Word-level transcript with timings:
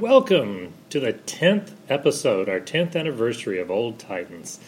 Welcome 0.00 0.74
to 0.90 1.00
the 1.00 1.14
10th 1.14 1.70
episode, 1.88 2.50
our 2.50 2.60
10th 2.60 2.94
anniversary 2.94 3.58
of 3.58 3.70
Old 3.70 3.98
Titans. 3.98 4.60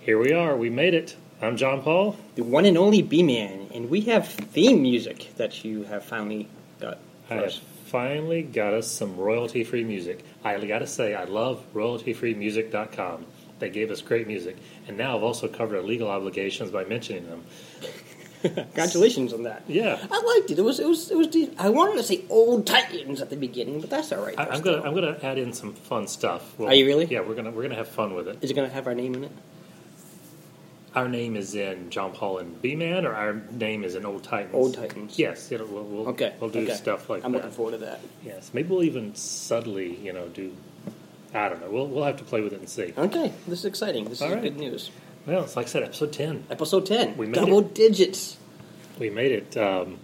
Here 0.00 0.18
we 0.18 0.32
are, 0.32 0.56
we 0.56 0.70
made 0.70 0.92
it. 0.92 1.14
I'm 1.40 1.56
John 1.56 1.82
Paul. 1.82 2.16
the 2.34 2.42
one 2.42 2.64
and 2.64 2.76
only 2.76 3.00
B 3.00 3.22
Man, 3.22 3.68
and 3.72 3.88
we 3.88 4.00
have 4.02 4.26
theme 4.26 4.82
music 4.82 5.32
that 5.36 5.64
you 5.64 5.84
have 5.84 6.04
finally 6.04 6.48
got. 6.80 6.98
I 7.30 7.34
have 7.34 7.44
us. 7.44 7.60
finally 7.84 8.42
got 8.42 8.74
us 8.74 8.90
some 8.90 9.16
royalty 9.16 9.62
free 9.62 9.84
music. 9.84 10.24
I 10.42 10.58
gotta 10.66 10.88
say, 10.88 11.14
I 11.14 11.24
love 11.26 11.62
royaltyfreemusic.com. 11.72 13.24
They 13.60 13.70
gave 13.70 13.92
us 13.92 14.02
great 14.02 14.26
music. 14.26 14.56
And 14.88 14.98
now 14.98 15.16
I've 15.16 15.22
also 15.22 15.46
covered 15.46 15.76
our 15.76 15.82
legal 15.82 16.08
obligations 16.08 16.72
by 16.72 16.82
mentioning 16.82 17.30
them. 17.30 17.44
Congratulations 18.54 19.32
on 19.32 19.42
that. 19.44 19.62
Yeah. 19.68 19.98
I 20.10 20.20
liked 20.38 20.50
it. 20.50 20.58
It 20.58 20.62
was 20.62 20.78
it 20.80 20.86
was 20.88 21.10
it 21.10 21.16
was. 21.16 21.26
De- 21.28 21.50
I 21.58 21.68
wanted 21.68 21.96
to 21.96 22.02
say 22.02 22.24
Old 22.30 22.66
Titans 22.66 23.20
at 23.20 23.30
the 23.30 23.36
beginning, 23.36 23.80
but 23.80 23.90
that's 23.90 24.12
all 24.12 24.22
right. 24.24 24.38
I, 24.38 24.46
I'm 24.46 24.60
gonna 24.62 24.82
I'm 24.82 24.94
gonna 24.94 25.18
add 25.22 25.38
in 25.38 25.52
some 25.52 25.72
fun 25.74 26.06
stuff. 26.06 26.58
Well, 26.58 26.68
Are 26.68 26.74
you 26.74 26.86
really? 26.86 27.06
Yeah, 27.06 27.20
we're 27.20 27.34
gonna 27.34 27.50
we're 27.50 27.62
gonna 27.62 27.74
have 27.76 27.88
fun 27.88 28.14
with 28.14 28.28
it. 28.28 28.38
Is 28.42 28.50
it 28.50 28.54
going 28.54 28.68
to 28.68 28.74
have 28.74 28.86
our 28.86 28.94
name 28.94 29.14
in 29.14 29.24
it? 29.24 29.32
Our 30.94 31.08
name 31.08 31.36
is 31.36 31.54
in 31.54 31.90
John 31.90 32.12
Paul 32.12 32.38
and 32.38 32.60
B 32.62 32.74
Man, 32.74 33.04
or 33.04 33.12
our 33.14 33.34
name 33.50 33.84
is 33.84 33.96
in 33.96 34.06
Old 34.06 34.24
Titans. 34.24 34.54
Old 34.54 34.74
Titans. 34.74 35.18
Yes, 35.18 35.52
it'll, 35.52 35.66
we'll, 35.66 35.84
we'll, 35.84 36.08
Okay. 36.08 36.32
we'll 36.40 36.48
do 36.48 36.60
okay. 36.60 36.72
stuff 36.72 37.10
like 37.10 37.22
I'm 37.22 37.32
that. 37.32 37.38
looking 37.38 37.50
forward 37.50 37.72
to 37.72 37.78
that. 37.78 38.00
Yes, 38.24 38.50
maybe 38.54 38.70
we'll 38.70 38.82
even 38.82 39.14
subtly, 39.14 39.94
you 39.96 40.14
know, 40.14 40.28
do. 40.28 40.56
I 41.34 41.50
don't 41.50 41.60
know. 41.60 41.68
We'll 41.70 41.86
we'll 41.86 42.04
have 42.04 42.16
to 42.16 42.24
play 42.24 42.40
with 42.40 42.54
it 42.54 42.60
and 42.60 42.68
see. 42.68 42.94
Okay, 42.96 43.30
this 43.46 43.58
is 43.58 43.64
exciting. 43.66 44.04
This 44.06 44.22
All 44.22 44.28
is 44.28 44.34
right. 44.34 44.42
good 44.42 44.56
news. 44.56 44.90
Well, 45.26 45.42
it's 45.44 45.56
like 45.56 45.66
I 45.66 45.68
said, 45.68 45.82
episode 45.82 46.12
ten. 46.12 46.44
Episode 46.50 46.86
ten. 46.86 47.16
We 47.16 47.26
made 47.26 47.34
double 47.34 47.60
digits. 47.62 48.36
We 48.98 49.10
made 49.10 49.32
it. 49.32 49.56
Um, 49.56 49.98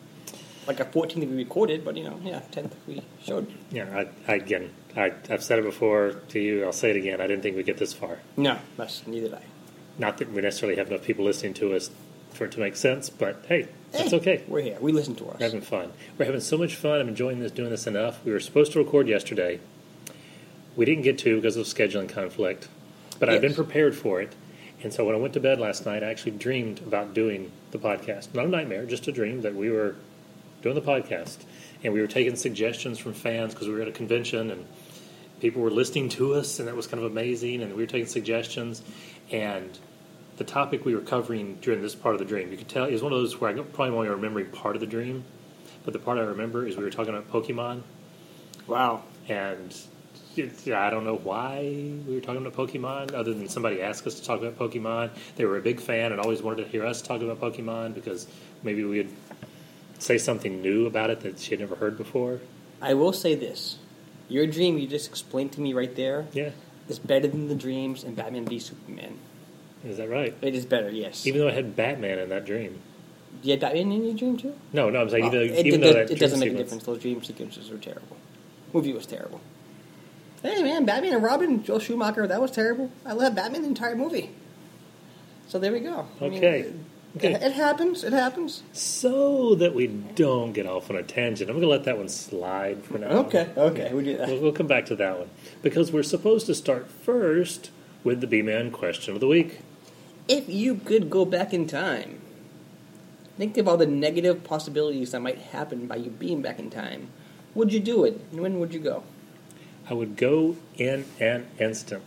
Like 0.66 0.80
a 0.80 0.84
14th 0.84 1.16
we 1.16 1.26
recorded, 1.36 1.84
but 1.84 1.96
you 1.96 2.04
know, 2.04 2.20
yeah, 2.22 2.40
10th 2.52 2.72
we 2.86 3.02
showed. 3.24 3.52
yeah, 3.70 4.04
I, 4.26 4.30
I 4.32 4.36
again, 4.36 4.70
I, 4.96 5.12
I've 5.30 5.42
said 5.42 5.58
it 5.58 5.64
before 5.64 6.20
to 6.28 6.38
you. 6.40 6.64
I'll 6.64 6.72
say 6.72 6.90
it 6.90 6.96
again. 6.96 7.20
I 7.20 7.26
didn't 7.26 7.42
think 7.42 7.56
we'd 7.56 7.66
get 7.66 7.78
this 7.78 7.92
far. 7.92 8.18
No, 8.36 8.58
that's 8.76 9.06
neither 9.06 9.28
did 9.28 9.34
I. 9.38 9.42
Not 9.98 10.18
that 10.18 10.30
we 10.32 10.40
necessarily 10.40 10.76
have 10.78 10.88
enough 10.88 11.02
people 11.04 11.24
listening 11.24 11.54
to 11.54 11.74
us 11.74 11.90
for 12.32 12.44
it 12.46 12.52
to 12.52 12.60
make 12.60 12.76
sense, 12.76 13.10
but 13.10 13.44
hey, 13.48 13.68
that's 13.92 14.10
Hey, 14.10 14.16
okay. 14.16 14.44
We're 14.48 14.62
here. 14.62 14.78
We 14.80 14.92
listen 14.92 15.14
to 15.16 15.26
us. 15.30 15.38
We're 15.40 15.46
having 15.46 15.60
fun. 15.60 15.92
We're 16.16 16.24
having 16.26 16.40
so 16.40 16.56
much 16.56 16.76
fun. 16.76 17.00
I'm 17.00 17.08
enjoying 17.08 17.40
this, 17.40 17.52
doing 17.52 17.70
this 17.70 17.86
enough. 17.86 18.24
We 18.24 18.32
were 18.32 18.40
supposed 18.40 18.72
to 18.72 18.78
record 18.78 19.08
yesterday. 19.08 19.60
We 20.76 20.84
didn't 20.84 21.02
get 21.02 21.18
to 21.18 21.36
because 21.36 21.56
of 21.56 21.66
scheduling 21.66 22.08
conflict, 22.08 22.68
but 23.18 23.28
I've 23.28 23.42
been 23.42 23.54
prepared 23.54 23.94
for 23.96 24.22
it. 24.22 24.32
And 24.82 24.92
so 24.92 25.04
when 25.04 25.14
I 25.14 25.18
went 25.18 25.34
to 25.34 25.40
bed 25.40 25.60
last 25.60 25.86
night, 25.86 26.02
I 26.02 26.10
actually 26.10 26.32
dreamed 26.32 26.80
about 26.80 27.14
doing 27.14 27.52
the 27.70 27.78
podcast. 27.78 28.34
Not 28.34 28.46
a 28.46 28.48
nightmare, 28.48 28.84
just 28.84 29.06
a 29.08 29.12
dream 29.12 29.42
that 29.42 29.54
we 29.54 29.70
were 29.70 29.94
doing 30.60 30.74
the 30.74 30.80
podcast. 30.82 31.38
And 31.84 31.92
we 31.92 32.00
were 32.00 32.06
taking 32.06 32.36
suggestions 32.36 32.98
from 32.98 33.12
fans 33.12 33.54
because 33.54 33.68
we 33.68 33.74
were 33.74 33.82
at 33.82 33.88
a 33.88 33.92
convention 33.92 34.50
and 34.50 34.66
people 35.40 35.62
were 35.62 35.70
listening 35.70 36.08
to 36.10 36.34
us, 36.34 36.58
and 36.58 36.68
that 36.68 36.76
was 36.76 36.86
kind 36.86 37.02
of 37.02 37.10
amazing. 37.10 37.62
And 37.62 37.74
we 37.74 37.82
were 37.82 37.86
taking 37.88 38.06
suggestions. 38.06 38.82
And 39.30 39.76
the 40.36 40.44
topic 40.44 40.84
we 40.84 40.94
were 40.94 41.00
covering 41.00 41.58
during 41.60 41.82
this 41.82 41.94
part 41.94 42.14
of 42.14 42.18
the 42.18 42.24
dream, 42.24 42.50
you 42.50 42.56
could 42.56 42.68
tell 42.68 42.84
it 42.84 42.92
was 42.92 43.02
one 43.02 43.12
of 43.12 43.18
those 43.18 43.40
where 43.40 43.50
I 43.50 43.54
probably 43.54 43.96
only 43.96 44.08
remembering 44.08 44.46
part 44.50 44.76
of 44.76 44.80
the 44.80 44.86
dream, 44.86 45.24
but 45.84 45.92
the 45.92 45.98
part 45.98 46.18
I 46.18 46.22
remember 46.22 46.66
is 46.66 46.76
we 46.76 46.84
were 46.84 46.90
talking 46.90 47.14
about 47.14 47.30
Pokemon, 47.30 47.82
Wow. 48.66 49.02
and 49.28 49.76
I 50.38 50.90
don't 50.90 51.04
know 51.04 51.16
why 51.16 51.60
we 52.06 52.14
were 52.14 52.20
talking 52.20 52.44
about 52.46 52.54
Pokemon, 52.68 53.12
other 53.14 53.34
than 53.34 53.48
somebody 53.48 53.82
asked 53.82 54.06
us 54.06 54.14
to 54.18 54.24
talk 54.24 54.40
about 54.42 54.58
Pokemon. 54.58 55.10
They 55.36 55.44
were 55.44 55.58
a 55.58 55.60
big 55.62 55.80
fan 55.80 56.12
and 56.12 56.20
always 56.20 56.42
wanted 56.42 56.64
to 56.64 56.68
hear 56.70 56.86
us 56.86 57.02
talk 57.02 57.20
about 57.20 57.40
Pokemon 57.40 57.94
because 57.94 58.26
maybe 58.62 58.82
we 58.84 58.98
would 58.98 59.10
say 59.98 60.18
something 60.18 60.62
new 60.62 60.86
about 60.86 61.10
it 61.10 61.20
that 61.20 61.38
she 61.38 61.50
had 61.50 61.60
never 61.60 61.74
heard 61.76 61.96
before. 61.98 62.40
I 62.80 62.94
will 62.94 63.12
say 63.12 63.34
this. 63.34 63.76
Your 64.28 64.46
dream 64.46 64.78
you 64.78 64.86
just 64.86 65.08
explained 65.08 65.52
to 65.52 65.60
me 65.60 65.72
right 65.74 65.94
there 65.94 66.26
Yeah, 66.32 66.50
is 66.88 66.98
better 66.98 67.28
than 67.28 67.48
the 67.48 67.54
dreams 67.54 68.02
in 68.02 68.14
Batman 68.14 68.46
v 68.46 68.58
Superman. 68.58 69.18
is 69.84 69.98
that 69.98 70.08
right? 70.08 70.34
It 70.40 70.54
is 70.54 70.64
better, 70.64 70.90
yes. 70.90 71.26
Even 71.26 71.40
though 71.40 71.48
I 71.48 71.52
had 71.52 71.76
Batman 71.76 72.18
in 72.18 72.30
that 72.30 72.46
dream. 72.46 72.78
you 73.42 73.50
had 73.50 73.60
Batman 73.60 73.92
in 73.92 74.04
your 74.04 74.14
dream 74.14 74.36
too? 74.38 74.54
No, 74.72 74.88
no, 74.88 75.02
I'm 75.02 75.10
saying 75.10 75.26
even, 75.26 75.40
it, 75.42 75.66
even 75.66 75.82
it- 75.82 75.86
though 75.86 75.92
that 75.92 76.10
it 76.10 76.18
doesn't 76.18 76.40
make 76.40 76.52
a 76.52 76.56
difference. 76.56 76.84
Those 76.84 77.00
dream 77.00 77.22
sequences 77.22 77.68
were 77.70 77.76
terrible. 77.78 78.16
Movie 78.72 78.94
was 78.94 79.04
terrible. 79.06 79.40
Hey 80.42 80.62
man, 80.62 80.84
Batman 80.84 81.14
and 81.14 81.22
Robin, 81.22 81.62
Joel 81.62 81.78
Schumacher, 81.78 82.26
that 82.26 82.40
was 82.40 82.50
terrible. 82.50 82.90
I 83.06 83.12
love 83.12 83.34
Batman 83.34 83.62
the 83.62 83.68
entire 83.68 83.94
movie. 83.94 84.30
So 85.48 85.58
there 85.58 85.72
we 85.72 85.80
go. 85.80 86.06
I 86.20 86.24
mean, 86.28 86.38
Okay. 86.38 86.60
it, 86.60 86.74
Okay. 87.16 87.32
it 87.34 87.52
happens. 87.52 88.02
It 88.02 88.12
happens. 88.12 88.62
So 88.72 89.54
that 89.56 89.74
we 89.74 89.86
don't 89.86 90.52
get 90.52 90.66
off 90.66 90.90
on 90.90 90.96
a 90.96 91.02
tangent, 91.02 91.48
I'm 91.50 91.56
going 91.56 91.62
to 91.62 91.68
let 91.68 91.84
that 91.84 91.98
one 91.98 92.08
slide 92.08 92.82
for 92.84 92.98
now. 92.98 93.08
Okay. 93.26 93.48
Okay. 93.56 93.92
We 93.92 94.02
do 94.02 94.16
that. 94.16 94.28
We'll, 94.28 94.40
we'll 94.40 94.52
come 94.52 94.66
back 94.66 94.86
to 94.86 94.96
that 94.96 95.18
one 95.18 95.28
because 95.62 95.92
we're 95.92 96.02
supposed 96.02 96.46
to 96.46 96.54
start 96.54 96.90
first 96.90 97.70
with 98.02 98.20
the 98.20 98.26
B-Man 98.26 98.70
question 98.72 99.14
of 99.14 99.20
the 99.20 99.28
week. 99.28 99.60
If 100.26 100.48
you 100.48 100.76
could 100.76 101.10
go 101.10 101.24
back 101.24 101.52
in 101.52 101.66
time, 101.66 102.18
think 103.36 103.56
of 103.58 103.68
all 103.68 103.76
the 103.76 103.86
negative 103.86 104.42
possibilities 104.42 105.10
that 105.12 105.20
might 105.20 105.38
happen 105.38 105.86
by 105.86 105.96
you 105.96 106.10
being 106.10 106.40
back 106.42 106.58
in 106.58 106.70
time. 106.70 107.08
Would 107.54 107.72
you 107.72 107.80
do 107.80 108.04
it? 108.04 108.18
And 108.32 108.40
when 108.40 108.58
would 108.58 108.72
you 108.72 108.80
go? 108.80 109.02
I 109.90 109.94
would 109.94 110.16
go 110.16 110.56
in 110.76 111.04
an 111.20 111.46
instant. 111.58 112.02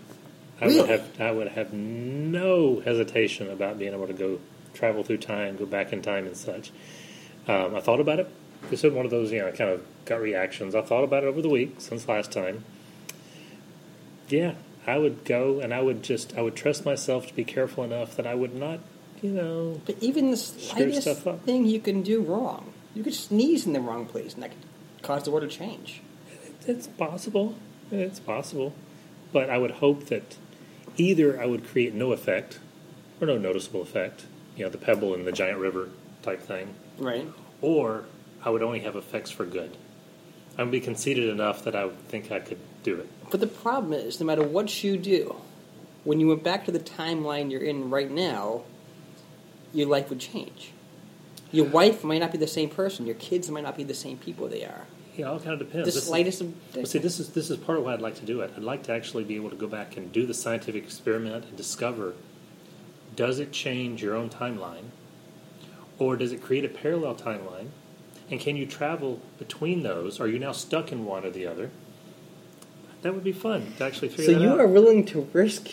I 0.62 0.66
Really? 0.66 0.80
would 0.81 0.90
have 0.90 1.22
I 1.22 1.31
would 1.31 1.47
have 1.50 1.74
no 1.74 2.80
hesitation 2.80 3.50
about 3.50 3.78
being 3.78 3.94
able 3.94 4.08
to 4.08 4.13
go 4.13 4.40
travel 4.74 5.03
through 5.03 5.18
time, 5.18 5.58
go 5.58 5.66
back 5.66 5.91
in 5.94 6.02
time, 6.02 6.25
and 6.25 6.36
such. 6.38 6.72
Um, 7.47 7.75
I 7.75 7.81
thought 7.81 8.00
about 8.00 8.19
it. 8.19 8.28
This 8.69 8.84
is 8.84 8.91
one 8.94 9.06
of 9.06 9.12
those 9.12 9.31
you 9.31 9.40
know 9.40 9.52
kind 9.52 9.69
of 9.69 9.86
gut 10.06 10.22
reactions. 10.22 10.74
I 10.74 10.81
thought 10.81 11.03
about 11.03 11.24
it 11.24 11.28
over 11.28 11.41
the 11.41 11.50
week 11.50 11.75
since 11.80 12.08
last 12.08 12.31
time. 12.31 12.63
Yeah, 14.30 14.53
I 14.88 14.97
would 14.97 15.25
go, 15.25 15.59
and 15.59 15.74
I 15.74 15.81
would 15.81 16.02
just 16.03 16.38
I 16.38 16.42
would 16.42 16.56
trust 16.56 16.86
myself 16.86 17.28
to 17.28 17.34
be 17.34 17.44
careful 17.44 17.84
enough 17.84 18.16
that 18.16 18.25
I 18.25 18.34
would 18.36 18.56
not, 18.56 18.80
you 19.22 19.31
know, 19.31 19.81
But 19.86 19.97
even 20.02 20.31
the 20.31 20.38
slightest 20.38 21.22
thing 21.46 21.66
you 21.66 21.80
can 21.80 22.02
do 22.02 22.22
wrong, 22.22 22.74
you 22.96 23.03
could 23.03 23.13
sneeze 23.13 23.66
in 23.68 23.74
the 23.74 23.81
wrong 23.81 24.06
place, 24.06 24.34
and 24.34 24.44
that 24.44 24.52
could 24.52 25.03
cause 25.03 25.24
the 25.24 25.31
world 25.31 25.50
to 25.50 25.56
change. 25.56 26.02
It's 26.67 26.87
possible. 26.87 27.55
It's 27.91 28.19
possible. 28.19 28.73
But 29.31 29.49
I 29.49 29.57
would 29.57 29.71
hope 29.71 30.05
that 30.07 30.35
either 30.97 31.39
I 31.41 31.45
would 31.45 31.65
create 31.65 31.93
no 31.93 32.11
effect 32.11 32.59
or 33.21 33.27
no 33.27 33.37
noticeable 33.37 33.81
effect, 33.81 34.25
you 34.55 34.63
know, 34.63 34.69
the 34.69 34.77
pebble 34.77 35.13
in 35.13 35.25
the 35.25 35.31
giant 35.31 35.59
river 35.59 35.89
type 36.21 36.41
thing, 36.41 36.73
Right. 36.97 37.27
or 37.61 38.05
I 38.43 38.49
would 38.49 38.63
only 38.63 38.79
have 38.81 38.95
effects 38.95 39.31
for 39.31 39.45
good. 39.45 39.75
I 40.57 40.63
would 40.63 40.71
be 40.71 40.79
conceited 40.79 41.27
enough 41.29 41.63
that 41.65 41.75
I 41.75 41.85
would 41.85 41.99
think 42.07 42.31
I 42.31 42.39
could 42.39 42.59
do 42.83 42.95
it. 42.95 43.09
But 43.29 43.41
the 43.41 43.47
problem 43.47 43.93
is, 43.93 44.19
no 44.19 44.25
matter 44.25 44.43
what 44.43 44.83
you 44.83 44.97
do, 44.97 45.35
when 46.03 46.19
you 46.19 46.27
went 46.27 46.43
back 46.43 46.65
to 46.65 46.71
the 46.71 46.79
timeline 46.79 47.51
you're 47.51 47.63
in 47.63 47.89
right 47.89 48.09
now, 48.09 48.61
your 49.73 49.87
life 49.87 50.09
would 50.09 50.19
change. 50.19 50.71
Your 51.51 51.65
wife 51.65 52.03
might 52.03 52.19
not 52.19 52.31
be 52.31 52.37
the 52.37 52.47
same 52.47 52.69
person. 52.69 53.05
Your 53.05 53.15
kids 53.15 53.49
might 53.49 53.63
not 53.63 53.75
be 53.75 53.83
the 53.83 53.93
same 53.93 54.17
people 54.17 54.47
they 54.47 54.63
are. 54.63 54.85
Yeah, 55.17 55.27
it 55.27 55.29
all 55.29 55.39
kind 55.39 55.53
of 55.53 55.59
depends. 55.59 55.85
The 55.85 55.91
This 55.91 55.95
is- 55.95 56.03
slightest 56.03 56.41
of 56.41 56.53
Well, 56.75 56.85
see, 56.85 56.99
this 56.99 57.19
is 57.19 57.29
this 57.29 57.49
is 57.49 57.57
part 57.57 57.77
of 57.77 57.85
why 57.85 57.93
I'd 57.93 58.01
like 58.01 58.15
to 58.15 58.25
do 58.25 58.41
it. 58.41 58.51
I'd 58.55 58.63
like 58.63 58.83
to 58.83 58.91
actually 58.91 59.23
be 59.23 59.35
able 59.35 59.49
to 59.49 59.55
go 59.55 59.67
back 59.67 59.95
and 59.97 60.11
do 60.11 60.25
the 60.25 60.33
scientific 60.33 60.83
experiment 60.83 61.45
and 61.45 61.55
discover: 61.57 62.13
does 63.15 63.39
it 63.39 63.51
change 63.51 64.01
your 64.03 64.15
own 64.15 64.29
timeline, 64.29 64.85
or 65.99 66.15
does 66.17 66.31
it 66.31 66.41
create 66.41 66.65
a 66.65 66.69
parallel 66.69 67.15
timeline? 67.15 67.67
And 68.29 68.39
can 68.39 68.55
you 68.57 68.65
travel 68.65 69.21
between 69.37 69.83
those? 69.83 70.19
Are 70.19 70.27
you 70.27 70.39
now 70.39 70.51
stuck 70.51 70.91
in 70.91 71.05
one 71.05 71.23
or 71.25 71.29
the 71.29 71.45
other? 71.45 71.69
That 73.03 73.13
would 73.13 73.23
be 73.23 73.31
fun 73.31 73.73
to 73.77 73.83
actually 73.83 74.09
figure 74.09 74.33
out. 74.33 74.37
So 74.37 74.43
you 74.43 74.49
out. 74.49 74.59
are 74.59 74.67
willing 74.67 75.05
to 75.05 75.27
risk 75.31 75.69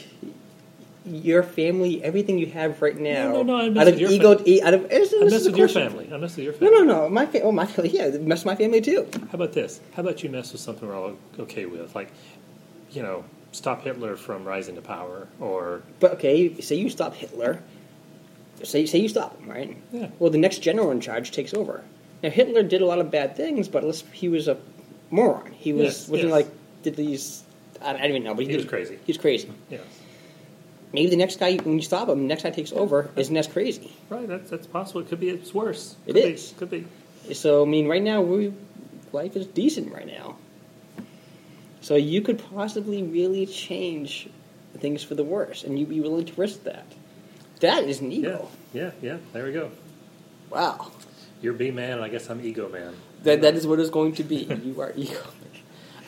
your 1.04 1.42
family, 1.42 2.02
everything 2.02 2.38
you 2.38 2.46
have 2.46 2.80
right 2.80 2.96
now, 2.96 3.32
no, 3.32 3.42
no, 3.42 3.68
no 3.68 3.80
I 3.80 3.82
out 3.82 3.88
of 3.88 3.98
your 4.00 4.10
ego, 4.10 4.36
fam- 4.36 4.46
e- 4.48 4.62
out 4.62 4.74
of. 4.74 4.88
This, 4.88 5.12
I 5.20 5.24
mess 5.24 5.44
with 5.46 5.56
your 5.56 5.68
family. 5.68 6.08
I 6.12 6.16
mess 6.16 6.36
with 6.36 6.44
your 6.44 6.52
family. 6.52 6.74
no, 6.76 6.82
no. 6.84 7.02
No. 7.02 7.08
My 7.08 7.26
fa- 7.26 7.42
oh, 7.42 7.52
my 7.52 7.68
yeah, 7.84 8.04
it 8.06 8.22
messed 8.22 8.44
with 8.44 8.52
my 8.52 8.56
family 8.56 8.80
too. 8.80 9.08
How 9.30 9.34
about 9.34 9.52
this? 9.52 9.80
How 9.94 10.02
about 10.02 10.22
you 10.22 10.30
mess 10.30 10.52
with 10.52 10.60
something 10.60 10.86
we're 10.88 10.96
all 10.96 11.16
okay 11.40 11.66
with, 11.66 11.94
like, 11.94 12.12
you 12.92 13.02
know, 13.02 13.24
stop 13.52 13.82
Hitler 13.82 14.16
from 14.16 14.44
rising 14.44 14.76
to 14.76 14.80
power, 14.82 15.26
or 15.40 15.82
But 16.00 16.12
okay, 16.14 16.60
say 16.60 16.76
you 16.76 16.88
stop 16.88 17.14
Hitler. 17.14 17.60
Say 18.62 18.86
say 18.86 18.98
you 18.98 19.08
stop 19.08 19.36
him, 19.40 19.48
right? 19.50 19.76
Yeah. 19.92 20.08
Well, 20.20 20.30
the 20.30 20.38
next 20.38 20.58
general 20.58 20.90
in 20.92 21.00
charge 21.00 21.32
takes 21.32 21.52
over. 21.52 21.82
Now 22.22 22.30
Hitler 22.30 22.62
did 22.62 22.80
a 22.80 22.86
lot 22.86 23.00
of 23.00 23.10
bad 23.10 23.34
things, 23.36 23.66
but 23.66 23.82
he 24.12 24.28
was 24.28 24.46
a 24.46 24.56
moron. 25.10 25.50
He 25.52 25.72
was 25.72 25.84
Yes, 25.84 26.08
wasn't 26.08 26.28
yes. 26.28 26.32
like 26.32 26.48
did 26.84 26.94
these. 26.96 27.42
I, 27.80 27.90
I 27.94 27.98
don't 27.98 28.10
even 28.10 28.22
know, 28.24 28.34
but 28.34 28.44
He 28.44 28.50
he, 28.50 28.56
was 28.56 28.64
crazy. 28.66 28.98
He's 29.04 29.18
crazy. 29.18 29.50
yeah, 29.68 29.78
Maybe 30.92 31.08
the 31.10 31.16
next 31.16 31.38
guy 31.40 31.56
when 31.56 31.76
you 31.76 31.82
stop 31.82 32.08
him, 32.08 32.18
the 32.22 32.26
next 32.26 32.42
guy 32.42 32.50
takes 32.50 32.72
over 32.72 33.10
isn't 33.16 33.36
as 33.36 33.46
crazy. 33.46 33.92
right. 34.10 34.28
That's 34.28 34.50
that's 34.50 34.66
possible. 34.66 35.00
It 35.00 35.08
could 35.08 35.20
be 35.20 35.30
it's 35.30 35.54
worse. 35.54 35.96
It 36.06 36.12
Could 36.14 36.24
is. 36.24 36.52
Be, 36.52 36.58
could 36.58 36.70
be. 36.70 37.34
So 37.34 37.62
I 37.62 37.66
mean, 37.66 37.88
right 37.88 38.02
now 38.02 38.20
we 38.20 38.52
life 39.12 39.36
is 39.36 39.46
decent 39.46 39.92
right 39.92 40.06
now. 40.06 40.36
So 41.80 41.96
you 41.96 42.20
could 42.22 42.38
possibly 42.54 43.02
really 43.02 43.46
change 43.46 44.28
things 44.78 45.02
for 45.02 45.14
the 45.14 45.24
worse, 45.24 45.64
and 45.64 45.78
you'd 45.78 45.88
be 45.88 46.00
willing 46.00 46.24
to 46.26 46.34
risk 46.40 46.62
that. 46.64 46.84
That 47.60 47.84
is 47.84 48.00
an 48.00 48.10
Yeah, 48.10 48.18
ego. 48.18 48.48
yeah, 48.72 48.90
yeah. 49.00 49.16
There 49.32 49.44
we 49.44 49.52
go. 49.52 49.70
Wow. 50.50 50.92
You're 51.40 51.54
B 51.54 51.70
man, 51.70 51.92
and 51.92 52.02
I 52.04 52.08
guess 52.08 52.28
I'm 52.30 52.44
ego 52.44 52.68
man. 52.68 52.94
That 53.24 53.40
that 53.42 53.54
is 53.54 53.66
what 53.66 53.80
it's 53.80 53.90
going 53.90 54.14
to 54.16 54.24
be. 54.24 54.44
you 54.64 54.80
are 54.80 54.92
ego. 54.96 55.20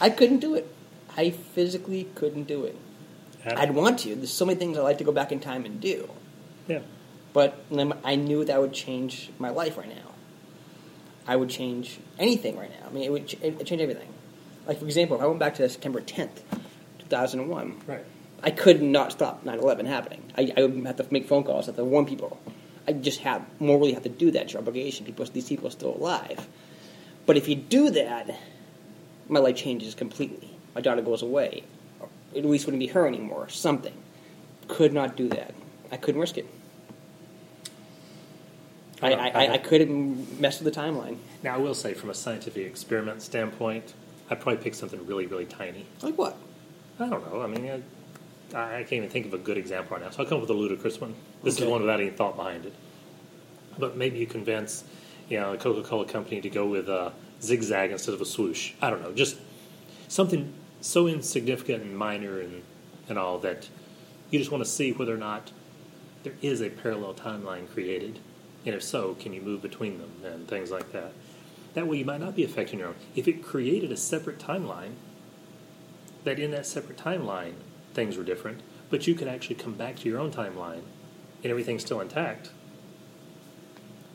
I 0.00 0.10
couldn't 0.10 0.38
do 0.40 0.54
it. 0.54 0.66
I 1.16 1.30
physically 1.30 2.08
couldn't 2.14 2.44
do 2.44 2.64
it. 2.64 2.76
I- 3.46 3.62
I'd 3.62 3.72
want 3.74 3.98
to. 4.00 4.14
There's 4.14 4.32
so 4.32 4.44
many 4.46 4.58
things 4.58 4.76
I'd 4.78 4.82
like 4.82 4.98
to 4.98 5.04
go 5.04 5.12
back 5.12 5.32
in 5.32 5.40
time 5.40 5.64
and 5.64 5.80
do. 5.80 6.08
yeah. 6.68 6.80
But 7.32 7.64
I 8.04 8.14
knew 8.14 8.44
that 8.44 8.60
would 8.60 8.72
change 8.72 9.30
my 9.40 9.50
life 9.50 9.76
right 9.76 9.88
now. 9.88 10.12
I 11.26 11.34
would 11.36 11.48
change 11.50 11.98
anything 12.18 12.56
right 12.56 12.70
now. 12.70 12.86
I 12.88 12.92
mean, 12.92 13.02
it 13.02 13.10
would 13.10 13.26
ch- 13.26 13.36
it 13.42 13.66
change 13.66 13.80
everything. 13.82 14.08
Like, 14.68 14.78
for 14.78 14.84
example, 14.84 15.16
if 15.16 15.22
I 15.22 15.26
went 15.26 15.40
back 15.40 15.54
to 15.56 15.68
September 15.68 16.00
10th, 16.00 16.42
2001, 17.00 17.80
Right. 17.86 18.04
I 18.42 18.50
could 18.50 18.82
not 18.82 19.10
stop 19.12 19.44
9 19.44 19.58
11 19.58 19.86
happening. 19.86 20.22
I, 20.36 20.52
I 20.56 20.62
would 20.64 20.86
have 20.86 20.96
to 20.96 21.06
make 21.10 21.26
phone 21.26 21.42
calls, 21.44 21.66
have 21.66 21.76
to 21.76 21.84
warn 21.84 22.06
people. 22.06 22.38
I 22.86 22.92
just 22.92 23.20
have 23.20 23.42
morally 23.58 23.92
have 23.94 24.02
to 24.04 24.08
do 24.10 24.30
that. 24.32 24.42
It's 24.42 24.52
your 24.52 24.60
obligation. 24.62 25.06
People, 25.06 25.24
these 25.26 25.48
people 25.48 25.66
are 25.68 25.70
still 25.70 25.94
alive. 25.96 26.46
But 27.26 27.36
if 27.36 27.48
you 27.48 27.54
do 27.56 27.90
that, 27.90 28.38
my 29.28 29.40
life 29.40 29.56
changes 29.56 29.94
completely. 29.94 30.50
My 30.74 30.82
daughter 30.82 31.00
goes 31.02 31.22
away. 31.22 31.64
At 32.36 32.44
least 32.44 32.66
wouldn't 32.66 32.80
be 32.80 32.88
her 32.88 33.06
anymore. 33.06 33.48
Something. 33.48 33.94
Could 34.68 34.92
not 34.92 35.16
do 35.16 35.28
that. 35.28 35.54
I 35.92 35.96
couldn't 35.96 36.20
risk 36.20 36.38
it. 36.38 36.46
I, 39.02 39.12
I, 39.12 39.28
I, 39.28 39.52
I 39.54 39.58
couldn't 39.58 40.40
mess 40.40 40.60
with 40.60 40.72
the 40.72 40.80
timeline. 40.80 41.18
Now, 41.42 41.54
I 41.56 41.58
will 41.58 41.74
say, 41.74 41.94
from 41.94 42.10
a 42.10 42.14
scientific 42.14 42.66
experiment 42.66 43.20
standpoint, 43.22 43.92
I'd 44.30 44.40
probably 44.40 44.62
pick 44.62 44.74
something 44.74 45.04
really, 45.06 45.26
really 45.26 45.44
tiny. 45.44 45.84
Like 46.00 46.16
what? 46.16 46.36
I 46.98 47.08
don't 47.08 47.30
know. 47.30 47.42
I 47.42 47.46
mean, 47.46 47.82
I, 48.54 48.78
I 48.78 48.82
can't 48.82 48.92
even 48.92 49.10
think 49.10 49.26
of 49.26 49.34
a 49.34 49.38
good 49.38 49.58
example 49.58 49.96
right 49.96 50.04
now. 50.04 50.10
So 50.10 50.22
I'll 50.22 50.28
come 50.28 50.36
up 50.36 50.42
with 50.42 50.50
a 50.50 50.54
ludicrous 50.54 51.00
one. 51.00 51.14
This 51.42 51.56
Okay. 51.56 51.64
is 51.64 51.70
one 51.70 51.82
without 51.82 52.00
any 52.00 52.10
thought 52.10 52.36
behind 52.36 52.64
it. 52.64 52.72
But 53.78 53.96
maybe 53.96 54.18
you 54.18 54.26
convince, 54.26 54.84
you 55.28 55.38
know, 55.38 55.52
the 55.52 55.58
Coca-Cola 55.58 56.06
company 56.06 56.40
to 56.40 56.48
go 56.48 56.64
with 56.66 56.88
a 56.88 57.12
zigzag 57.42 57.90
instead 57.90 58.14
of 58.14 58.20
a 58.20 58.24
swoosh. 58.24 58.72
I 58.80 58.88
don't 58.88 59.02
know. 59.02 59.12
Just 59.12 59.36
something 60.08 60.52
so 60.84 61.06
insignificant 61.06 61.82
and 61.82 61.96
minor 61.96 62.40
and, 62.40 62.62
and 63.08 63.18
all 63.18 63.38
that 63.38 63.68
you 64.30 64.38
just 64.38 64.50
want 64.50 64.62
to 64.62 64.70
see 64.70 64.92
whether 64.92 65.14
or 65.14 65.18
not 65.18 65.50
there 66.24 66.34
is 66.42 66.60
a 66.60 66.70
parallel 66.70 67.14
timeline 67.14 67.70
created. 67.70 68.18
And 68.66 68.74
if 68.74 68.82
so, 68.82 69.14
can 69.14 69.32
you 69.32 69.40
move 69.40 69.62
between 69.62 69.98
them 69.98 70.12
and 70.24 70.48
things 70.48 70.70
like 70.70 70.92
that? 70.92 71.12
That 71.74 71.86
way 71.86 71.98
you 71.98 72.04
might 72.04 72.20
not 72.20 72.36
be 72.36 72.44
affecting 72.44 72.78
your 72.78 72.88
own. 72.88 72.94
If 73.14 73.28
it 73.28 73.42
created 73.42 73.92
a 73.92 73.96
separate 73.96 74.38
timeline, 74.38 74.94
that 76.24 76.38
in 76.38 76.50
that 76.52 76.66
separate 76.66 76.98
timeline 76.98 77.54
things 77.92 78.16
were 78.16 78.24
different, 78.24 78.60
but 78.90 79.06
you 79.06 79.14
could 79.14 79.28
actually 79.28 79.56
come 79.56 79.74
back 79.74 79.96
to 79.96 80.08
your 80.08 80.18
own 80.18 80.32
timeline 80.32 80.82
and 81.42 81.50
everything's 81.50 81.82
still 81.82 82.00
intact. 82.00 82.50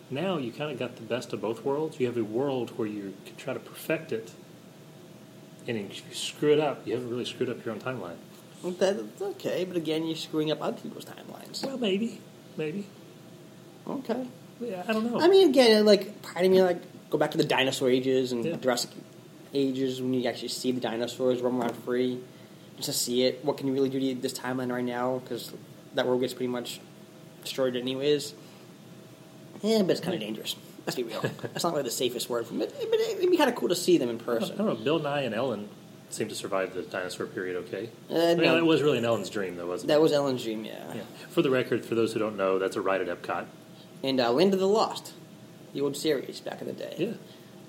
Now 0.09 0.37
you 0.37 0.51
kind 0.51 0.71
of 0.71 0.79
got 0.79 0.95
the 0.95 1.03
best 1.03 1.33
of 1.33 1.41
both 1.41 1.63
worlds. 1.63 1.99
You 1.99 2.07
have 2.07 2.17
a 2.17 2.23
world 2.23 2.71
where 2.77 2.87
you 2.87 3.13
can 3.25 3.35
try 3.35 3.53
to 3.53 3.59
perfect 3.59 4.11
it, 4.11 4.31
and 5.67 5.77
if 5.77 5.97
you 6.07 6.13
screw 6.15 6.53
it 6.53 6.59
up, 6.59 6.85
you 6.85 6.93
haven't 6.93 7.09
really 7.09 7.25
screwed 7.25 7.49
up 7.49 7.63
your 7.65 7.73
own 7.73 7.79
timeline. 7.81 8.17
Well, 8.63 8.73
That's 8.73 9.21
okay, 9.21 9.65
but 9.65 9.77
again, 9.77 10.05
you're 10.05 10.15
screwing 10.17 10.51
up 10.51 10.61
other 10.61 10.77
people's 10.77 11.05
timelines. 11.05 11.65
Well, 11.65 11.77
maybe, 11.77 12.19
maybe. 12.57 12.85
Okay. 13.87 14.27
Yeah, 14.59 14.83
I 14.87 14.91
don't 14.93 15.09
know. 15.09 15.19
I 15.21 15.27
mean, 15.29 15.49
again, 15.49 15.85
like 15.85 16.21
part 16.21 16.45
of 16.45 16.51
me 16.51 16.61
like 16.61 16.81
go 17.09 17.17
back 17.17 17.31
to 17.31 17.37
the 17.37 17.45
dinosaur 17.45 17.89
ages 17.89 18.31
and 18.33 18.43
Yeah. 18.43 18.55
Jurassic 18.57 18.91
ages 19.53 20.01
when 20.01 20.13
you 20.13 20.27
actually 20.27 20.49
see 20.49 20.71
the 20.71 20.81
dinosaurs 20.81 21.41
roam 21.41 21.61
around 21.61 21.75
free, 21.77 22.19
just 22.75 22.87
to 22.87 22.93
see 22.93 23.23
it. 23.23 23.43
What 23.43 23.57
can 23.57 23.67
you 23.67 23.73
really 23.73 23.89
do 23.89 23.99
to 23.99 24.21
this 24.21 24.33
timeline 24.37 24.71
right 24.71 24.83
now? 24.83 25.19
Because 25.19 25.53
that 25.95 26.05
world 26.05 26.21
gets 26.21 26.33
pretty 26.33 26.49
much 26.49 26.81
destroyed 27.41 27.75
anyways. 27.75 28.33
Yeah, 29.61 29.81
but 29.81 29.91
it's 29.91 30.01
kind 30.01 30.13
of 30.13 30.19
dangerous. 30.19 30.55
Let's 30.89 30.95
be 30.95 31.03
real. 31.03 31.21
That's 31.21 31.63
not 31.63 31.73
really 31.73 31.83
the 31.83 31.91
safest 31.91 32.31
word 32.31 32.47
for 32.47 32.55
it. 32.55 32.73
But 32.89 32.99
it'd 32.99 33.29
be 33.29 33.37
kind 33.37 33.47
of 33.47 33.55
cool 33.55 33.69
to 33.69 33.75
see 33.75 33.99
them 33.99 34.09
in 34.09 34.17
person. 34.17 34.55
I 34.55 34.57
don't 34.57 34.65
know. 34.65 34.83
Bill 34.83 34.97
Nye 34.97 35.21
and 35.21 35.35
Ellen 35.35 35.69
seemed 36.09 36.31
to 36.31 36.35
survive 36.35 36.73
the 36.73 36.81
dinosaur 36.81 37.27
period 37.27 37.57
okay. 37.67 37.91
Uh, 38.09 38.15
I 38.15 38.33
mean, 38.33 38.37
no. 38.45 38.55
that 38.55 38.65
was 38.65 38.81
really 38.81 38.97
an 38.97 39.05
Ellen's 39.05 39.29
dream, 39.29 39.55
though, 39.55 39.67
wasn't 39.67 39.91
it? 39.91 39.93
That 39.93 40.01
was 40.01 40.11
Ellen's 40.13 40.43
dream, 40.43 40.65
yeah. 40.65 40.95
Yeah. 40.95 41.01
For 41.29 41.43
the 41.43 41.51
record, 41.51 41.85
for 41.85 41.93
those 41.93 42.13
who 42.13 42.19
don't 42.19 42.37
know, 42.37 42.57
that's 42.57 42.75
a 42.75 42.81
ride 42.81 43.07
at 43.07 43.21
Epcot. 43.21 43.45
And 44.03 44.19
uh, 44.19 44.31
Land 44.31 44.55
of 44.55 44.59
the 44.59 44.67
Lost, 44.67 45.13
the 45.73 45.81
old 45.81 45.95
series 45.95 46.39
back 46.39 46.59
in 46.59 46.65
the 46.65 46.73
day. 46.73 46.95
Yeah. 46.97 47.13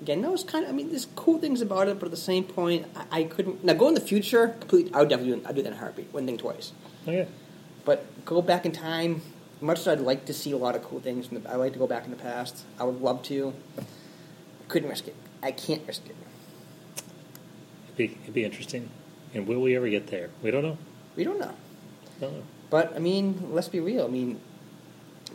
Again, 0.01 0.23
that 0.23 0.31
was 0.31 0.43
kind 0.43 0.65
of. 0.65 0.71
I 0.71 0.73
mean, 0.73 0.89
there's 0.89 1.05
cool 1.15 1.37
things 1.37 1.61
about 1.61 1.89
it, 1.89 1.99
but 1.99 2.05
at 2.05 2.11
the 2.11 2.17
same 2.17 2.43
point, 2.43 2.87
I, 2.95 3.19
I 3.19 3.23
couldn't. 3.25 3.63
Now, 3.63 3.73
go 3.73 3.87
in 3.87 3.93
the 3.93 4.01
future, 4.01 4.47
completely. 4.59 4.91
I 4.95 5.01
would 5.01 5.09
definitely 5.09 5.39
do, 5.39 5.47
I'd 5.47 5.53
do 5.55 5.61
that 5.61 5.67
in 5.67 5.75
a 5.75 5.77
heartbeat. 5.77 6.11
One 6.11 6.25
thing 6.25 6.39
twice. 6.39 6.71
Oh 7.05 7.11
yeah. 7.11 7.25
But 7.85 8.25
go 8.25 8.41
back 8.41 8.65
in 8.65 8.71
time. 8.71 9.21
Much 9.61 9.79
as 9.79 9.87
I'd 9.87 9.99
like 10.01 10.25
to 10.25 10.33
see 10.33 10.51
a 10.51 10.57
lot 10.57 10.75
of 10.75 10.83
cool 10.83 10.99
things, 10.99 11.27
the, 11.27 11.41
I 11.49 11.55
like 11.55 11.73
to 11.73 11.79
go 11.79 11.85
back 11.87 12.05
in 12.05 12.11
the 12.11 12.17
past. 12.17 12.63
I 12.79 12.83
would 12.83 12.99
love 12.99 13.21
to. 13.23 13.53
I 13.77 13.83
couldn't 14.67 14.89
risk 14.89 15.07
it. 15.07 15.15
I 15.43 15.51
can't 15.51 15.85
risk 15.87 16.05
it. 16.07 16.15
It'd 17.85 17.95
be, 17.97 18.17
it'd 18.23 18.33
be 18.33 18.43
interesting. 18.43 18.89
And 19.33 19.47
will 19.47 19.61
we 19.61 19.75
ever 19.75 19.87
get 19.89 20.07
there? 20.07 20.29
We 20.41 20.49
don't 20.51 20.63
know. 20.63 20.77
We 21.15 21.23
don't 21.23 21.39
know. 21.39 21.53
Don't 22.19 22.33
know. 22.33 22.43
But 22.69 22.95
I 22.95 22.99
mean, 22.99 23.53
let's 23.53 23.67
be 23.69 23.79
real. 23.79 24.05
I 24.05 24.07
mean, 24.07 24.39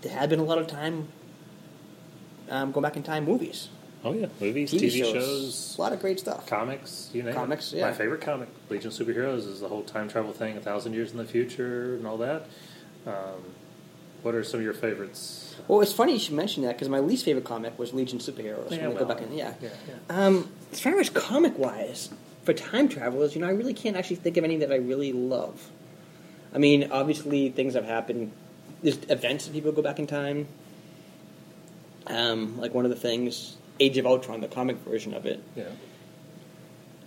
there 0.01 0.13
had 0.13 0.29
been 0.29 0.41
a 0.41 0.45
lot 0.45 0.59
of 0.59 0.67
time 0.67 1.09
um, 2.51 2.73
going 2.73 2.83
back 2.83 2.97
in 2.97 3.03
time 3.03 3.25
movies, 3.25 3.69
Oh 4.05 4.13
yeah, 4.13 4.27
movies, 4.41 4.73
TV, 4.73 4.83
TV, 4.87 4.99
shows, 4.99 5.13
shows, 5.13 5.75
a 5.79 5.81
lot 5.81 5.93
of 5.93 6.01
great 6.01 6.21
stuff. 6.21 6.47
comics, 6.47 7.11
you 7.13 7.23
name 7.23 7.35
Comics, 7.35 7.73
it. 7.73 7.79
yeah. 7.79 7.87
My 7.87 7.93
favorite 7.93 8.21
comic, 8.21 8.49
Legion 8.71 8.89
of 8.89 8.93
Superheroes, 8.95 9.49
is 9.49 9.61
the 9.61 9.69
whole 9.69 9.83
time 9.83 10.09
travel 10.09 10.33
thing, 10.33 10.57
a 10.57 10.61
thousand 10.61 10.93
years 10.95 11.11
in 11.13 11.19
the 11.19 11.25
future, 11.25 11.95
and 11.97 12.07
all 12.07 12.17
that. 12.19 12.47
Um, 13.07 13.43
what 14.23 14.35
are 14.35 14.45
some 14.45 14.61
of 14.61 14.65
your 14.65 14.75
favorites? 14.75 15.55
Well, 15.69 15.81
it's 15.81 15.93
funny 15.93 16.13
you 16.13 16.19
should 16.19 16.35
mention 16.35 16.63
that 16.65 16.75
because 16.75 16.89
my 16.89 17.01
least 17.01 17.25
favorite 17.25 17.45
comic 17.45 17.79
was 17.79 17.93
Legion 17.93 18.19
Superheroes. 18.19 18.71
Yeah, 18.71 18.89
when 18.89 18.95
they 18.95 19.01
go 19.01 19.07
well, 19.07 19.17
back 19.17 19.23
in, 19.23 19.33
yeah. 19.33 19.55
yeah, 19.61 19.71
Um, 20.09 20.51
as 20.73 20.81
far 20.81 20.99
as 20.99 21.11
comic 21.11 21.59
wise, 21.59 22.11
for 22.45 22.53
time 22.53 22.89
travelers, 22.89 23.35
you 23.35 23.41
know, 23.41 23.49
I 23.49 23.51
really 23.51 23.75
can't 23.75 23.97
actually 23.97 24.17
think 24.17 24.37
of 24.37 24.45
any 24.45 24.57
that 24.59 24.73
I 24.73 24.77
really 24.77 25.13
love. 25.13 25.71
I 26.55 26.59
mean, 26.59 26.91
obviously, 26.93 27.51
things 27.51 27.75
have 27.75 27.85
happened. 27.85 28.31
There's 28.83 28.99
events 29.09 29.47
that 29.47 29.53
people 29.53 29.73
go 29.73 29.83
back 29.83 29.99
in 29.99 30.07
time. 30.07 30.47
Um, 32.07 32.59
like 32.59 32.73
one 32.73 32.85
of 32.85 32.91
the 32.91 32.97
things, 32.97 33.57
Age 33.81 33.99
of 33.99 34.07
Ultron, 34.07 34.41
the 34.41 34.49
comic 34.49 34.77
version 34.79 35.13
of 35.13 35.27
it. 35.27 35.43
Yeah. 35.57 35.65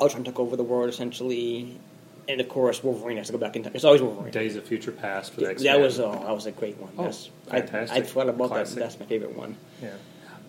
Ultron 0.02 0.24
took 0.26 0.40
over 0.40 0.58
the 0.58 0.64
world 0.64 0.90
essentially, 0.90 1.78
and 2.30 2.40
of 2.40 2.48
course, 2.48 2.84
Wolverine 2.84 3.18
has 3.18 3.28
to 3.28 3.34
go 3.34 3.38
back 3.40 3.56
in 3.56 3.64
time. 3.64 3.74
It's 3.76 3.84
always 3.84 4.02
Wolverine. 4.02 4.32
Days 4.32 4.56
of 4.56 4.64
Future 4.64 4.92
Past 4.92 5.34
for 5.34 5.42
the 5.42 5.48
Yeah, 5.48 5.52
X-Men. 5.52 5.74
that 5.74 5.82
was 5.82 6.00
oh, 6.00 6.12
that 6.12 6.34
was 6.36 6.46
a 6.46 6.52
great 6.52 6.78
one. 6.78 6.92
Oh, 6.98 7.06
Yes, 7.06 7.30
I, 7.50 7.60
fantastic. 7.62 8.04
I 8.04 8.06
forgot 8.06 8.30
about 8.30 8.48
Classic. 8.50 8.76
that. 8.76 8.82
That's 8.82 9.00
my 9.00 9.06
favorite 9.06 9.36
one. 9.36 9.58
Yeah. 9.82 9.90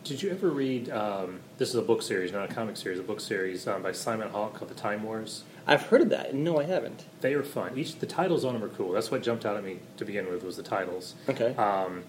Did 0.04 0.22
you 0.22 0.30
ever 0.30 0.48
read? 0.48 0.88
Um, 0.90 1.40
this 1.58 1.68
is 1.68 1.74
a 1.74 1.82
book 1.82 2.00
series, 2.02 2.32
not 2.32 2.50
a 2.50 2.54
comic 2.54 2.76
series. 2.78 2.98
A 2.98 3.02
book 3.02 3.20
series 3.20 3.66
um, 3.66 3.82
by 3.82 3.92
Simon 3.92 4.30
Hawke 4.30 4.54
called 4.54 4.70
The 4.70 4.74
Time 4.74 5.02
Wars. 5.02 5.44
I've 5.66 5.82
heard 5.82 6.00
of 6.00 6.08
that. 6.08 6.34
No, 6.34 6.58
I 6.58 6.64
haven't. 6.64 7.04
They 7.20 7.34
are 7.34 7.42
fun. 7.42 7.76
Each 7.76 7.94
the 7.98 8.06
titles 8.06 8.44
on 8.44 8.54
them 8.54 8.64
are 8.64 8.68
cool. 8.70 8.92
That's 8.92 9.10
what 9.10 9.22
jumped 9.22 9.44
out 9.44 9.56
at 9.56 9.64
me 9.64 9.78
to 9.98 10.04
begin 10.06 10.30
with 10.30 10.42
was 10.42 10.56
the 10.56 10.62
titles. 10.62 11.14
Okay. 11.28 11.54
Um, 11.56 12.04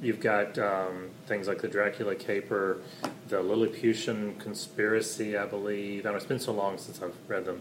you've 0.00 0.20
got 0.20 0.58
um, 0.58 1.10
things 1.26 1.46
like 1.46 1.60
the 1.60 1.68
Dracula 1.68 2.14
Caper, 2.14 2.80
the 3.28 3.42
Lilliputian 3.42 4.36
Conspiracy, 4.38 5.36
I 5.36 5.44
believe. 5.44 6.06
I 6.06 6.10
know 6.10 6.16
it's 6.16 6.24
been 6.24 6.40
so 6.40 6.52
long 6.52 6.78
since 6.78 7.02
I've 7.02 7.14
read 7.28 7.44
them. 7.44 7.60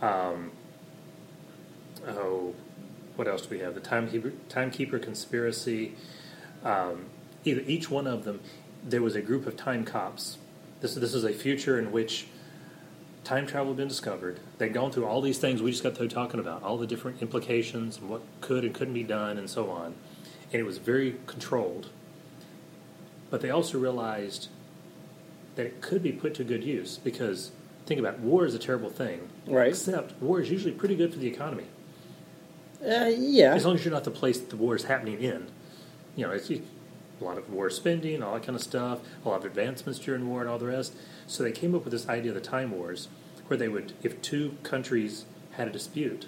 Um, 0.00 0.52
oh, 2.08 2.54
what 3.16 3.28
else 3.28 3.42
do 3.42 3.50
we 3.50 3.60
have? 3.60 3.74
The 3.74 3.80
Timekeeper, 3.80 4.32
Timekeeper 4.48 4.98
Conspiracy. 4.98 5.94
Um, 6.64 7.06
either 7.44 7.62
each 7.66 7.90
one 7.90 8.06
of 8.06 8.24
them, 8.24 8.40
there 8.82 9.02
was 9.02 9.14
a 9.14 9.20
group 9.20 9.46
of 9.46 9.56
time 9.56 9.84
cops. 9.84 10.38
This 10.80 10.94
this 10.94 11.14
is 11.14 11.24
a 11.24 11.32
future 11.32 11.78
in 11.78 11.92
which 11.92 12.26
time 13.22 13.46
travel 13.46 13.68
had 13.68 13.76
been 13.76 13.88
discovered. 13.88 14.40
They'd 14.58 14.74
gone 14.74 14.90
through 14.90 15.06
all 15.06 15.20
these 15.20 15.38
things 15.38 15.62
we 15.62 15.70
just 15.70 15.82
got 15.82 15.96
through 15.96 16.08
talking 16.08 16.40
about, 16.40 16.62
all 16.62 16.76
the 16.76 16.86
different 16.86 17.22
implications 17.22 17.98
and 17.98 18.10
what 18.10 18.22
could 18.40 18.64
and 18.64 18.74
couldn't 18.74 18.94
be 18.94 19.02
done, 19.02 19.38
and 19.38 19.48
so 19.48 19.70
on. 19.70 19.94
And 20.52 20.60
it 20.60 20.64
was 20.64 20.78
very 20.78 21.16
controlled. 21.26 21.90
But 23.30 23.40
they 23.40 23.50
also 23.50 23.78
realized 23.78 24.48
that 25.56 25.66
it 25.66 25.80
could 25.80 26.02
be 26.02 26.12
put 26.12 26.34
to 26.34 26.44
good 26.44 26.64
use 26.64 26.98
because 26.98 27.52
think 27.86 28.00
about 28.00 28.14
it, 28.14 28.20
war 28.20 28.44
is 28.44 28.54
a 28.54 28.58
terrible 28.58 28.90
thing. 28.90 29.28
Right. 29.46 29.68
Except 29.68 30.20
war 30.20 30.40
is 30.40 30.50
usually 30.50 30.72
pretty 30.72 30.96
good 30.96 31.12
for 31.12 31.18
the 31.18 31.28
economy 31.28 31.66
Uh, 32.84 33.10
yeah. 33.16 33.54
as 33.54 33.64
long 33.64 33.76
as 33.76 33.84
you're 33.84 33.94
not 33.94 34.04
the 34.04 34.10
place 34.10 34.38
the 34.38 34.56
war 34.56 34.76
is 34.76 34.84
happening 34.84 35.20
in. 35.22 35.46
You 36.16 36.26
know, 36.26 36.32
it's 36.32 36.50
a 36.50 36.60
lot 37.20 37.38
of 37.38 37.48
war 37.50 37.70
spending, 37.70 38.22
all 38.22 38.34
that 38.34 38.42
kind 38.42 38.56
of 38.56 38.62
stuff, 38.62 39.00
a 39.24 39.28
lot 39.28 39.38
of 39.38 39.44
advancements 39.44 39.98
during 39.98 40.28
war, 40.28 40.40
and 40.40 40.50
all 40.50 40.58
the 40.58 40.66
rest. 40.66 40.94
So 41.26 41.42
they 41.42 41.52
came 41.52 41.74
up 41.74 41.84
with 41.84 41.92
this 41.92 42.08
idea 42.08 42.32
of 42.32 42.34
the 42.34 42.40
time 42.40 42.72
wars, 42.72 43.08
where 43.46 43.56
they 43.56 43.68
would, 43.68 43.94
if 44.02 44.20
two 44.20 44.56
countries 44.62 45.24
had 45.52 45.68
a 45.68 45.72
dispute, 45.72 46.26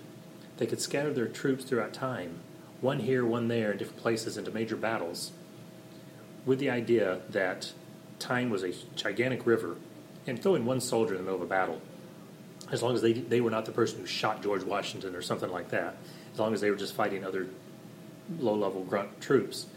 they 0.57 0.67
could 0.67 0.81
scatter 0.81 1.13
their 1.13 1.29
troops 1.29 1.65
throughout 1.65 1.93
time, 1.93 2.41
one 2.81 3.01
here, 3.01 3.25
one 3.25 3.49
there, 3.49 3.73
in 3.73 3.79
different 3.79 4.01
places, 4.01 4.37
into 4.37 4.51
major 4.51 4.77
battles, 4.77 5.33
with 6.45 6.59
the 6.59 6.71
idea 6.71 7.21
that 7.29 7.73
time 8.19 8.49
was 8.49 8.63
a 8.63 8.73
gigantic 8.95 9.47
river, 9.47 9.77
and 10.27 10.43
throw 10.43 10.55
in 10.55 10.65
one 10.65 10.81
soldier 10.81 11.15
in 11.15 11.19
the 11.19 11.25
middle 11.25 11.37
of 11.37 11.43
a 11.43 11.49
battle, 11.49 11.81
as 12.71 12.83
long 12.83 12.95
as 12.95 13.03
they 13.03 13.13
they 13.13 13.41
were 13.41 13.51
not 13.51 13.65
the 13.65 13.73
person 13.73 14.01
who 14.01 14.07
shot 14.07 14.43
George 14.43 14.65
Washington 14.65 15.15
or 15.15 15.23
something 15.23 15.51
like 15.51 15.71
that, 15.71 15.97
as 16.37 16.39
long 16.39 16.53
as 16.53 16.61
they 16.61 16.71
were 16.71 16.77
just 16.77 16.93
fighting 16.93 17.25
other 17.25 17.47
low 18.39 18.55
level 18.55 18.85
grunt 18.85 19.23
troops, 19.23 19.69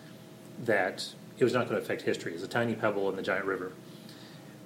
that 0.66 1.08
it 1.38 1.44
was 1.46 1.54
not 1.54 1.70
going 1.70 1.80
to 1.80 1.82
affect 1.82 2.02
history. 2.02 2.34
It's 2.34 2.44
a 2.44 2.50
tiny 2.50 2.76
pebble 2.76 3.10
in 3.10 3.16
the 3.16 3.22
giant 3.22 3.46
river. 3.46 3.72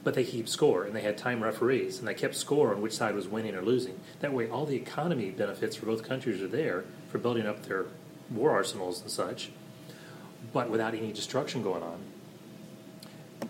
but 0.03 0.13
they 0.13 0.23
keep 0.23 0.49
score, 0.49 0.83
and 0.83 0.95
they 0.95 1.01
had 1.01 1.17
time 1.17 1.41
referees, 1.41 1.99
and 1.99 2.07
they 2.07 2.13
kept 2.13 2.35
score 2.35 2.73
on 2.73 2.81
which 2.81 2.93
side 2.93 3.15
was 3.15 3.27
winning 3.27 3.55
or 3.55 3.61
losing. 3.61 3.99
That 4.19 4.33
way, 4.33 4.49
all 4.49 4.65
the 4.65 4.75
economy 4.75 5.31
benefits 5.31 5.75
for 5.75 5.85
both 5.85 6.03
countries 6.03 6.41
are 6.41 6.47
there 6.47 6.83
for 7.09 7.17
building 7.17 7.47
up 7.47 7.63
their 7.63 7.85
war 8.29 8.51
arsenals 8.51 9.01
and 9.01 9.09
such, 9.09 9.51
but 10.51 10.69
without 10.69 10.93
any 10.93 11.13
destruction 11.13 11.63
going 11.63 11.83
on. 11.83 11.99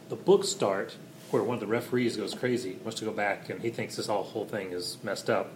The 0.09 0.15
books 0.15 0.49
start 0.49 0.95
where 1.31 1.41
one 1.41 1.55
of 1.55 1.61
the 1.61 1.67
referees 1.67 2.17
goes 2.17 2.35
crazy, 2.35 2.77
wants 2.83 2.99
to 2.99 3.05
go 3.05 3.11
back, 3.11 3.49
and 3.49 3.61
he 3.61 3.71
thinks 3.71 3.95
this 3.95 4.07
whole 4.07 4.45
thing 4.45 4.71
is 4.71 4.97
messed 5.01 5.29
up. 5.29 5.51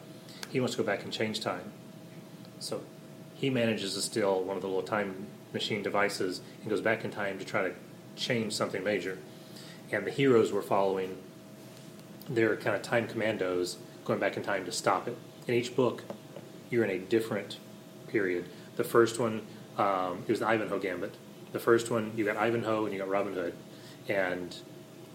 He 0.50 0.60
wants 0.60 0.75
to 0.75 0.82
go 0.82 0.86
back 0.86 1.03
and 1.03 1.13
change 1.13 1.41
time. 1.41 1.72
So 2.60 2.82
he 3.36 3.50
manages 3.50 3.94
to 3.94 4.02
steal 4.02 4.44
one 4.44 4.56
of 4.56 4.62
the 4.62 4.68
little 4.68 4.84
time 4.84 5.28
machine 5.54 5.84
devices 5.84 6.42
and 6.62 6.70
goes 6.70 6.82
back 6.82 7.04
in 7.06 7.12
time 7.12 7.40
to 7.40 7.46
try 7.46 7.64
to 7.64 7.74
change 8.16 8.54
something 8.54 8.84
major. 8.84 9.18
And 9.92 10.06
the 10.06 10.12
heroes 10.12 10.52
were 10.52 10.62
following 10.62 11.18
their 12.30 12.56
kind 12.58 12.76
of 12.76 12.82
time 12.82 13.08
commandos 13.08 13.78
going 14.06 14.20
back 14.20 14.38
in 14.38 14.44
time 14.44 14.66
to 14.66 14.72
stop 14.72 15.08
it. 15.08 15.18
In 15.48 15.54
each 15.54 15.76
book, 15.76 16.04
you're 16.70 16.84
in 16.84 16.90
a 16.90 17.00
different 17.00 17.58
period. 18.08 18.46
The 18.76 18.84
first 18.84 19.20
one, 19.20 19.44
um, 19.78 20.24
it 20.28 20.30
was 20.30 20.40
the 20.40 20.48
Ivanhoe 20.48 20.80
Gambit. 20.80 21.16
The 21.54 21.60
first 21.60 21.90
one, 21.90 22.12
you 22.16 22.26
got 22.26 22.36
Ivanhoe 22.36 22.84
and 22.84 22.94
you 22.94 23.00
got 23.00 23.08
Robin 23.08 23.34
Hood. 23.34 23.54
And 24.10 24.56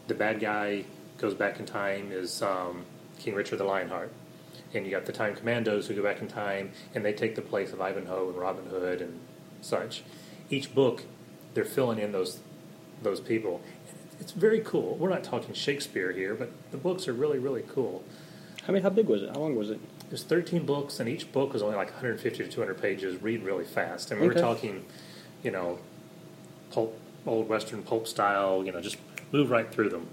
the 0.09 0.15
bad 0.15 0.41
guy 0.41 0.85
goes 1.19 1.35
back 1.35 1.61
in 1.61 1.67
time 1.67 2.11
is 2.13 2.43
um, 2.43 2.85
King 3.19 3.35
Richard 3.35 3.59
the 3.59 3.65
Lionheart. 3.65 4.11
And 4.75 4.85
you 4.87 4.91
got 4.91 5.05
the 5.05 5.13
Time 5.13 5.35
Commandos 5.37 5.87
who 5.87 5.95
go 5.95 6.03
back 6.03 6.21
in 6.23 6.29
time 6.29 6.71
and 6.95 7.05
they 7.05 7.13
take 7.13 7.35
the 7.35 7.43
place 7.43 7.73
of 7.73 7.81
Ivanhoe 7.81 8.29
and 8.31 8.39
Robin 8.39 8.65
Hood 8.67 9.01
and 9.03 9.21
such. 9.61 10.03
Each 10.51 10.75
book, 10.75 11.05
they're 11.55 11.65
filling 11.65 11.99
in 11.99 12.13
those 12.13 12.41
those 13.03 13.21
people. 13.21 13.61
It's 14.21 14.33
very 14.33 14.61
cool. 14.61 14.97
We're 14.97 15.09
not 15.11 15.25
talking 15.25 15.53
Shakespeare 15.55 16.13
here, 16.13 16.35
but 16.35 16.51
the 16.71 16.77
books 16.77 17.09
are 17.09 17.13
really, 17.13 17.39
really 17.39 17.63
cool. 17.69 18.05
How 18.67 18.73
many? 18.73 18.83
How 18.83 18.91
big 18.91 19.09
was 19.09 19.23
it? 19.23 19.31
How 19.31 19.41
long 19.41 19.57
was 19.57 19.71
it? 19.71 19.81
There's 20.09 20.23
13 20.23 20.65
books, 20.65 21.01
and 21.01 21.09
each 21.09 21.33
book 21.33 21.53
was 21.53 21.63
only 21.63 21.75
like 21.75 21.89
150 21.89 22.45
to 22.45 22.49
200 22.51 22.81
pages. 22.81 23.21
Read 23.21 23.43
really 23.43 23.65
fast. 23.65 24.13
I 24.13 24.15
mean, 24.15 24.25
Okay. 24.31 24.35
we're 24.37 24.41
talking, 24.41 24.85
you 25.43 25.51
know, 25.51 25.79
pulp, 26.71 26.97
old 27.27 27.49
Western 27.49 27.83
pulp 27.83 28.07
style. 28.07 28.63
You 28.65 28.71
know, 28.73 28.81
just 28.81 28.97
move 29.33 29.51
right 29.51 29.69
through 29.73 29.89
them. 29.89 30.07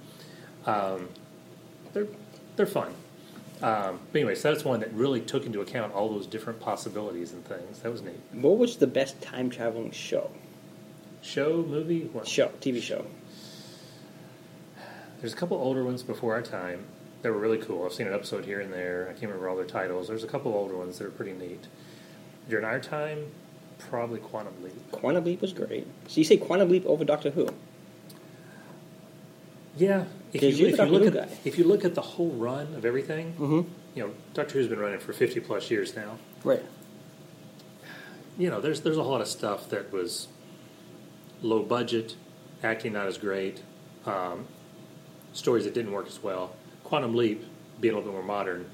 Um, 0.65 1.09
they're 1.93 2.07
they're 2.55 2.65
fun. 2.65 2.93
Um, 3.61 3.99
but 4.11 4.19
anyway, 4.19 4.35
so 4.35 4.51
that's 4.51 4.63
one 4.63 4.79
that 4.79 4.93
really 4.93 5.19
took 5.19 5.45
into 5.45 5.59
account 5.59 5.93
all 5.93 6.09
those 6.09 6.27
different 6.27 6.59
possibilities 6.59 7.33
and 7.33 7.43
things. 7.45 7.79
That 7.79 7.91
was 7.91 8.01
neat. 8.01 8.19
What 8.31 8.57
was 8.57 8.77
the 8.77 8.87
best 8.87 9.21
time 9.21 9.49
traveling 9.49 9.91
show? 9.91 10.31
Show, 11.21 11.65
movie, 11.67 12.09
what? 12.13 12.27
Show, 12.27 12.51
TV 12.61 12.81
show. 12.81 13.05
There's 15.19 15.33
a 15.33 15.35
couple 15.35 15.57
older 15.57 15.83
ones 15.83 16.01
before 16.01 16.33
our 16.33 16.41
time 16.41 16.85
that 17.21 17.31
were 17.31 17.39
really 17.39 17.57
cool. 17.57 17.85
I've 17.85 17.93
seen 17.93 18.07
an 18.07 18.13
episode 18.13 18.45
here 18.45 18.61
and 18.61 18.71
there. 18.71 19.07
I 19.09 19.11
can't 19.11 19.23
remember 19.23 19.49
all 19.49 19.57
their 19.57 19.65
titles. 19.65 20.07
There's 20.07 20.23
a 20.23 20.27
couple 20.27 20.53
older 20.53 20.77
ones 20.77 20.97
that 20.97 21.07
are 21.07 21.11
pretty 21.11 21.33
neat. 21.33 21.67
During 22.47 22.63
our 22.63 22.79
time, 22.79 23.25
probably 23.77 24.19
Quantum 24.19 24.53
Leap. 24.63 24.91
Quantum 24.91 25.25
Leap 25.25 25.41
was 25.41 25.51
great. 25.51 25.85
So 26.07 26.19
you 26.19 26.23
say 26.23 26.37
Quantum 26.37 26.69
Leap 26.69 26.85
over 26.85 27.03
Doctor 27.03 27.31
Who? 27.31 27.49
Yeah, 29.77 30.05
if 30.33 30.41
you, 30.43 30.49
you're 30.49 30.69
if 30.69 30.77
you 30.77 30.85
look 30.85 31.15
at 31.15 31.29
if 31.45 31.57
you 31.57 31.63
look 31.63 31.85
at 31.85 31.95
the 31.95 32.01
whole 32.01 32.31
run 32.31 32.73
of 32.75 32.85
everything, 32.85 33.33
Mm-hmm. 33.33 33.69
you 33.95 34.03
know, 34.03 34.11
Doctor 34.33 34.55
Who's 34.55 34.67
been 34.67 34.79
running 34.79 34.99
for 34.99 35.13
50 35.13 35.39
plus 35.41 35.69
years 35.71 35.95
now. 35.95 36.17
Right. 36.43 36.63
You 38.37 38.49
know, 38.49 38.61
there's 38.61 38.81
there's 38.81 38.97
a 38.97 39.03
lot 39.03 39.21
of 39.21 39.27
stuff 39.27 39.69
that 39.69 39.91
was 39.91 40.27
low 41.41 41.63
budget, 41.63 42.15
acting 42.63 42.93
not 42.93 43.07
as 43.07 43.17
great, 43.17 43.61
um, 44.05 44.47
stories 45.33 45.65
that 45.65 45.73
didn't 45.73 45.91
work 45.91 46.07
as 46.07 46.21
well. 46.21 46.55
Quantum 46.83 47.15
Leap 47.15 47.43
being 47.79 47.93
a 47.93 47.97
little 47.97 48.11
bit 48.11 48.15
more 48.17 48.27
modern, 48.27 48.65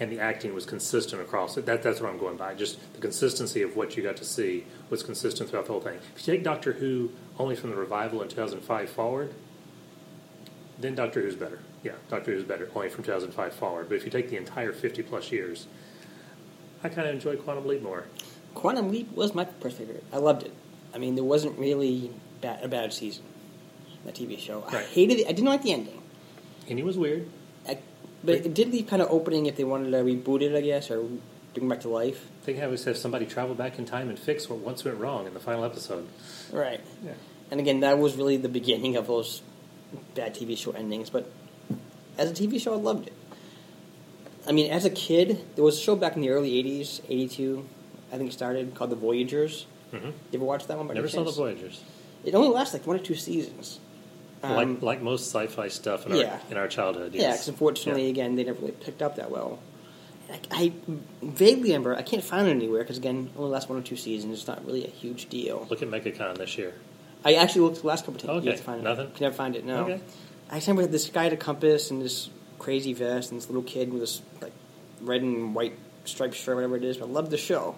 and 0.00 0.10
the 0.10 0.18
acting 0.20 0.54
was 0.54 0.64
consistent 0.66 1.20
across 1.20 1.56
it. 1.56 1.66
That, 1.66 1.82
that's 1.82 2.00
what 2.00 2.10
I'm 2.10 2.18
going 2.18 2.36
by. 2.36 2.54
Just 2.54 2.78
the 2.94 3.00
consistency 3.00 3.62
of 3.62 3.76
what 3.76 3.96
you 3.96 4.02
got 4.02 4.16
to 4.18 4.24
see 4.24 4.64
was 4.90 5.02
consistent 5.02 5.50
throughout 5.50 5.66
the 5.66 5.72
whole 5.72 5.80
thing. 5.80 5.98
If 6.16 6.26
you 6.26 6.34
take 6.34 6.42
Doctor 6.44 6.72
Who 6.72 7.10
only 7.38 7.54
from 7.56 7.70
the 7.70 7.76
revival 7.76 8.22
in 8.22 8.28
2005 8.28 8.90
forward, 8.90 9.34
then 10.78 10.94
Doctor 10.94 11.22
Who's 11.22 11.36
better. 11.36 11.58
Yeah, 11.82 11.92
Doctor 12.08 12.32
Who's 12.32 12.44
better 12.44 12.68
only 12.74 12.88
from 12.88 13.04
2005 13.04 13.54
forward. 13.54 13.88
But 13.88 13.96
if 13.96 14.04
you 14.04 14.10
take 14.10 14.30
the 14.30 14.36
entire 14.36 14.72
50 14.72 15.02
plus 15.02 15.30
years, 15.30 15.66
I 16.82 16.88
kind 16.88 17.08
of 17.08 17.14
enjoy 17.14 17.36
Quantum 17.36 17.66
Leap 17.66 17.82
more. 17.82 18.06
Quantum 18.54 18.90
Leap 18.90 19.12
was 19.12 19.34
my 19.34 19.46
first 19.60 19.78
favorite. 19.78 20.04
I 20.12 20.18
loved 20.18 20.42
it. 20.42 20.52
I 20.94 20.98
mean, 20.98 21.14
there 21.14 21.24
wasn't 21.24 21.58
really 21.58 22.12
bad, 22.40 22.62
a 22.62 22.68
bad 22.68 22.92
season. 22.92 23.24
That 24.04 24.14
TV 24.14 24.38
show. 24.38 24.64
I 24.68 24.82
hated 24.82 25.20
it. 25.20 25.26
I 25.26 25.32
didn't 25.32 25.48
like 25.48 25.62
the 25.62 25.72
ending. 25.72 26.02
And 26.68 26.78
he 26.78 26.84
was 26.84 26.98
weird. 26.98 27.28
I, 27.66 27.78
but 28.22 28.34
it 28.34 28.54
did 28.54 28.70
leave 28.70 28.86
kind 28.86 29.00
of 29.00 29.10
opening 29.10 29.46
if 29.46 29.56
they 29.56 29.64
wanted 29.64 29.90
to 29.92 29.96
reboot 29.98 30.42
it, 30.42 30.54
I 30.54 30.60
guess, 30.60 30.90
or 30.90 31.02
bring 31.54 31.66
it 31.66 31.68
back 31.68 31.80
to 31.80 31.88
life. 31.88 32.26
They 32.44 32.52
can 32.52 32.64
always 32.64 32.84
have 32.84 32.98
somebody 32.98 33.24
travel 33.24 33.54
back 33.54 33.78
in 33.78 33.86
time 33.86 34.10
and 34.10 34.18
fix 34.18 34.48
what 34.48 34.58
once 34.58 34.84
went 34.84 34.98
wrong 34.98 35.26
in 35.26 35.32
the 35.32 35.40
final 35.40 35.64
episode. 35.64 36.06
Right. 36.52 36.80
Yeah. 37.02 37.12
And 37.50 37.60
again, 37.60 37.80
that 37.80 37.98
was 37.98 38.16
really 38.16 38.36
the 38.36 38.48
beginning 38.48 38.96
of 38.96 39.06
those 39.06 39.42
bad 40.14 40.34
TV 40.34 40.56
show 40.56 40.72
endings. 40.72 41.10
But 41.10 41.30
as 42.18 42.30
a 42.30 42.34
TV 42.34 42.60
show, 42.60 42.72
I 42.74 42.76
loved 42.76 43.06
it. 43.06 43.12
I 44.46 44.52
mean, 44.52 44.70
as 44.70 44.84
a 44.84 44.90
kid, 44.90 45.40
there 45.54 45.64
was 45.64 45.78
a 45.78 45.80
show 45.80 45.96
back 45.96 46.16
in 46.16 46.22
the 46.22 46.30
early 46.30 46.50
'80s, 46.62 47.00
'82, 47.08 47.64
I 48.12 48.16
think 48.18 48.30
it 48.30 48.32
started 48.34 48.74
called 48.74 48.90
The 48.90 48.96
Voyagers. 48.96 49.66
hmm 49.90 49.96
You 50.06 50.12
ever 50.34 50.44
watch 50.44 50.66
that 50.66 50.76
one? 50.76 50.86
By 50.86 50.94
Never 50.94 51.08
saw 51.08 51.24
the? 51.24 51.30
Voyagers. 51.32 51.80
It 52.24 52.34
only 52.34 52.48
lasted 52.48 52.78
like 52.80 52.86
one 52.86 52.96
or 52.96 53.02
two 53.02 53.14
seasons. 53.14 53.80
Um, 54.42 54.56
like 54.56 54.82
like 54.82 55.02
most 55.02 55.30
sci-fi 55.32 55.68
stuff 55.68 56.04
in 56.06 56.12
our 56.12 56.40
in 56.50 56.56
our 56.58 56.68
childhood. 56.68 57.14
Yeah, 57.14 57.32
because 57.32 57.48
unfortunately, 57.48 58.04
Yeah. 58.04 58.10
again, 58.10 58.36
they 58.36 58.44
never 58.44 58.60
really 58.60 58.72
picked 58.72 59.00
up 59.00 59.16
that 59.16 59.30
well. 59.30 59.58
I, 60.30 60.40
I 60.50 60.72
vaguely 61.22 61.70
remember. 61.70 61.94
I 61.96 62.02
can't 62.02 62.22
find 62.24 62.46
it 62.46 62.50
anywhere 62.50 62.82
because 62.82 62.98
again, 62.98 63.30
only 63.38 63.50
last 63.50 63.68
one 63.70 63.78
or 63.78 63.82
two 63.82 63.96
seasons. 63.96 64.38
It's 64.38 64.46
not 64.46 64.64
really 64.66 64.84
a 64.84 64.90
huge 64.90 65.28
deal. 65.30 65.66
Look 65.70 65.82
at 65.82 65.88
MegaCon 65.88 66.36
this 66.38 66.56
year. 66.58 66.74
I 67.24 67.34
actually 67.34 67.62
looked 67.62 67.80
the 67.80 67.86
last 67.86 68.04
couple 68.04 68.20
of 68.30 68.36
Okay, 68.38 68.46
years 68.46 68.58
to 68.60 68.64
find 68.64 68.80
it. 68.80 68.84
nothing? 68.84 69.06
Can 69.12 69.22
never 69.22 69.34
find 69.34 69.56
it. 69.56 69.64
No. 69.64 69.84
Okay. 69.84 70.00
I 70.50 70.58
remember 70.58 70.86
this 70.86 71.08
guy 71.08 71.26
at 71.26 71.32
a 71.32 71.36
compass 71.38 71.90
and 71.90 72.02
this 72.02 72.28
crazy 72.58 72.92
vest 72.92 73.30
and 73.30 73.40
this 73.40 73.48
little 73.48 73.62
kid 73.62 73.90
with 73.92 74.00
this 74.02 74.20
like 74.42 74.52
red 75.00 75.22
and 75.22 75.54
white 75.54 75.72
striped 76.04 76.34
shirt, 76.34 76.54
whatever 76.56 76.76
it 76.76 76.84
is. 76.84 76.98
But 76.98 77.06
I 77.06 77.08
loved 77.10 77.30
the 77.30 77.38
show. 77.38 77.76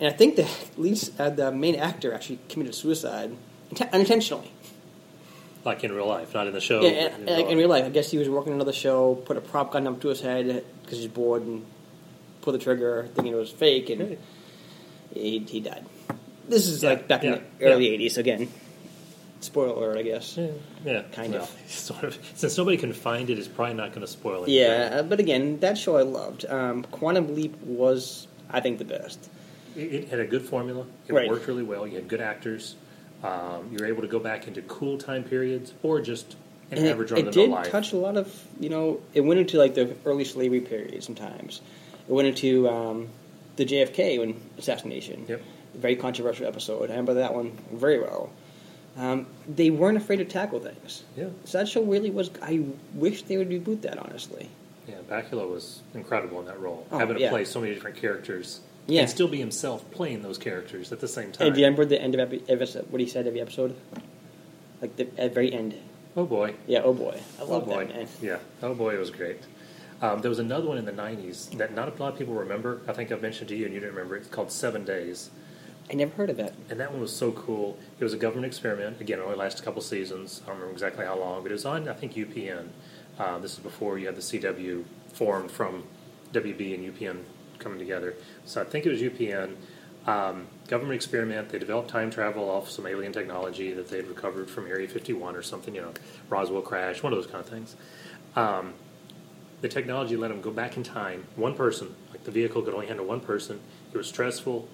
And 0.00 0.08
I 0.08 0.12
think 0.12 0.36
the 0.36 0.48
lead, 0.76 0.98
uh, 1.18 1.30
the 1.30 1.52
main 1.52 1.74
actor 1.76 2.12
actually 2.14 2.38
committed 2.48 2.74
suicide 2.74 3.34
inten- 3.72 3.92
unintentionally. 3.92 4.50
Like 5.64 5.82
in 5.84 5.92
real 5.92 6.06
life, 6.06 6.32
not 6.32 6.46
in 6.46 6.52
the 6.52 6.60
show. 6.60 6.80
Yeah, 6.82 7.14
and, 7.16 7.26
like, 7.26 7.46
in 7.46 7.58
real 7.58 7.68
life, 7.68 7.84
I 7.84 7.88
guess 7.90 8.10
he 8.10 8.18
was 8.18 8.28
working 8.28 8.52
another 8.52 8.72
show, 8.72 9.14
put 9.16 9.36
a 9.36 9.40
prop 9.40 9.72
gun 9.72 9.86
up 9.86 10.00
to 10.02 10.08
his 10.08 10.20
head 10.20 10.64
because 10.82 10.98
he's 10.98 11.08
bored, 11.08 11.42
and 11.42 11.66
pulled 12.42 12.54
the 12.54 12.60
trigger, 12.60 13.08
thinking 13.14 13.32
it 13.32 13.36
was 13.36 13.50
fake, 13.50 13.90
and 13.90 14.02
Okay. 14.02 14.18
he, 15.12 15.38
he 15.40 15.60
died. 15.60 15.84
This 16.48 16.66
is 16.68 16.82
Yeah, 16.82 16.90
like 16.90 17.08
back 17.08 17.22
yeah, 17.22 17.34
in 17.36 17.42
the 17.58 17.64
early 17.66 17.90
yeah. 17.90 18.08
'80s. 18.08 18.18
Again, 18.18 18.48
spoiler 19.40 19.74
alert, 19.74 19.98
I 19.98 20.02
guess. 20.02 20.36
Yeah, 20.36 20.48
yeah, 20.84 21.02
Kind 21.12 21.32
well, 21.32 21.42
of. 21.42 21.50
Sort 21.70 22.04
of. 22.04 22.18
Since 22.34 22.56
nobody 22.58 22.76
can 22.76 22.92
find 22.92 23.30
it, 23.30 23.38
it's 23.38 23.48
probably 23.48 23.74
not 23.74 23.90
going 23.90 24.00
to 24.02 24.06
spoil 24.06 24.44
it. 24.44 24.50
Yeah, 24.50 24.90
uh, 24.92 25.02
but 25.02 25.20
again, 25.20 25.60
that 25.60 25.76
show 25.78 25.96
I 25.96 26.02
loved. 26.02 26.44
Um, 26.46 26.82
Quantum 26.84 27.34
Leap 27.34 27.56
was, 27.62 28.26
I 28.50 28.60
think, 28.60 28.78
the 28.78 28.84
best. 28.84 29.28
It, 29.76 29.92
it 29.92 30.08
had 30.08 30.20
a 30.20 30.26
good 30.26 30.42
formula. 30.42 30.86
It 31.08 31.12
Right. 31.12 31.28
worked 31.28 31.46
really 31.48 31.62
well. 31.62 31.86
You 31.86 31.96
had 31.96 32.08
good 32.08 32.20
actors. 32.20 32.76
Um, 33.22 33.68
you 33.72 33.78
were 33.78 33.86
able 33.86 34.02
to 34.02 34.08
go 34.08 34.18
back 34.18 34.46
into 34.46 34.62
cool 34.62 34.98
time 34.98 35.24
periods 35.24 35.72
or 35.82 36.00
just 36.00 36.36
an 36.70 36.78
And 36.78 36.88
average 36.88 37.12
it, 37.12 37.14
run 37.14 37.28
it 37.28 37.32
did 37.32 37.50
life. 37.50 37.70
touch 37.70 37.92
a 37.92 37.96
lot 37.96 38.16
of, 38.16 38.32
you 38.60 38.68
know, 38.68 39.00
it 39.14 39.22
went 39.22 39.40
into 39.40 39.58
like 39.58 39.74
the 39.74 39.96
early 40.04 40.24
slavery 40.24 40.60
period 40.60 41.02
sometimes. 41.02 41.60
It 42.08 42.12
went 42.12 42.28
into 42.28 42.68
um, 42.68 43.08
the 43.56 43.64
JFK 43.64 44.18
when 44.20 44.40
assassination. 44.58 45.24
Yep. 45.28 45.42
Very 45.76 45.96
controversial 45.96 46.46
episode. 46.46 46.84
I 46.90 46.94
remember 46.94 47.14
that 47.14 47.34
one 47.34 47.56
very 47.72 47.98
well. 48.00 48.30
Um, 48.96 49.26
they 49.46 49.68
weren't 49.70 49.98
afraid 49.98 50.16
to 50.16 50.24
tackle 50.24 50.58
things. 50.60 51.02
Yeah, 51.16 51.26
So 51.44 51.58
that 51.58 51.68
show 51.68 51.82
really 51.82 52.10
was. 52.10 52.30
I 52.42 52.64
wish 52.94 53.22
they 53.24 53.36
would 53.36 53.50
reboot 53.50 53.82
that. 53.82 53.98
Honestly. 53.98 54.48
yeah. 54.88 54.94
Bakula 55.08 55.48
was 55.50 55.80
incredible 55.94 56.40
in 56.40 56.46
that 56.46 56.58
role, 56.60 56.86
Oh, 56.90 56.98
having 56.98 57.16
to 57.16 57.20
yeah. 57.22 57.28
play 57.30 57.44
so 57.44 57.60
many 57.60 57.74
different 57.74 57.96
characters 57.98 58.60
Yeah. 58.86 59.02
and 59.02 59.10
still 59.10 59.28
be 59.28 59.38
himself 59.38 59.88
playing 59.90 60.22
those 60.22 60.38
characters 60.38 60.92
at 60.92 61.00
the 61.00 61.08
same 61.08 61.30
time. 61.32 61.48
And 61.48 61.54
do 61.54 61.60
you 61.60 61.66
remember 61.66 61.84
the 61.84 62.00
end 62.00 62.14
of 62.14 62.20
every 62.20 62.42
episode? 62.48 62.86
What 62.90 63.00
he 63.02 63.06
said 63.06 63.26
every 63.26 63.40
episode? 63.42 63.74
Like 64.80 64.96
the 64.96 65.08
at 65.18 65.34
very 65.34 65.52
end. 65.52 65.74
oh 66.16 66.24
boy, 66.24 66.54
Yeah. 66.66 66.80
Oh 66.82 66.94
boy. 66.94 67.18
I 67.38 67.42
oh 67.42 67.46
love 67.46 67.66
boy, 67.66 67.84
that 67.86 67.94
man. 67.96 68.08
yeah. 68.22 68.38
Oh 68.62 68.74
boy, 68.74 68.94
it 68.94 68.98
was 68.98 69.10
great. 69.10 69.40
Um, 70.00 70.20
there 70.20 70.28
was 70.30 70.38
another 70.38 70.66
one 70.68 70.76
in 70.78 70.84
the 70.84 70.92
'90s 70.92 71.50
that 71.58 71.74
not 71.74 71.88
a 71.88 72.02
lot 72.02 72.12
of 72.12 72.18
people 72.18 72.34
remember. 72.34 72.80
I 72.88 72.92
think 72.92 73.10
I've 73.12 73.22
mentioned 73.22 73.48
to 73.48 73.56
you, 73.56 73.64
and 73.64 73.72
you 73.74 73.80
didn't 73.80 73.94
remember. 73.94 74.16
It's 74.16 74.28
called 74.28 74.52
Seven 74.52 74.84
Days. 74.84 75.30
I 75.90 75.94
never 75.94 76.14
heard 76.14 76.30
of 76.30 76.36
that. 76.38 76.54
And 76.68 76.80
that 76.80 76.90
one 76.90 77.00
was 77.00 77.14
so 77.14 77.30
cool. 77.32 77.78
It 78.00 78.04
was 78.04 78.12
a 78.12 78.16
government 78.16 78.46
experiment. 78.46 79.00
Again, 79.00 79.20
it 79.20 79.22
only 79.22 79.36
lasted 79.36 79.62
a 79.62 79.64
couple 79.64 79.82
seasons. 79.82 80.40
I 80.44 80.48
don't 80.48 80.56
remember 80.56 80.72
exactly 80.72 81.04
how 81.04 81.18
long, 81.18 81.42
but 81.42 81.52
it 81.52 81.54
was 81.54 81.64
on, 81.64 81.88
I 81.88 81.92
think, 81.92 82.14
UPN. 82.14 82.68
Uh, 83.18 83.38
this 83.38 83.52
is 83.52 83.58
before 83.60 83.98
you 83.98 84.06
had 84.06 84.16
the 84.16 84.20
CW 84.20 84.84
formed 85.12 85.50
from 85.50 85.84
WB 86.32 86.74
and 86.74 86.94
UPN 86.94 87.22
coming 87.58 87.78
together. 87.78 88.14
So 88.44 88.60
I 88.60 88.64
think 88.64 88.84
it 88.84 88.90
was 88.90 89.00
UPN. 89.00 89.54
Um, 90.06 90.46
government 90.68 90.94
experiment. 90.94 91.48
They 91.48 91.58
developed 91.58 91.90
time 91.90 92.10
travel 92.10 92.48
off 92.48 92.70
some 92.70 92.86
alien 92.86 93.12
technology 93.12 93.72
that 93.72 93.88
they'd 93.88 94.06
recovered 94.06 94.48
from 94.48 94.66
Area 94.66 94.86
51 94.88 95.34
or 95.34 95.42
something. 95.42 95.74
You 95.74 95.82
know, 95.82 95.92
Roswell 96.28 96.62
crash, 96.62 97.02
one 97.02 97.12
of 97.12 97.18
those 97.18 97.30
kind 97.30 97.42
of 97.42 97.48
things. 97.48 97.76
Um, 98.36 98.74
the 99.62 99.68
technology 99.68 100.16
let 100.16 100.28
them 100.28 100.40
go 100.40 100.50
back 100.50 100.76
in 100.76 100.82
time. 100.82 101.24
One 101.34 101.54
person, 101.54 101.94
like 102.10 102.24
the 102.24 102.30
vehicle, 102.30 102.62
could 102.62 102.74
only 102.74 102.86
handle 102.86 103.06
one 103.06 103.20
person. 103.20 103.60
It 103.92 103.96
was 103.96 104.06
stressful. 104.06 104.68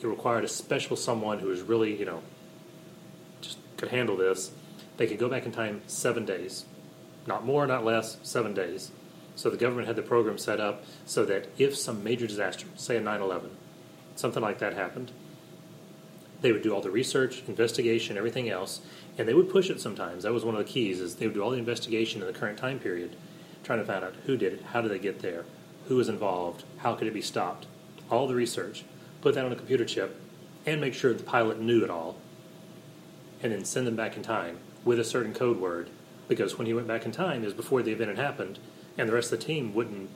It 0.00 0.06
required 0.06 0.44
a 0.44 0.48
special 0.48 0.96
someone 0.96 1.38
who 1.38 1.48
was 1.48 1.62
really, 1.62 1.96
you 1.96 2.04
know, 2.04 2.22
just 3.40 3.58
could 3.76 3.88
handle 3.88 4.16
this. 4.16 4.50
They 4.96 5.06
could 5.06 5.18
go 5.18 5.28
back 5.28 5.46
in 5.46 5.52
time 5.52 5.82
seven 5.86 6.24
days, 6.24 6.66
not 7.26 7.44
more, 7.44 7.66
not 7.66 7.84
less, 7.84 8.18
seven 8.22 8.54
days. 8.54 8.90
So 9.36 9.50
the 9.50 9.56
government 9.56 9.88
had 9.88 9.96
the 9.96 10.02
program 10.02 10.38
set 10.38 10.60
up 10.60 10.84
so 11.04 11.24
that 11.24 11.48
if 11.58 11.76
some 11.76 12.04
major 12.04 12.26
disaster, 12.26 12.66
say 12.76 12.96
a 12.96 13.00
9 13.00 13.20
11, 13.20 13.50
something 14.14 14.42
like 14.42 14.58
that 14.58 14.74
happened, 14.74 15.10
they 16.40 16.52
would 16.52 16.62
do 16.62 16.74
all 16.74 16.82
the 16.82 16.90
research, 16.90 17.42
investigation, 17.48 18.18
everything 18.18 18.50
else, 18.50 18.80
and 19.16 19.26
they 19.26 19.34
would 19.34 19.48
push 19.48 19.70
it 19.70 19.80
sometimes. 19.80 20.24
That 20.24 20.32
was 20.34 20.44
one 20.44 20.54
of 20.54 20.64
the 20.64 20.70
keys, 20.70 21.00
is 21.00 21.16
they 21.16 21.26
would 21.26 21.34
do 21.34 21.42
all 21.42 21.50
the 21.50 21.56
investigation 21.56 22.20
in 22.20 22.26
the 22.26 22.38
current 22.38 22.58
time 22.58 22.78
period, 22.78 23.16
trying 23.62 23.78
to 23.78 23.84
find 23.84 24.04
out 24.04 24.14
who 24.26 24.36
did 24.36 24.52
it, 24.52 24.62
how 24.72 24.82
did 24.82 24.90
they 24.90 24.98
get 24.98 25.20
there, 25.20 25.46
who 25.88 25.96
was 25.96 26.08
involved, 26.08 26.64
how 26.78 26.94
could 26.94 27.08
it 27.08 27.14
be 27.14 27.22
stopped, 27.22 27.66
all 28.10 28.26
the 28.26 28.34
research, 28.34 28.84
put 29.24 29.34
that 29.34 29.44
on 29.44 29.50
a 29.50 29.56
computer 29.56 29.84
chip, 29.84 30.20
and 30.66 30.80
make 30.80 30.94
sure 30.94 31.12
the 31.12 31.22
pilot 31.24 31.58
knew 31.58 31.82
it 31.82 31.90
all, 31.90 32.16
and 33.42 33.52
then 33.52 33.64
send 33.64 33.86
them 33.86 33.96
back 33.96 34.16
in 34.16 34.22
time 34.22 34.58
with 34.84 35.00
a 35.00 35.04
certain 35.04 35.34
code 35.34 35.58
word, 35.58 35.90
because 36.28 36.58
when 36.58 36.66
he 36.66 36.74
went 36.74 36.86
back 36.86 37.04
in 37.04 37.10
time, 37.10 37.42
is 37.42 37.52
before 37.52 37.82
the 37.82 37.90
event 37.90 38.10
had 38.10 38.18
happened, 38.18 38.58
and 38.96 39.08
the 39.08 39.14
rest 39.14 39.32
of 39.32 39.40
the 39.40 39.44
team 39.44 39.74
wouldn't 39.74 40.10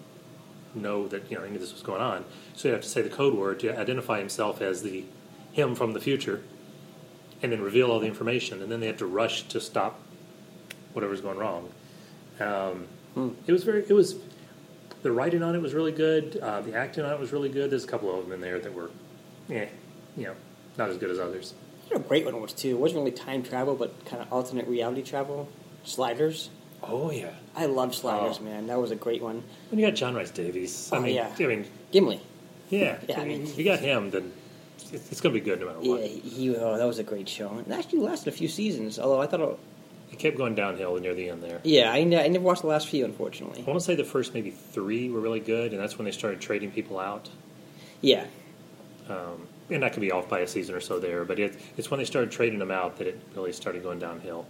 know 0.74 1.08
that 1.08 1.30
you 1.30 1.36
know 1.36 1.42
any 1.42 1.54
of 1.54 1.60
this 1.60 1.72
was 1.72 1.82
going 1.82 2.02
on. 2.02 2.24
So 2.54 2.68
you 2.68 2.74
have 2.74 2.82
to 2.82 2.88
say 2.88 3.00
the 3.00 3.08
code 3.08 3.34
word 3.34 3.58
to 3.60 3.76
identify 3.76 4.18
himself 4.18 4.60
as 4.60 4.82
the 4.82 5.06
him 5.50 5.74
from 5.74 5.94
the 5.94 6.00
future, 6.00 6.42
and 7.42 7.50
then 7.50 7.62
reveal 7.62 7.90
all 7.90 7.98
the 7.98 8.06
information, 8.06 8.62
and 8.62 8.70
then 8.70 8.80
they 8.80 8.86
have 8.86 8.98
to 8.98 9.06
rush 9.06 9.48
to 9.48 9.60
stop 9.60 9.98
whatever's 10.92 11.22
going 11.22 11.38
wrong. 11.38 11.72
Um, 12.38 12.86
Hmm. 13.18 13.30
It 13.48 13.52
was 13.52 13.64
very. 13.64 13.84
It 13.88 13.94
was 13.94 14.14
the 15.02 15.12
writing 15.12 15.42
on 15.42 15.54
it 15.54 15.62
was 15.62 15.74
really 15.74 15.92
good. 15.92 16.36
Uh, 16.42 16.60
the 16.60 16.74
acting 16.74 17.04
on 17.04 17.12
it 17.12 17.18
was 17.20 17.32
really 17.32 17.48
good. 17.48 17.70
There's 17.70 17.84
a 17.84 17.88
couple 17.88 18.16
of 18.16 18.24
them 18.24 18.32
in 18.32 18.40
there 18.40 18.58
that 18.58 18.72
were, 18.74 18.90
eh, 19.50 19.66
you 20.16 20.24
know, 20.24 20.34
not 20.76 20.90
as 20.90 20.96
good 20.98 21.10
as 21.10 21.18
others. 21.18 21.54
You 21.88 21.96
know, 21.96 22.04
a 22.04 22.08
great 22.08 22.24
one 22.24 22.40
was 22.40 22.52
too. 22.52 22.70
It 22.70 22.78
wasn't 22.78 23.00
really 23.00 23.12
time 23.12 23.42
travel, 23.42 23.74
but 23.74 24.04
kind 24.04 24.20
of 24.22 24.32
alternate 24.32 24.66
reality 24.68 25.02
travel. 25.02 25.48
Sliders. 25.84 26.50
Oh 26.82 27.10
yeah. 27.10 27.30
I 27.56 27.66
love 27.66 27.94
Sliders, 27.94 28.38
Oh. 28.40 28.44
man. 28.44 28.66
That 28.66 28.78
was 28.80 28.90
a 28.90 28.96
great 28.96 29.22
one. 29.22 29.42
When 29.70 29.78
you 29.80 29.86
got 29.86 29.94
John 29.94 30.14
Rhys-Davies, 30.14 30.90
I 30.92 30.96
Oh, 30.96 31.00
mean, 31.00 31.14
yeah. 31.14 31.32
I 31.38 31.46
mean, 31.46 31.66
Gimli. 31.90 32.20
yeah. 32.68 32.98
Yeah, 33.08 33.18
I 33.18 33.22
I 33.22 33.24
mean, 33.24 33.38
mean- 33.42 33.48
if 33.48 33.58
you 33.58 33.64
got 33.64 33.78
him, 33.80 34.10
then 34.10 34.32
it's, 34.92 35.10
it's 35.10 35.20
going 35.20 35.34
to 35.34 35.40
be 35.40 35.44
good 35.44 35.60
no 35.60 35.66
matter 35.66 35.78
what. 35.80 36.00
Yeah, 36.02 36.06
he. 36.06 36.56
Oh, 36.56 36.76
that 36.76 36.84
was 36.86 36.98
a 36.98 37.02
great 37.04 37.28
show. 37.28 37.48
And 37.50 37.66
it 37.66 37.72
actually 37.72 38.00
lasted 38.00 38.28
a 38.28 38.36
few 38.36 38.48
seasons. 38.48 38.98
Although 38.98 39.20
I 39.20 39.26
thought, 39.26 39.40
it, 39.40 39.58
It 40.10 40.18
kept 40.18 40.36
going 40.36 40.54
downhill 40.54 40.98
near 40.98 41.14
the 41.14 41.28
end 41.28 41.42
there. 41.42 41.60
yeah, 41.64 41.92
I, 41.92 42.02
ne- 42.04 42.24
I 42.24 42.28
never 42.28 42.44
watched 42.44 42.62
the 42.62 42.68
last 42.68 42.88
few, 42.88 43.04
unfortunately. 43.04 43.62
I 43.62 43.70
want 43.70 43.78
to 43.80 43.84
say 43.84 43.94
the 43.94 44.04
first 44.04 44.32
maybe 44.34 44.50
three 44.50 45.10
were 45.10 45.20
really 45.20 45.40
good, 45.40 45.72
and 45.72 45.80
that's 45.80 45.98
when 45.98 46.06
they 46.06 46.10
started 46.12 46.40
trading 46.40 46.70
people 46.70 46.98
out. 46.98 47.28
Yeah, 48.00 48.24
Um, 49.08 49.46
and 49.70 49.82
that 49.82 49.92
could 49.92 50.00
be 50.00 50.10
off 50.12 50.28
by 50.28 50.40
a 50.40 50.46
season 50.46 50.74
or 50.74 50.80
so 50.80 50.98
there, 50.98 51.24
but 51.24 51.38
it, 51.38 51.58
it's 51.76 51.90
when 51.90 51.98
they 51.98 52.04
started 52.06 52.30
trading 52.30 52.58
them 52.58 52.70
out 52.70 52.96
that 52.98 53.06
it 53.06 53.20
really 53.34 53.52
started 53.52 53.82
going 53.82 53.98
downhill. 53.98 54.46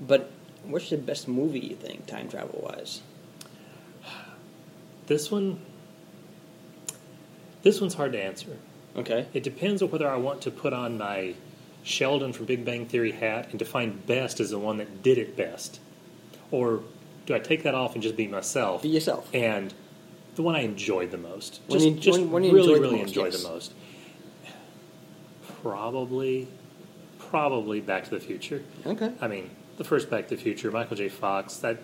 but 0.00 0.30
what's 0.64 0.88
the 0.90 0.96
best 0.96 1.26
movie 1.28 1.60
you 1.60 1.74
think, 1.76 2.06
time 2.06 2.28
travel 2.28 2.60
wise? 2.62 3.02
This 5.06 5.30
one, 5.30 5.60
this 7.62 7.80
one's 7.80 7.94
hard 7.94 8.12
to 8.12 8.22
answer. 8.22 8.56
Okay. 8.96 9.26
It 9.34 9.42
depends 9.42 9.82
on 9.82 9.90
whether 9.90 10.08
I 10.08 10.16
want 10.16 10.40
to 10.42 10.50
put 10.50 10.72
on 10.72 10.98
my 10.98 11.34
Sheldon 11.84 12.32
from 12.32 12.46
Big 12.46 12.64
Bang 12.64 12.86
Theory 12.86 13.12
hat 13.12 13.48
and 13.50 13.58
define 13.58 13.98
best 14.06 14.40
as 14.40 14.50
the 14.50 14.58
one 14.58 14.78
that 14.78 15.02
did 15.02 15.18
it 15.18 15.36
best, 15.36 15.78
or 16.50 16.80
do 17.26 17.34
I 17.34 17.38
take 17.38 17.62
that 17.62 17.74
off 17.74 17.94
and 17.94 18.02
just 18.02 18.16
be 18.16 18.26
myself 18.26 18.82
Be 18.82 18.88
yourself. 18.88 19.28
and 19.34 19.72
the 20.34 20.42
one 20.42 20.56
I 20.56 20.60
enjoyed 20.60 21.10
the 21.10 21.18
most? 21.18 21.60
When 21.68 21.78
Just, 21.78 21.88
you- 21.90 22.00
just 22.00 22.18
when- 22.20 22.30
when 22.30 22.42
really, 22.44 22.58
enjoyed 22.60 22.76
the 22.76 22.80
really 22.80 22.96
most, 22.98 23.08
enjoyed 23.08 23.32
yes. 23.32 23.42
the 23.42 23.48
most. 23.48 23.72
Probably, 25.62 26.48
probably 27.18 27.80
Back 27.80 28.04
to 28.04 28.10
the 28.10 28.20
Future. 28.20 28.62
Okay. 28.86 29.12
I 29.20 29.28
mean, 29.28 29.50
the 29.78 29.84
first 29.84 30.10
Back 30.10 30.28
to 30.28 30.36
the 30.36 30.42
Future, 30.42 30.70
Michael 30.70 30.96
J. 30.96 31.08
Fox. 31.08 31.56
That 31.58 31.78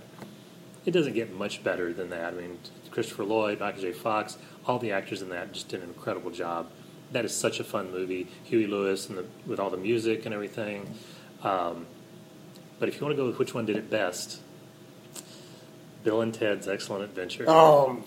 it 0.86 0.90
doesn't 0.92 1.14
get 1.14 1.32
much 1.32 1.62
better 1.62 1.92
than 1.92 2.10
that. 2.10 2.34
I 2.34 2.36
mean, 2.36 2.58
Christopher 2.90 3.24
Lloyd, 3.24 3.60
Michael 3.60 3.82
J. 3.82 3.92
Fox, 3.92 4.36
all 4.66 4.78
the 4.78 4.92
actors 4.92 5.22
in 5.22 5.28
that 5.30 5.52
just 5.52 5.68
did 5.68 5.82
an 5.82 5.88
incredible 5.88 6.30
job. 6.30 6.70
That 7.12 7.24
is 7.24 7.34
such 7.34 7.58
a 7.60 7.64
fun 7.64 7.90
movie. 7.90 8.28
Huey 8.44 8.66
Lewis 8.66 9.08
and 9.08 9.18
the, 9.18 9.24
with 9.46 9.58
all 9.58 9.70
the 9.70 9.76
music 9.76 10.26
and 10.26 10.34
everything. 10.34 10.94
Um, 11.42 11.86
but 12.78 12.88
if 12.88 12.96
you 12.96 13.02
want 13.02 13.12
to 13.12 13.16
go 13.16 13.26
with 13.26 13.38
which 13.38 13.52
one 13.54 13.66
did 13.66 13.76
it 13.76 13.90
best, 13.90 14.40
Bill 16.04 16.20
and 16.20 16.32
Ted's 16.32 16.66
Excellent 16.68 17.04
Adventure. 17.04 17.44
Oh, 17.48 18.02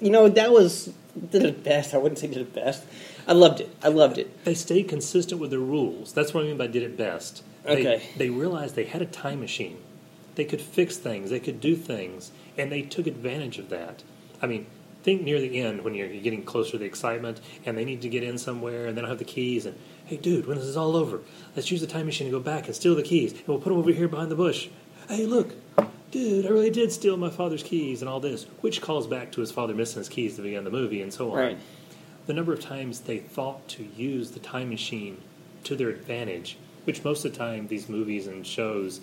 you 0.00 0.10
know 0.10 0.28
that 0.28 0.50
was 0.52 0.92
did 1.30 1.44
it 1.44 1.64
best. 1.64 1.94
I 1.94 1.98
wouldn't 1.98 2.18
say 2.18 2.26
did 2.26 2.38
it 2.38 2.54
best. 2.54 2.84
I 3.26 3.32
loved 3.32 3.60
it. 3.60 3.74
I 3.82 3.88
loved 3.88 4.18
it. 4.18 4.44
They 4.44 4.54
stayed 4.54 4.88
consistent 4.88 5.40
with 5.40 5.50
their 5.50 5.60
rules. 5.60 6.12
That's 6.12 6.34
what 6.34 6.44
I 6.44 6.48
mean 6.48 6.58
by 6.58 6.66
did 6.66 6.82
it 6.82 6.96
best. 6.96 7.42
They, 7.64 7.72
Okay. 7.72 8.08
They 8.16 8.30
realized 8.30 8.74
they 8.74 8.84
had 8.84 9.00
a 9.00 9.06
time 9.06 9.40
machine. 9.40 9.78
They 10.34 10.44
could 10.44 10.60
fix 10.60 10.96
things. 10.96 11.30
They 11.30 11.40
could 11.40 11.60
do 11.60 11.76
things, 11.76 12.30
and 12.58 12.70
they 12.70 12.82
took 12.82 13.06
advantage 13.06 13.58
of 13.58 13.70
that. 13.70 14.02
I 14.42 14.46
mean, 14.46 14.66
think 15.04 15.22
near 15.22 15.38
the 15.40 15.60
end 15.60 15.82
when 15.84 15.94
you're 15.94 16.08
getting 16.08 16.42
closer 16.42 16.72
to 16.72 16.78
the 16.78 16.84
excitement, 16.86 17.40
and 17.64 17.76
they 17.78 17.84
need 17.84 18.02
to 18.02 18.08
get 18.08 18.22
in 18.24 18.38
somewhere, 18.38 18.86
and 18.86 18.96
they 18.96 19.00
don't 19.02 19.10
have 19.10 19.18
the 19.18 19.24
keys. 19.24 19.66
And 19.66 19.78
hey, 20.06 20.16
dude, 20.16 20.46
when 20.46 20.56
this 20.58 20.66
is 20.66 20.76
all 20.76 20.96
over, 20.96 21.20
let's 21.54 21.70
use 21.70 21.80
the 21.80 21.86
time 21.86 22.06
machine 22.06 22.26
to 22.26 22.30
go 22.32 22.40
back 22.40 22.66
and 22.66 22.74
steal 22.74 22.94
the 22.96 23.02
keys, 23.02 23.32
and 23.32 23.46
we'll 23.46 23.58
put 23.58 23.68
them 23.70 23.78
over 23.78 23.92
here 23.92 24.08
behind 24.08 24.30
the 24.30 24.34
bush. 24.36 24.68
Hey, 25.08 25.26
look, 25.26 25.54
dude, 26.10 26.46
I 26.46 26.48
really 26.48 26.70
did 26.70 26.90
steal 26.90 27.16
my 27.18 27.28
father's 27.30 27.62
keys 27.62 28.00
and 28.00 28.08
all 28.08 28.18
this, 28.20 28.44
which 28.62 28.80
calls 28.80 29.06
back 29.06 29.30
to 29.32 29.40
his 29.42 29.52
father 29.52 29.74
missing 29.74 30.00
his 30.00 30.08
keys 30.08 30.32
at 30.32 30.36
the 30.38 30.42
beginning 30.44 30.66
of 30.66 30.72
the 30.72 30.78
movie 30.78 31.02
and 31.02 31.12
so 31.12 31.30
on 31.32 31.36
Right. 31.38 31.58
the 32.26 32.32
number 32.32 32.52
of 32.54 32.60
times 32.60 33.00
they 33.00 33.18
thought 33.18 33.68
to 33.68 33.84
use 33.96 34.30
the 34.30 34.40
time 34.40 34.70
machine 34.70 35.18
to 35.64 35.76
their 35.76 35.90
advantage, 35.90 36.56
which 36.84 37.04
most 37.04 37.24
of 37.26 37.32
the 37.32 37.38
time 37.38 37.66
these 37.68 37.88
movies 37.90 38.26
and 38.26 38.46
shows 38.46 39.00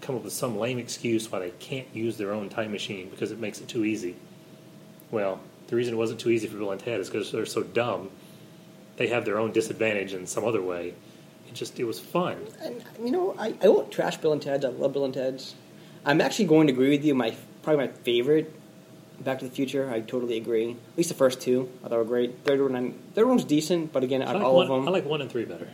come 0.00 0.16
up 0.16 0.24
with 0.24 0.32
some 0.32 0.58
lame 0.58 0.78
excuse 0.78 1.30
why 1.30 1.38
they 1.38 1.50
can't 1.60 1.86
use 1.94 2.16
their 2.16 2.32
own 2.32 2.48
time 2.48 2.72
machine 2.72 3.08
because 3.10 3.30
it 3.30 3.38
makes 3.38 3.60
it 3.60 3.68
too 3.68 3.84
easy. 3.84 4.16
Well, 5.10 5.40
the 5.68 5.76
reason 5.76 5.94
it 5.94 5.96
wasn't 5.96 6.20
too 6.20 6.30
easy 6.30 6.46
for 6.48 6.56
Bill 6.56 6.72
and 6.72 6.80
Ted 6.80 7.00
is 7.00 7.08
because 7.08 7.32
they're 7.32 7.46
so 7.46 7.62
dumb. 7.62 8.10
They 8.96 9.08
have 9.08 9.24
their 9.24 9.38
own 9.38 9.52
disadvantage 9.52 10.12
in 10.14 10.26
some 10.26 10.44
other 10.44 10.60
way. 10.60 10.94
It 11.48 11.54
just 11.54 11.78
it 11.80 11.84
was 11.84 11.98
fun. 11.98 12.36
And 12.62 12.84
you 13.02 13.10
know, 13.10 13.34
I, 13.38 13.54
I 13.62 13.68
won't 13.68 13.90
trash 13.90 14.16
Bill 14.18 14.32
and 14.32 14.42
Ted's. 14.42 14.64
I 14.64 14.68
love 14.68 14.92
Bill 14.92 15.04
and 15.04 15.14
Ted's. 15.14 15.54
I'm 16.04 16.20
actually 16.20 16.46
going 16.46 16.66
to 16.68 16.72
agree 16.72 16.90
with 16.90 17.04
you. 17.04 17.14
My 17.14 17.34
probably 17.62 17.86
my 17.86 17.92
favorite, 17.92 18.54
Back 19.20 19.40
to 19.40 19.44
the 19.44 19.50
Future. 19.50 19.90
I 19.90 20.00
totally 20.00 20.36
agree. 20.36 20.70
At 20.72 20.96
least 20.96 21.08
the 21.08 21.14
first 21.14 21.40
two, 21.40 21.68
I 21.84 21.88
thought 21.88 21.98
were 21.98 22.04
great. 22.04 22.38
Third 22.44 22.60
one, 22.60 22.74
I'm, 22.74 22.92
third 23.14 23.26
one's 23.26 23.44
decent, 23.44 23.92
but 23.92 24.02
again, 24.02 24.22
I 24.22 24.26
out 24.26 24.36
of 24.36 24.42
like, 24.42 24.48
all 24.48 24.56
one, 24.56 24.70
of 24.70 24.70
them, 24.70 24.88
I 24.88 24.90
like 24.90 25.04
one 25.04 25.20
and 25.20 25.30
three 25.30 25.44
better. 25.44 25.68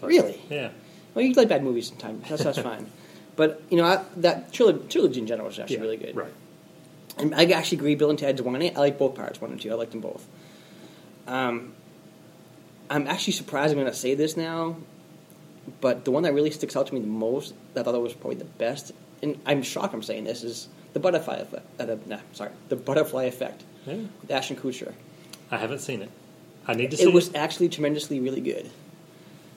But- 0.00 0.08
Really? 0.08 0.40
Yeah. 0.50 0.70
well, 1.14 1.24
you 1.24 1.32
like 1.34 1.48
bad 1.48 1.64
movies 1.64 1.88
sometimes. 1.88 2.28
That's 2.28 2.44
that's 2.44 2.58
fine. 2.70 2.90
But 3.34 3.62
you 3.70 3.76
know, 3.76 3.84
I, 3.84 4.04
that 4.16 4.52
trilogy, 4.52 4.86
trilogy 4.88 5.20
in 5.20 5.26
general 5.26 5.48
is 5.48 5.58
actually 5.58 5.76
yeah. 5.76 5.82
really 5.82 5.96
good. 5.96 6.16
Right. 6.16 6.32
And 7.18 7.34
I 7.34 7.44
actually 7.46 7.78
agree. 7.78 7.94
Bill 7.94 8.10
and 8.10 8.18
Ted's 8.18 8.42
one. 8.42 8.54
and 8.54 8.64
8. 8.64 8.76
I 8.76 8.80
like 8.80 8.98
both 8.98 9.14
parts, 9.14 9.40
one 9.40 9.50
and 9.50 9.60
two. 9.60 9.70
I 9.70 9.74
like 9.74 9.90
them 9.90 10.00
both. 10.00 10.26
Um, 11.26 11.72
I'm 12.90 13.06
actually 13.06 13.32
surprised 13.32 13.72
I'm 13.72 13.78
going 13.80 13.90
to 13.90 13.96
say 13.98 14.14
this 14.14 14.36
now, 14.36 14.76
but 15.80 16.04
the 16.04 16.10
one 16.10 16.22
that 16.24 16.34
really 16.34 16.50
sticks 16.50 16.76
out 16.76 16.86
to 16.88 16.94
me 16.94 17.00
the 17.00 17.06
most, 17.06 17.54
that 17.74 17.86
I 17.88 17.90
thought 17.90 18.00
was 18.00 18.12
probably 18.14 18.36
the 18.36 18.44
best, 18.44 18.92
and 19.22 19.38
I'm 19.46 19.62
shocked 19.62 19.92
I'm 19.94 20.02
saying 20.02 20.24
this, 20.24 20.44
is 20.44 20.68
the 20.92 21.00
butterfly 21.00 21.36
effect. 21.38 21.66
Uh, 21.80 21.86
the, 21.86 21.98
nah, 22.06 22.18
sorry, 22.32 22.50
the 22.68 22.76
butterfly 22.76 23.24
effect 23.24 23.64
Yeah. 23.86 23.94
with 24.20 24.30
Ashton 24.30 24.56
Kutcher. 24.56 24.92
I 25.50 25.56
haven't 25.56 25.80
seen 25.80 26.02
it. 26.02 26.10
I 26.68 26.74
need 26.74 26.90
to 26.92 26.96
see 26.96 27.04
it. 27.04 27.08
It 27.08 27.14
was 27.14 27.34
actually 27.34 27.68
tremendously 27.70 28.20
really 28.20 28.40
good 28.40 28.70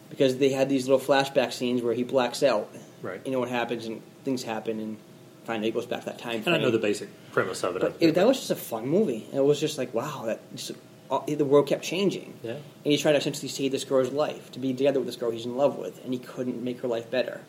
because 0.10 0.38
they 0.38 0.50
had 0.50 0.70
these 0.70 0.88
little 0.88 1.06
flashback 1.06 1.52
scenes 1.54 1.82
where 1.84 1.94
he 1.94 2.04
blacks 2.04 2.42
out. 2.42 2.74
Right. 3.04 3.22
You 3.26 3.32
know 3.32 3.40
what 3.40 3.50
happens, 3.50 3.86
and 3.86 4.02
things 4.24 4.42
happen, 4.44 4.80
and 4.80 4.98
finally 5.46 5.70
it 5.70 5.74
goes 5.74 5.86
back 5.86 6.02
to 6.02 6.06
that 6.08 6.20
time 6.20 6.44
And. 6.46 6.56
I 6.56 6.58
know 6.58 6.72
the 6.72 6.78
basic 6.80 7.10
premise 7.32 7.64
of 7.64 7.76
it. 7.76 7.82
But 7.82 7.96
it, 8.00 8.16
that 8.16 8.28
was 8.28 8.38
just 8.38 8.52
a 8.52 8.56
fun 8.56 8.88
movie. 8.88 9.28
It 9.34 9.44
was 9.44 9.60
just 9.60 9.78
like, 9.78 9.94
wow, 9.94 10.24
that 10.26 10.40
just, 10.56 10.72
all, 11.10 11.22
the 11.28 11.46
world 11.46 11.68
kept 11.68 11.84
changing. 11.84 12.34
Yeah. 12.44 12.52
And 12.54 12.62
he's 12.84 13.02
trying 13.02 13.14
to 13.16 13.20
essentially 13.20 13.48
save 13.48 13.72
this 13.72 13.84
girl's 13.84 14.12
life, 14.12 14.52
to 14.52 14.60
be 14.60 14.74
together 14.74 15.00
with 15.00 15.08
this 15.08 15.16
girl 15.16 15.32
he's 15.32 15.46
in 15.46 15.58
love 15.58 15.78
with, 15.78 16.04
and 16.04 16.14
he 16.14 16.20
couldn't 16.20 16.62
make 16.64 16.82
her 16.82 16.88
life 16.88 17.10
better. 17.10 17.42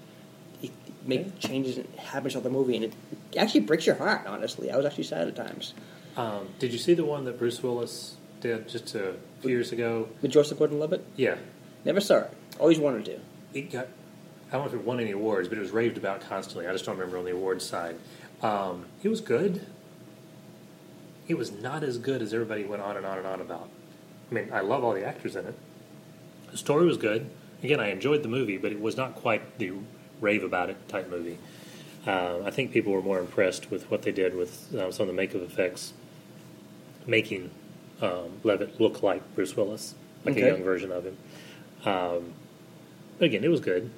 He 0.60 0.70
make 1.04 1.26
Yeah. 1.26 1.48
changes 1.48 1.76
and 1.78 1.88
happens 1.96 2.34
of 2.36 2.42
the 2.42 2.50
movie, 2.50 2.76
and 2.76 2.84
it 2.86 2.92
actually 3.36 3.60
breaks 3.60 3.86
your 3.86 3.96
heart. 3.96 4.26
Honestly, 4.26 4.70
I 4.70 4.76
was 4.76 4.86
actually 4.86 5.04
sad 5.04 5.28
at 5.28 5.36
times. 5.36 5.74
Um, 6.16 6.48
did 6.58 6.72
you 6.72 6.78
see 6.78 6.94
the 6.94 7.04
one 7.04 7.24
that 7.26 7.38
Bruce 7.38 7.62
Willis 7.62 8.16
did 8.40 8.68
just 8.68 8.94
a 8.94 9.14
few 9.40 9.50
years 9.50 9.72
ago? 9.72 10.08
With 10.22 10.30
Joseph 10.32 10.58
Gordon-Levitt, 10.58 11.04
Yeah, 11.16 11.36
never 11.84 12.00
saw 12.00 12.18
it. 12.20 12.30
Always 12.58 12.78
wanted 12.78 13.04
to. 13.06 13.18
it 13.54 13.70
got. 13.70 13.88
I 14.50 14.54
don't 14.54 14.62
know 14.62 14.68
if 14.68 14.74
it 14.74 14.84
won 14.84 14.98
any 15.00 15.12
awards, 15.12 15.48
but 15.48 15.58
it 15.58 15.60
was 15.60 15.70
raved 15.70 15.96
about 15.96 16.20
constantly. 16.22 16.66
I 16.66 16.72
just 16.72 16.84
don't 16.84 16.96
remember 16.96 17.18
on 17.18 17.24
the 17.24 17.32
awards 17.32 17.64
side. 17.64 17.96
Um, 18.42 18.86
it 19.02 19.08
was 19.08 19.20
good. 19.20 19.64
It 21.28 21.38
was 21.38 21.52
not 21.52 21.84
as 21.84 21.98
good 21.98 22.20
as 22.20 22.34
everybody 22.34 22.64
went 22.64 22.82
on 22.82 22.96
and 22.96 23.06
on 23.06 23.18
and 23.18 23.26
on 23.26 23.40
about. 23.40 23.68
I 24.30 24.34
mean, 24.34 24.50
I 24.52 24.60
love 24.60 24.82
all 24.82 24.92
the 24.92 25.04
actors 25.06 25.36
in 25.36 25.46
it. 25.46 25.54
The 26.50 26.56
story 26.56 26.84
was 26.84 26.96
good. 26.96 27.30
Again, 27.62 27.78
I 27.78 27.90
enjoyed 27.90 28.22
the 28.22 28.28
movie, 28.28 28.56
but 28.58 28.72
it 28.72 28.80
was 28.80 28.96
not 28.96 29.14
quite 29.14 29.58
the 29.58 29.72
rave 30.20 30.42
about 30.42 30.70
it 30.70 30.88
type 30.88 31.08
movie. 31.08 31.38
Uh, 32.06 32.40
I 32.44 32.50
think 32.50 32.72
people 32.72 32.92
were 32.92 33.02
more 33.02 33.18
impressed 33.20 33.70
with 33.70 33.88
what 33.90 34.02
they 34.02 34.10
did 34.10 34.34
with 34.34 34.74
uh, 34.74 34.90
some 34.90 35.02
of 35.04 35.06
the 35.08 35.12
makeup 35.12 35.42
effects, 35.42 35.92
making 37.06 37.50
um, 38.00 38.40
Levitt 38.42 38.80
look 38.80 39.02
like 39.02 39.22
Bruce 39.36 39.56
Willis, 39.56 39.94
like 40.24 40.36
Okay. 40.36 40.48
a 40.48 40.52
young 40.54 40.64
version 40.64 40.90
of 40.90 41.04
him. 41.04 41.16
Um, 41.84 42.32
but 43.18 43.26
again, 43.26 43.44
it 43.44 43.48
was 43.50 43.60
good. 43.60 43.90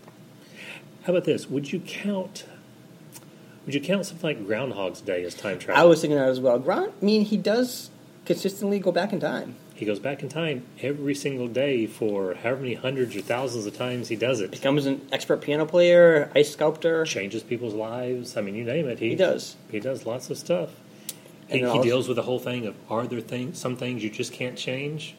How 1.05 1.12
about 1.12 1.25
this? 1.25 1.49
Would 1.49 1.73
you 1.73 1.81
count? 1.81 2.45
Would 3.67 3.75
you 3.75 3.81
count 3.81 4.07
something 4.07 4.23
like 4.29 4.47
Groundhog's 4.47 5.01
Day 5.01 5.25
as 5.25 5.35
time 5.35 5.59
travel? 5.59 5.81
I 5.81 5.87
was 5.87 6.01
thinking 6.01 6.19
that 6.19 6.29
as 6.29 6.41
well. 6.41 6.59
Grant, 6.59 6.93
I 7.01 7.05
mean, 7.05 7.25
he 7.25 7.37
does 7.37 7.91
consistently 8.25 8.79
go 8.79 8.93
back 8.93 9.12
in 9.12 9.21
time. 9.21 9.57
He 9.75 9.87
goes 9.87 9.99
back 9.99 10.23
in 10.23 10.29
time 10.29 10.65
every 10.81 11.15
single 11.15 11.49
day 11.49 11.87
for 11.87 12.35
however 12.35 12.61
many 12.61 12.75
hundreds 12.75 13.17
or 13.17 13.21
thousands 13.21 13.67
of 13.67 13.77
times 13.77 14.09
he 14.09 14.17
does 14.17 14.41
it. 14.41 14.51
Becomes 14.53 14.87
an 14.87 15.01
expert 15.11 15.41
piano 15.41 15.67
player, 15.67 16.31
ice 16.37 16.53
sculptor. 16.53 17.05
Changes 17.05 17.43
people's 17.43 17.75
lives. 17.75 18.37
I 18.37 18.43
mean, 18.43 18.55
you 18.55 18.65
name 18.65 18.87
it. 18.87 18.99
He, 19.01 19.11
He 19.11 19.15
does. 19.17 19.57
He 19.71 19.81
does 19.81 20.07
lots 20.07 20.31
of 20.31 20.38
stuff. 20.38 20.71
And 21.49 21.53
He, 21.53 21.59
he 21.59 21.65
also- 21.67 21.83
deals 21.83 22.07
with 22.09 22.17
the 22.17 22.23
whole 22.23 22.38
thing 22.38 22.67
of 22.67 22.77
are 22.88 23.07
there 23.07 23.21
things, 23.21 23.59
some 23.59 23.77
things 23.77 24.05
you 24.05 24.11
just 24.11 24.33
can't 24.33 24.57
change? 24.57 25.17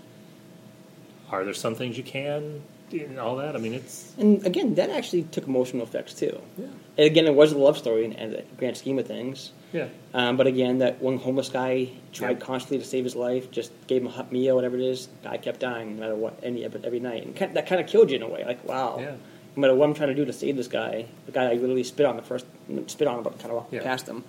Are 1.30 1.44
there 1.44 1.54
some 1.54 1.76
things 1.76 1.98
you 1.98 2.04
can? 2.04 2.62
And 2.92 3.18
all 3.20 3.38
that. 3.38 3.56
I 3.56 3.60
mean, 3.60 3.74
it's 3.74 4.14
And 4.20 4.46
again, 4.46 4.76
that 4.76 4.90
actually 4.92 5.24
took 5.24 5.48
emotional 5.48 5.84
effects 5.84 6.14
too. 6.14 6.40
yeah, 6.58 6.66
And 6.98 7.06
again, 7.08 7.26
it 7.26 7.34
was 7.34 7.52
a 7.52 7.58
love 7.58 7.78
story 7.78 8.06
in, 8.06 8.14
in 8.14 8.32
the 8.32 8.44
grand 8.58 8.78
scheme 8.78 9.00
of 9.00 9.08
things. 9.08 9.52
yeah. 9.72 9.88
Um, 10.14 10.38
but 10.38 10.46
again, 10.46 10.78
that 10.80 11.02
one 11.02 11.18
homeless 11.18 11.50
guy 11.50 11.90
tried 12.12 12.38
Yeah. 12.40 12.46
constantly 12.46 12.78
to 12.80 12.86
save 12.86 13.04
his 13.04 13.16
life, 13.16 13.50
just 13.50 13.72
gave 13.88 14.02
him 14.04 14.08
a 14.10 14.12
hot 14.12 14.32
meal, 14.32 14.56
whatever 14.56 14.76
it 14.78 14.84
is. 14.84 15.08
Guy 15.24 15.38
kept 15.38 15.60
dying 15.60 15.96
no 15.96 16.02
matter 16.02 16.16
what, 16.16 16.40
any 16.44 16.64
every, 16.64 16.82
every 16.84 17.00
night, 17.00 17.26
and 17.26 17.36
that 17.56 17.66
kind 17.66 17.82
of 17.82 17.88
killed 17.88 18.12
you 18.12 18.18
in 18.18 18.22
a 18.24 18.28
way. 18.30 18.44
Like, 18.46 18.64
wow, 18.68 18.98
Yeah. 19.00 19.16
no 19.56 19.62
matter 19.62 19.74
what 19.74 19.90
I'm 19.90 19.96
trying 19.96 20.10
to 20.10 20.16
do 20.16 20.26
to 20.26 20.34
save 20.34 20.56
this 20.56 20.68
guy, 20.68 21.06
the 21.26 21.32
guy 21.32 21.46
I 21.50 21.54
literally 21.54 21.84
spit 21.84 22.06
on 22.06 22.16
the 22.16 22.22
first, 22.22 22.46
spit 22.88 23.08
on, 23.08 23.24
but 23.24 23.40
kind 23.40 23.52
of 23.54 23.66
Yeah. 23.72 23.82
past 23.82 24.08
him. 24.08 24.24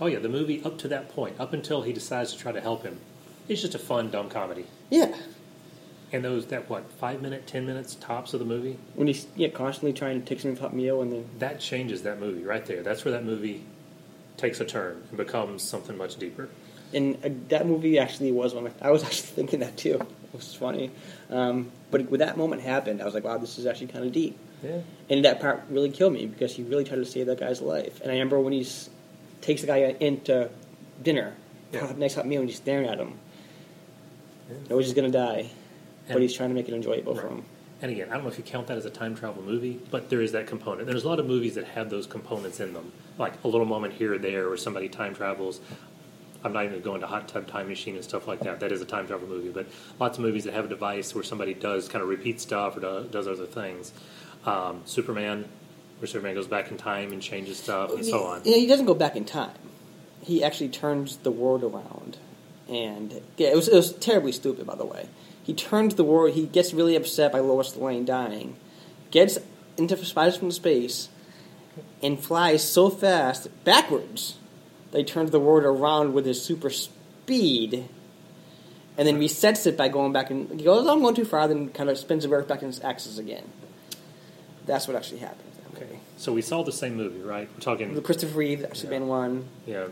Oh 0.00 0.06
yeah, 0.06 0.18
the 0.18 0.28
movie 0.28 0.60
up 0.64 0.78
to 0.78 0.88
that 0.88 1.08
point, 1.10 1.36
up 1.38 1.52
until 1.52 1.82
he 1.82 1.92
decides 1.92 2.32
to 2.32 2.38
try 2.38 2.50
to 2.50 2.60
help 2.60 2.82
him, 2.82 2.98
it's 3.48 3.60
just 3.60 3.76
a 3.76 3.78
fun, 3.78 4.10
dumb 4.10 4.28
comedy. 4.28 4.64
Yeah, 4.90 5.14
And 6.14 6.22
those 6.22 6.46
that 6.46 6.68
what 6.68 6.90
five 6.92 7.22
minute, 7.22 7.46
ten 7.46 7.64
minutes 7.64 7.94
tops 7.94 8.34
of 8.34 8.40
the 8.40 8.44
movie, 8.46 8.76
when 8.94 9.06
he's 9.06 9.26
yeah 9.34 9.48
constantly 9.48 9.92
trying 9.94 10.20
to 10.20 10.26
take 10.26 10.40
some 10.40 10.54
hot 10.56 10.74
meal, 10.74 11.00
and 11.00 11.10
then 11.12 11.24
that 11.38 11.58
changes 11.58 12.02
that 12.02 12.20
movie 12.20 12.44
right 12.44 12.64
there. 12.66 12.82
That's 12.82 13.04
where 13.04 13.12
that 13.12 13.24
movie 13.24 13.64
takes 14.36 14.60
a 14.60 14.64
turn 14.64 15.02
and 15.08 15.16
becomes 15.16 15.62
something 15.62 15.96
much 15.96 16.16
deeper. 16.16 16.48
and 16.94 17.16
uh, 17.24 17.30
that 17.48 17.66
movie 17.66 17.98
actually 17.98 18.30
was 18.32 18.52
one. 18.54 18.70
I 18.82 18.90
was 18.90 19.02
actually 19.08 19.28
thinking 19.28 19.60
that 19.60 19.76
too. 19.78 19.94
It 19.94 20.36
was 20.36 20.54
funny, 20.54 20.90
um, 21.30 21.70
but 21.90 22.10
when 22.10 22.20
that 22.20 22.36
moment 22.36 22.60
happened, 22.62 23.00
I 23.00 23.06
was 23.06 23.14
like, 23.14 23.24
wow, 23.24 23.38
this 23.38 23.58
is 23.58 23.64
actually 23.66 23.86
kind 23.88 24.04
of 24.04 24.12
deep. 24.12 24.38
Yeah. 24.62 24.80
And 25.10 25.24
that 25.24 25.40
part 25.40 25.62
really 25.70 25.90
killed 25.90 26.12
me 26.12 26.26
because 26.26 26.54
he 26.54 26.62
really 26.62 26.84
tried 26.84 26.96
to 26.96 27.04
save 27.06 27.26
that 27.26 27.40
guy's 27.40 27.60
life. 27.60 28.00
And 28.00 28.10
I 28.10 28.14
remember 28.14 28.38
when 28.38 28.52
he 28.52 28.66
takes 29.40 29.60
the 29.62 29.66
guy 29.66 29.78
into 29.98 30.48
dinner, 31.02 31.34
Yeah. 31.72 31.80
hot- 31.86 31.98
nice 31.98 32.14
hot 32.14 32.26
meal, 32.26 32.40
and 32.40 32.48
he's 32.50 32.58
staring 32.58 32.86
at 32.86 32.98
him. 32.98 33.14
Yeah. 34.50 34.56
Knows 34.70 34.84
he's 34.84 34.94
going 34.94 35.10
to 35.10 35.18
die, 36.08 36.14
but 36.14 36.22
he's 36.22 36.32
trying 36.32 36.50
to 36.50 36.54
make 36.54 36.68
it 36.68 36.74
enjoyable 36.74 37.14
for 37.14 37.22
Right. 37.26 37.32
him. 37.36 37.44
And 37.80 37.90
again, 37.90 38.08
I 38.10 38.14
don't 38.14 38.22
know 38.22 38.28
if 38.30 38.38
you 38.38 38.44
count 38.44 38.68
that 38.68 38.78
as 38.78 38.84
a 38.84 38.90
time 38.90 39.16
travel 39.16 39.42
movie, 39.42 39.80
but 39.90 40.08
there 40.08 40.20
is 40.20 40.30
that 40.32 40.46
component. 40.46 40.86
There's 40.86 41.02
a 41.02 41.08
lot 41.08 41.18
of 41.18 41.26
movies 41.26 41.56
that 41.56 41.64
have 41.64 41.90
those 41.90 42.06
components 42.06 42.60
in 42.60 42.74
them, 42.74 42.92
like 43.18 43.32
a 43.42 43.48
little 43.48 43.66
moment 43.66 43.94
here 43.94 44.14
or 44.14 44.18
there 44.18 44.46
where 44.48 44.56
somebody 44.56 44.88
time 44.88 45.14
travels. 45.16 45.60
I'm 46.44 46.52
not 46.52 46.64
even 46.64 46.80
going 46.80 47.00
to 47.00 47.06
hot 47.08 47.26
tub 47.28 47.48
time 47.48 47.68
machine 47.68 47.96
and 47.96 48.04
stuff 48.04 48.28
like 48.28 48.40
that. 48.40 48.60
That 48.60 48.70
is 48.72 48.80
a 48.82 48.84
time 48.84 49.06
travel 49.08 49.26
movie, 49.28 49.48
but 49.50 49.66
lots 49.98 50.16
of 50.18 50.22
movies 50.24 50.44
that 50.44 50.54
have 50.54 50.66
a 50.66 50.68
device 50.68 51.12
where 51.14 51.24
somebody 51.24 51.54
does 51.54 51.88
kind 51.88 52.02
of 52.02 52.08
repeat 52.08 52.40
stuff 52.40 52.76
or 52.76 52.80
does, 53.04 53.26
other 53.26 53.46
things. 53.46 53.92
Um, 54.44 54.82
Superman, 54.84 55.46
where 55.98 56.06
Superman 56.08 56.34
goes 56.34 56.48
back 56.48 56.70
in 56.70 56.76
time 56.76 57.12
and 57.12 57.20
changes 57.22 57.58
stuff 57.58 57.92
and 57.92 58.04
so 58.04 58.24
on. 58.24 58.38
Know, 58.44 58.52
he 58.52 58.66
doesn't 58.66 58.86
go 58.86 58.94
back 58.94 59.16
in 59.16 59.24
time. 59.24 59.52
He 60.20 60.42
actually 60.44 60.68
turns 60.68 61.16
the 61.18 61.30
world 61.32 61.64
around. 61.64 62.18
And 62.68 63.20
yeah, 63.36 63.48
it 63.48 63.56
was, 63.56 63.68
it 63.68 63.74
was 63.74 63.92
terribly 63.92 64.32
stupid, 64.32 64.66
by 64.66 64.76
the 64.76 64.84
way. 64.84 65.08
He 65.42 65.54
turns 65.54 65.94
the 65.96 66.04
world, 66.04 66.34
he 66.34 66.46
gets 66.46 66.72
really 66.72 66.94
upset 66.96 67.32
by 67.32 67.40
Lois 67.40 67.76
Lane 67.76 68.04
dying, 68.04 68.56
gets 69.10 69.38
into 69.76 69.96
spiders 70.04 70.36
from 70.36 70.50
space, 70.52 71.08
and 72.02 72.18
flies 72.20 72.62
so 72.62 72.90
fast 72.90 73.48
backwards 73.64 74.36
that 74.90 74.98
he 74.98 75.04
turns 75.04 75.30
the 75.30 75.40
world 75.40 75.64
around 75.64 76.12
with 76.12 76.26
his 76.26 76.42
super 76.42 76.70
speed, 76.70 77.88
and 78.98 79.08
then 79.08 79.18
resets 79.18 79.66
it 79.66 79.76
by 79.76 79.88
going 79.88 80.12
back 80.12 80.30
and 80.30 80.60
he 80.60 80.64
goes, 80.66 80.86
"Oh, 80.86 80.92
I'm 80.92 81.00
going 81.00 81.14
too 81.14 81.24
far, 81.24 81.48
then 81.48 81.70
kind 81.70 81.88
of 81.88 81.96
spins 81.98 82.24
the 82.24 82.30
earth 82.32 82.46
back 82.46 82.62
in 82.62 82.68
its 82.68 82.82
axis 82.84 83.18
again. 83.18 83.44
That's 84.66 84.86
what 84.86 84.96
actually 84.96 85.20
happened. 85.20 85.48
Okay, 85.74 85.98
so 86.18 86.32
we 86.32 86.42
saw 86.42 86.62
the 86.62 86.70
same 86.72 86.94
movie, 86.96 87.20
right? 87.22 87.48
We're 87.54 87.60
talking, 87.60 87.94
The 87.94 88.02
Christopher 88.02 88.36
Reeve, 88.38 88.66
Superman 88.74 89.08
one. 89.08 89.48
yeah, 89.66 89.86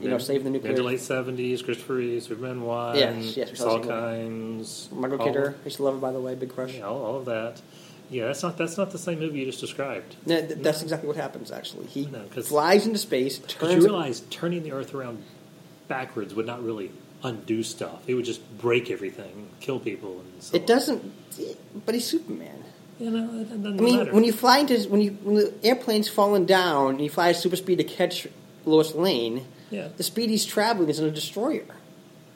You 0.00 0.08
know, 0.08 0.18
save 0.18 0.44
the 0.44 0.50
nuclear- 0.50 0.72
Mid 0.72 0.76
to 0.78 0.82
late 0.82 1.00
seventies, 1.00 1.62
Christopher 1.62 1.94
Reeve, 1.94 2.22
Superman 2.22 2.62
one, 2.62 2.96
Yes, 2.96 3.36
yes, 3.36 3.50
we 3.50 3.56
saw 3.56 3.64
Saul 3.64 3.78
the 3.80 3.84
same 3.86 4.56
one. 4.56 4.64
Kynes, 4.64 4.92
Margot 4.92 5.18
all- 5.18 5.26
Kidder, 5.26 5.54
I 5.60 5.64
used 5.64 5.76
to 5.76 5.82
love 5.82 5.94
her 5.94 6.00
by 6.00 6.12
the 6.12 6.20
way, 6.20 6.34
big 6.34 6.48
crush. 6.54 6.74
Yeah, 6.74 6.86
all, 6.86 7.02
all 7.04 7.16
of 7.16 7.24
that. 7.26 7.60
Yeah, 8.10 8.26
that's 8.26 8.42
not 8.42 8.56
that's 8.56 8.76
not 8.76 8.90
the 8.90 8.98
same 8.98 9.20
movie 9.20 9.40
you 9.40 9.46
just 9.46 9.60
described. 9.60 10.16
No, 10.26 10.40
th- 10.40 10.58
that's 10.62 10.82
exactly 10.82 11.06
what 11.06 11.16
happens. 11.16 11.52
Actually, 11.52 11.86
he 11.86 12.06
No, 12.06 12.22
flies 12.42 12.86
into 12.86 12.98
space, 12.98 13.38
turns. 13.46 13.74
you 13.74 13.80
realize 13.82 14.22
turning 14.30 14.62
the 14.64 14.72
Earth 14.72 14.94
around 14.94 15.22
backwards 15.88 16.34
would 16.34 16.46
not 16.46 16.62
really 16.64 16.90
undo 17.22 17.62
stuff. 17.62 18.02
It 18.06 18.14
would 18.14 18.24
just 18.24 18.40
break 18.58 18.90
everything, 18.90 19.48
kill 19.60 19.78
people, 19.78 20.20
and 20.20 20.42
so 20.42 20.56
it 20.56 20.62
on. 20.62 20.66
doesn't, 20.66 21.12
but 21.86 21.94
he's 21.94 22.06
Superman. 22.06 22.64
You 22.98 23.10
know, 23.10 23.46
I 23.52 23.56
mean, 23.80 23.96
matter. 23.98 24.12
when 24.12 24.24
you 24.24 24.32
fly 24.32 24.58
into 24.58 24.76
when 24.88 25.00
you 25.00 25.12
when 25.22 25.36
the 25.36 25.54
airplane's 25.62 26.08
falling 26.08 26.44
down 26.46 26.90
and 26.96 27.00
you 27.00 27.08
fly 27.10 27.30
at 27.30 27.36
super 27.36 27.56
speed 27.56 27.78
to 27.78 27.84
catch 27.84 28.26
Lois 28.66 28.94
Lane, 28.94 29.46
yeah, 29.70 29.88
the 29.96 30.02
speed 30.02 30.30
he's 30.30 30.44
traveling 30.44 30.88
is 30.88 30.98
in 30.98 31.06
a 31.06 31.10
destroyer. 31.10 31.64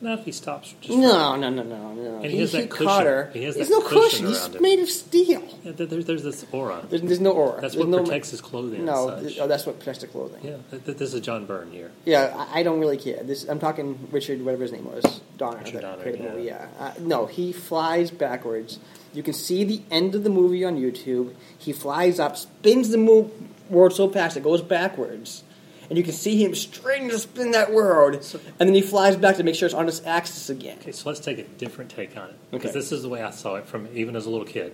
now 0.01 0.15
if 0.15 0.25
he 0.25 0.33
stops, 0.33 0.75
just 0.81 0.99
No, 0.99 1.35
no, 1.37 1.49
no, 1.51 1.63
no, 1.63 1.93
no. 1.95 2.17
And 2.23 2.27
he 2.31 2.39
has 2.41 2.53
that 2.53 2.69
cushion. 2.71 2.87
caught 2.87 3.05
her. 3.07 3.31
He 3.33 3.45
has 3.45 3.55
There's 3.57 3.69
that 3.69 3.75
no 3.75 3.89
cushion. 3.89 4.27
He's 4.27 4.47
him. 4.47 4.61
made 4.63 4.79
of 4.81 4.89
steel. 4.91 5.43
Yeah, 5.65 5.73
there- 5.73 5.87
there's, 5.87 6.05
there's 6.05 6.23
this 6.23 6.45
aura. 6.53 6.85
There's, 6.91 7.03
there's 7.03 7.21
no 7.21 7.33
aura. 7.33 7.61
That's 7.61 7.75
There's 7.75 7.87
what 7.87 7.89
no, 7.89 8.03
protects 8.03 8.31
his 8.31 8.41
clothing. 8.43 8.85
No, 8.85 9.19
th- 9.21 9.39
oh, 9.41 9.47
that's 9.47 9.65
what 9.67 9.79
protects 9.79 10.01
the 10.03 10.09
clothing. 10.09 10.41
yeah. 10.43 10.57
th- 10.71 10.85
th- 10.85 10.99
This 10.99 11.15
is 11.15 11.21
John 11.23 11.47
Byrne 11.47 11.71
here. 11.73 11.91
Yeah, 12.05 12.35
I, 12.53 12.61
I 12.61 12.63
don't 12.63 12.81
really 12.81 12.99
care. 12.99 13.23
This 13.23 13.45
I'm 13.49 13.59
talking 13.61 13.99
Richard, 14.11 14.45
whatever 14.45 14.63
his 14.65 14.73
name 14.73 14.85
was, 14.85 15.21
Donner. 15.39 15.59
Richard 15.65 15.81
Donner, 15.83 16.11
yeah. 16.11 16.37
Yeah, 16.39 16.67
uh, 16.79 16.93
no, 17.01 17.27
he 17.27 17.53
flies 17.53 18.11
backwards. 18.11 18.79
You 19.15 19.23
can 19.23 19.33
see 19.33 19.65
the 19.65 19.81
end 19.91 20.15
of 20.15 20.23
the 20.25 20.31
movie 20.31 20.65
on 20.65 20.77
YouTube. 20.77 21.35
He 21.57 21.73
flies 21.73 22.19
up, 22.21 22.37
spins 22.37 22.91
the 22.91 22.99
mo- 22.99 23.31
world 23.71 23.93
so 23.95 24.09
fast 24.11 24.37
it 24.37 24.43
goes 24.43 24.61
backwards, 24.61 25.45
and 25.89 25.99
you 25.99 26.05
can 26.05 26.13
see 26.13 26.43
him 26.43 26.55
straining 26.55 27.11
to 27.11 27.19
spin 27.19 27.51
that 27.53 27.73
world, 27.73 28.15
and 28.59 28.69
then 28.69 28.75
he 28.75 28.81
flies 28.83 29.17
back 29.17 29.37
to 29.37 29.43
make 29.43 29.55
sure 29.55 29.67
it's 29.67 29.75
on 29.75 29.89
its 29.89 30.05
axis 30.07 30.51
again. 30.51 30.79
Okay, 30.81 30.93
so 30.93 31.09
let's 31.09 31.21
take 31.21 31.39
a 31.39 31.43
different 31.45 31.91
take 31.91 32.17
on 32.17 32.31
it 32.31 32.37
because 32.51 32.71
Okay. 32.71 32.79
this 32.79 32.93
is 32.93 33.03
the 33.03 33.09
way 33.09 33.23
I 33.23 33.31
saw 33.31 33.57
it 33.57 33.67
from 33.67 33.89
even 33.95 34.17
as 34.17 34.27
a 34.27 34.31
little 34.31 34.47
kid. 34.47 34.73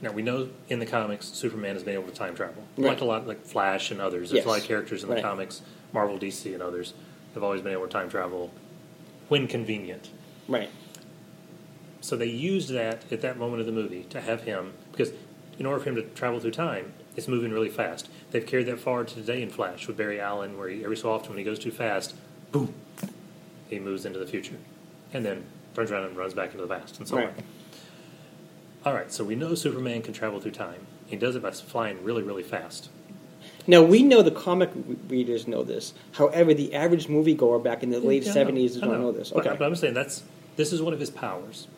Now 0.00 0.10
we 0.12 0.22
know 0.22 0.48
in 0.68 0.80
the 0.80 0.86
comics 0.86 1.26
Superman 1.28 1.74
has 1.74 1.84
been 1.84 1.94
able 1.94 2.08
to 2.08 2.14
time 2.14 2.34
travel, 2.34 2.64
Right. 2.76 2.88
like 2.88 3.00
a 3.00 3.04
lot 3.04 3.26
like 3.28 3.44
Flash 3.44 3.90
and 3.90 4.00
others. 4.00 4.30
There's 4.30 4.38
Yes. 4.38 4.44
a 4.44 4.48
lot 4.48 4.58
of 4.58 4.64
characters 4.64 5.02
in 5.04 5.08
the 5.08 5.14
Right. 5.16 5.24
comics, 5.24 5.62
Marvel, 5.92 6.18
DC, 6.18 6.52
and 6.54 6.62
others 6.62 6.94
have 7.34 7.42
always 7.44 7.62
been 7.62 7.72
able 7.72 7.86
to 7.86 7.88
time 7.92 8.10
travel 8.10 8.50
when 9.28 9.46
convenient. 9.46 10.10
Right. 10.48 10.70
So 12.00 12.16
they 12.16 12.26
used 12.26 12.70
that 12.70 13.04
at 13.12 13.20
that 13.20 13.38
moment 13.38 13.60
of 13.60 13.66
the 13.66 13.72
movie 13.72 14.04
to 14.10 14.20
have 14.20 14.42
him 14.42 14.72
because 14.90 15.12
in 15.58 15.66
order 15.66 15.80
for 15.82 15.90
him 15.90 15.94
to 15.96 16.02
travel 16.02 16.40
through 16.40 16.50
time, 16.50 16.92
it's 17.16 17.28
moving 17.28 17.52
really 17.52 17.68
fast. 17.68 18.08
They've 18.30 18.46
carried 18.46 18.66
that 18.66 18.78
forward 18.80 19.08
to 19.08 19.14
today 19.16 19.42
in 19.42 19.50
Flash 19.50 19.86
with 19.86 19.96
Barry 19.96 20.20
Allen, 20.20 20.56
where 20.58 20.68
he, 20.68 20.84
every 20.84 20.96
so 20.96 21.10
often 21.10 21.30
when 21.30 21.38
he 21.38 21.44
goes 21.44 21.58
too 21.58 21.70
fast, 21.70 22.14
boom, 22.50 22.72
he 23.68 23.78
moves 23.78 24.04
into 24.06 24.18
the 24.18 24.26
future, 24.26 24.56
and 25.12 25.24
then 25.24 25.44
turns 25.74 25.90
around 25.90 26.04
and 26.04 26.16
runs 26.16 26.34
back 26.34 26.52
into 26.52 26.66
the 26.66 26.74
past, 26.74 26.98
and 26.98 27.08
so 27.08 27.16
Right. 27.16 27.28
on. 27.28 27.34
All 28.84 28.94
right, 28.94 29.12
so 29.12 29.22
we 29.24 29.34
know 29.36 29.54
Superman 29.54 30.02
can 30.02 30.12
travel 30.12 30.40
through 30.40 30.50
time. 30.52 30.86
He 31.06 31.16
does 31.16 31.36
it 31.36 31.42
by 31.42 31.50
flying 31.52 32.02
really, 32.02 32.22
really 32.22 32.42
fast. 32.42 32.88
Now 33.66 33.82
we 33.82 34.02
know 34.02 34.22
the 34.22 34.30
comic 34.32 34.70
readers 35.08 35.46
know 35.46 35.62
this. 35.62 35.94
However, 36.12 36.52
the 36.52 36.74
average 36.74 37.06
moviegoer 37.06 37.62
back 37.62 37.82
in 37.84 37.90
the 37.90 38.00
late 38.00 38.24
seventies 38.24 38.76
don't 38.76 39.00
know 39.00 39.12
this. 39.12 39.30
But- 39.30 39.46
Okay. 39.46 39.56
But, 39.56 39.66
I'm 39.66 39.76
saying 39.76 39.94
that's 39.94 40.22
this 40.56 40.72
is 40.72 40.82
one 40.82 40.92
of 40.92 41.00
his 41.00 41.10
powers. 41.10 41.68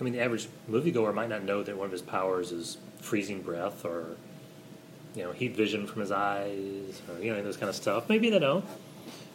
I 0.00 0.04
mean, 0.04 0.12
the 0.12 0.20
average 0.20 0.48
moviegoer 0.70 1.14
might 1.14 1.28
not 1.28 1.42
know 1.44 1.62
that 1.62 1.76
one 1.76 1.86
of 1.86 1.92
his 1.92 2.02
powers 2.02 2.52
is 2.52 2.76
freezing 3.00 3.40
breath 3.42 3.84
or 3.84 4.16
you 5.14 5.22
know 5.22 5.32
heat 5.32 5.56
vision 5.56 5.86
from 5.86 6.00
his 6.00 6.10
eyes 6.10 7.00
or 7.08 7.22
you 7.22 7.32
know 7.32 7.42
those 7.42 7.56
kind 7.56 7.68
of 7.68 7.76
stuff. 7.76 8.08
Maybe 8.08 8.30
they 8.30 8.38
don't. 8.38 8.64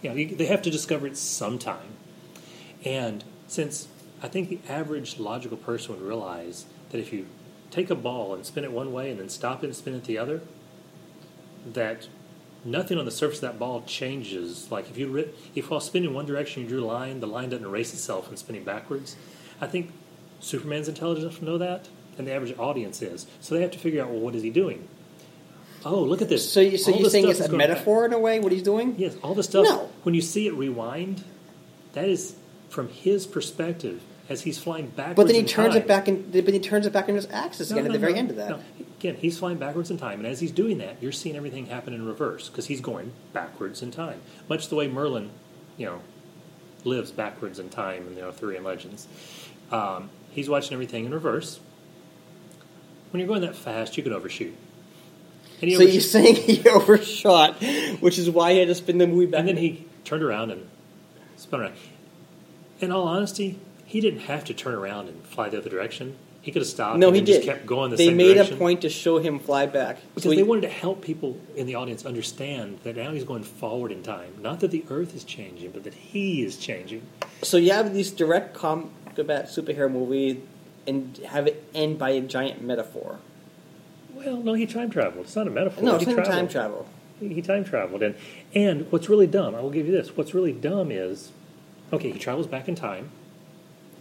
You 0.02 0.10
know, 0.10 0.36
they 0.36 0.46
have 0.46 0.62
to 0.62 0.72
discover 0.72 1.08
it 1.08 1.18
sometime. 1.18 1.96
And 2.86 3.24
since 3.48 3.88
I 4.22 4.28
think 4.28 4.50
the 4.50 4.60
average 4.72 5.20
logical 5.20 5.58
person 5.58 5.96
would 5.96 6.04
realize 6.04 6.66
that 6.92 7.00
if 7.00 7.12
you 7.12 7.28
take 7.72 7.90
a 7.90 7.96
ball 7.96 8.34
and 8.34 8.46
spin 8.46 8.64
it 8.64 8.72
one 8.72 8.92
way 8.94 9.12
and 9.12 9.20
then 9.20 9.30
stop 9.30 9.64
it 9.64 9.68
and 9.68 9.76
spin 9.76 9.94
it 9.94 10.06
the 10.06 10.18
other, 10.18 10.42
that 11.66 12.08
nothing 12.66 12.98
on 12.98 13.06
the 13.06 13.12
surface 13.12 13.38
of 13.38 13.42
that 13.42 13.60
ball 13.60 13.82
changes. 13.86 14.72
Like 14.72 14.90
if 14.90 14.98
you 14.98 15.08
ri- 15.08 15.32
if 15.56 15.70
while 15.70 15.80
spinning 15.80 16.14
one 16.14 16.26
direction 16.26 16.64
you 16.64 16.70
drew 16.70 16.84
a 16.84 16.88
line, 16.88 17.20
the 17.20 17.28
line 17.28 17.50
doesn't 17.50 17.66
erase 17.66 17.94
itself 17.94 18.30
and 18.30 18.38
spinning 18.38 18.64
backwards. 18.64 19.16
I 19.62 19.68
think 19.68 19.92
Superman's 20.40 20.88
intelligent 20.88 21.26
enough 21.26 21.40
to 21.40 21.46
know 21.46 21.58
that, 21.58 21.90
and 22.18 22.28
the 22.28 22.32
average 22.32 22.58
audience 22.58 23.02
is. 23.02 23.28
So 23.42 23.56
they 23.56 23.62
have 23.62 23.72
to 23.72 23.80
figure 23.80 24.02
out, 24.02 24.10
well, 24.10 24.20
what 24.20 24.36
is 24.36 24.44
he 24.44 24.50
doing? 24.50 24.88
Oh, 25.86 26.02
look 26.02 26.22
at 26.22 26.30
this. 26.30 26.52
So, 26.52 26.60
you, 26.60 26.78
so 26.78 26.92
All 26.92 27.00
you're 27.00 27.10
saying 27.10 27.30
it's 27.30 27.40
a 27.40 27.48
going 27.48 27.58
back. 27.60 27.70
metaphor 27.70 28.06
in 28.06 28.14
a 28.14 28.20
way? 28.20 28.40
What 28.40 28.52
he's 28.52 28.64
doing? 28.64 28.96
Yes, 28.98 29.16
all 29.24 29.34
the 29.34 29.44
stuff. 29.44 29.64
No. 29.66 29.90
When 30.04 30.14
you 30.16 30.22
see 30.22 30.48
it 30.48 30.54
rewind, 30.54 31.24
that 31.94 32.10
is 32.10 32.36
from 32.70 32.90
his 32.90 33.26
perspective 33.26 34.02
as 34.28 34.42
he's 34.42 34.58
flying 34.60 34.88
backwards. 34.88 35.16
But 35.16 35.26
then 35.28 35.36
he 35.36 35.42
in 35.42 35.48
turns 35.48 35.74
time. 35.74 35.82
it 35.84 35.88
back 35.88 36.08
and 36.08 36.32
But 36.32 36.54
he 36.54 36.60
turns 36.60 36.86
it 36.86 36.94
back 36.94 37.08
in 37.10 37.16
his 37.16 37.28
axis 37.32 37.72
again 37.72 37.84
No, 37.84 37.88
at 37.90 37.94
no, 37.94 37.94
the 37.94 38.00
very 38.00 38.14
no, 38.14 38.20
end 38.20 38.30
of 38.32 38.36
that. 38.36 38.50
no. 38.52 38.60
Again, 39.00 39.16
he's 39.16 39.40
flying 39.40 39.58
backwards 39.58 39.90
in 39.90 39.98
time, 39.98 40.20
and 40.20 40.28
as 40.28 40.42
he's 40.42 40.52
doing 40.52 40.80
that, 40.80 40.98
you're 41.02 41.14
seeing 41.14 41.38
everything 41.38 41.68
happen 41.68 41.94
in 41.94 42.06
reverse 42.06 42.50
because 42.50 42.68
he's 42.68 42.82
going 42.82 43.14
backwards 43.32 43.82
in 43.82 43.92
time, 43.92 44.20
much 44.50 44.68
the 44.68 44.76
way 44.76 44.88
Merlin, 44.90 45.30
you 45.78 45.86
know, 45.86 46.02
lives 46.84 47.10
backwards 47.12 47.58
in 47.60 47.70
time 47.70 48.06
in 48.08 48.16
the 48.16 48.26
Arthurian 48.26 48.64
legends. 48.66 49.08
Um, 49.72 50.10
he's 50.32 50.50
watching 50.50 50.74
everything 50.74 51.06
in 51.06 51.14
reverse. 51.14 51.62
When 53.12 53.20
you're 53.22 53.28
going 53.28 53.42
that 53.42 53.56
fast, 53.56 53.96
you 53.98 54.04
can 54.04 54.12
overshoot. 54.14 54.54
And 55.62 55.70
he 55.70 55.76
So 55.76 55.84
you're 55.84 56.02
saying 56.02 56.36
he 56.62 56.68
overshot, 56.70 57.56
which 58.02 58.18
is 58.18 58.30
why 58.30 58.54
he 58.54 58.60
had 58.60 58.68
to 58.70 58.76
spin 58.76 58.98
the 58.98 59.08
movie 59.08 59.26
back. 59.26 59.40
and 59.42 59.50
then 59.50 59.58
he 59.58 59.86
turned 60.06 60.24
around 60.24 60.52
and 60.52 60.68
spun 61.38 61.62
around. 61.62 61.74
In 62.80 62.92
all 62.92 63.08
honesty, 63.08 63.60
he 63.86 64.00
didn't 64.00 64.22
have 64.22 64.44
to 64.46 64.54
turn 64.54 64.74
around 64.74 65.10
and 65.10 65.24
fly 65.26 65.50
the 65.50 65.58
other 65.58 65.70
direction. 65.70 66.16
He 66.42 66.52
could 66.54 66.62
have 66.62 66.70
stopped. 66.70 66.98
no, 66.98 67.08
and 67.08 67.18
he 67.18 67.22
did. 67.22 67.44
Just 67.44 67.48
kept 67.48 67.66
going 67.66 67.92
the 67.92 67.98
they 67.98 68.08
same 68.08 68.18
made 68.18 68.36
direction. 68.36 68.56
a 68.56 68.58
point 68.58 68.82
to 68.82 68.90
show 68.90 69.18
him 69.18 69.40
fly 69.40 69.66
back. 69.66 69.98
Because 70.16 70.24
So 70.24 70.30
he- 70.30 70.38
they 70.38 70.44
wanted 70.44 70.62
to 70.62 70.70
help 70.70 71.02
people 71.02 71.38
in 71.58 71.68
the 71.68 71.76
audience 71.76 72.06
understand 72.06 72.80
that 72.84 72.96
now 72.96 73.12
he's 73.12 73.26
going 73.26 73.44
forward 73.44 73.92
in 73.92 74.02
time. 74.02 74.36
Not 74.42 74.62
that 74.62 74.72
the 74.72 74.86
Earth 74.90 75.14
is 75.14 75.26
changing, 75.26 75.72
but 75.72 75.84
that 75.84 75.94
he 75.94 76.42
is 76.42 76.56
changing. 76.56 77.02
So 77.44 77.58
you 77.58 77.74
have 77.74 77.94
these 77.94 78.10
direct 78.12 78.54
combat 78.54 79.50
superhero 79.50 79.92
movie 79.92 80.42
and 80.88 81.18
have 81.28 81.46
it 81.46 81.62
end 81.76 82.00
by 82.00 82.12
a 82.12 82.22
giant 82.22 82.62
metaphor. 82.62 83.20
Well, 84.20 84.38
no, 84.38 84.54
he 84.54 84.66
time 84.66 84.90
traveled. 84.90 85.26
It's 85.26 85.36
not 85.36 85.48
a 85.48 85.50
metaphor. 85.50 85.84
No, 85.84 85.98
he 85.98 86.06
it's 86.06 86.16
not 86.16 86.26
time 86.26 86.48
travel. 86.50 86.86
He, 87.22 87.34
he 87.36 87.42
time 87.42 87.64
traveled, 87.64 88.04
and 88.04 88.16
and 88.54 88.92
what's 88.92 89.08
really 89.08 89.28
dumb, 89.28 89.56
I 89.56 89.62
will 89.62 89.70
give 89.70 89.86
you 89.86 89.94
this. 89.94 90.16
What's 90.18 90.34
really 90.34 90.52
dumb 90.52 90.92
is, 90.92 91.32
okay, 91.94 92.12
he 92.12 92.20
travels 92.20 92.46
back 92.46 92.68
in 92.68 92.76
time. 92.76 93.12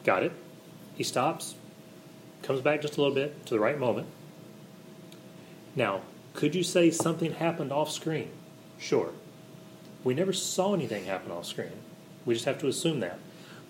Got 0.05 0.25
it. 0.25 0.33
He 0.97 1.05
stops, 1.05 1.55
comes 2.43 2.61
back 2.61 2.83
just 2.83 2.97
a 2.97 3.01
little 3.01 3.15
bit 3.15 3.47
to 3.47 3.55
the 3.55 3.61
right 3.61 3.79
moment. 3.79 4.09
Now, 5.77 6.01
could 6.35 6.57
you 6.57 6.65
say 6.65 6.91
something 6.91 7.35
happened 7.35 7.73
off 7.73 7.91
screen? 7.91 8.31
Sure. 8.79 9.11
We 10.03 10.15
never 10.15 10.33
saw 10.33 10.75
anything 10.75 11.05
happen 11.05 11.31
off 11.31 11.47
screen. 11.47 11.73
We 12.25 12.35
just 12.35 12.47
have 12.47 12.59
to 12.59 12.67
assume 12.67 12.99
that. 13.01 13.21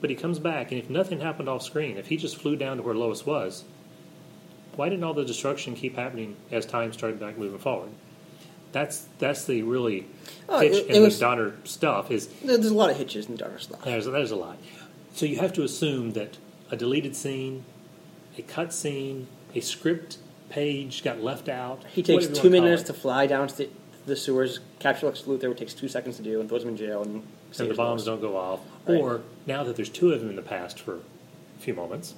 But 0.00 0.08
he 0.10 0.16
comes 0.16 0.38
back, 0.38 0.70
and 0.70 0.80
if 0.80 0.88
nothing 0.88 1.20
happened 1.20 1.48
off 1.48 1.62
screen, 1.62 1.98
if 1.98 2.06
he 2.06 2.16
just 2.16 2.36
flew 2.36 2.56
down 2.56 2.78
to 2.78 2.82
where 2.82 2.94
Lois 2.94 3.26
was, 3.26 3.64
why 4.78 4.88
didn't 4.88 5.02
all 5.02 5.12
the 5.12 5.24
destruction 5.24 5.74
keep 5.74 5.96
happening 5.96 6.36
as 6.52 6.64
time 6.64 6.92
started 6.92 7.18
back 7.18 7.36
moving 7.36 7.58
forward? 7.58 7.90
That's 8.70 9.08
that's 9.18 9.44
the 9.44 9.62
really 9.62 10.06
Oh, 10.48 10.60
pitch 10.60 10.84
it- 10.84 10.86
in 10.94 11.02
was- 11.02 11.18
the 11.18 11.24
Donner 11.24 11.54
stuff 11.64 12.12
is 12.12 12.28
There's 12.44 12.66
a 12.66 12.74
lot 12.74 12.88
of 12.90 12.96
hitches 12.96 13.28
in 13.28 13.34
Dark 13.34 13.60
stuff. 13.60 13.82
there's 13.84 14.06
there's 14.06 14.30
a 14.30 14.36
lot. 14.36 14.56
So 15.14 15.26
you 15.26 15.38
have 15.38 15.52
to 15.54 15.64
assume 15.64 16.12
that 16.12 16.38
a 16.70 16.76
deleted 16.76 17.16
scene, 17.16 17.64
a 18.38 18.42
cut 18.42 18.72
scene, 18.72 19.26
a 19.52 19.60
script 19.60 20.18
page 20.48 21.02
got 21.02 21.20
left 21.20 21.48
out. 21.48 21.82
He 21.92 22.02
takes 22.04 22.28
two 22.28 22.50
minutes 22.50 22.84
to 22.84 22.92
fly 22.94 23.26
down 23.26 23.48
to 23.48 23.56
the, 23.56 23.68
the 24.06 24.14
sewers, 24.16 24.60
capture 24.78 25.06
Lex 25.06 25.22
Luthor, 25.22 25.50
it 25.50 25.58
takes 25.58 25.74
two 25.74 25.88
seconds 25.88 26.16
to 26.18 26.22
do, 26.22 26.38
and 26.38 26.48
throws 26.48 26.62
him 26.62 26.68
in 26.68 26.76
jail. 26.76 27.02
And, 27.02 27.22
and 27.58 27.68
the 27.70 27.74
bombs 27.74 28.04
don't 28.04 28.20
go 28.20 28.36
off. 28.36 28.60
Right. 28.86 29.00
Or 29.00 29.22
now 29.46 29.64
that 29.64 29.74
there's 29.76 29.88
two 29.90 30.12
of 30.12 30.20
them 30.20 30.30
in 30.30 30.36
the 30.36 30.42
past 30.42 30.78
for 30.78 30.94
a 30.96 31.60
few 31.60 31.74
moments, 31.74 32.14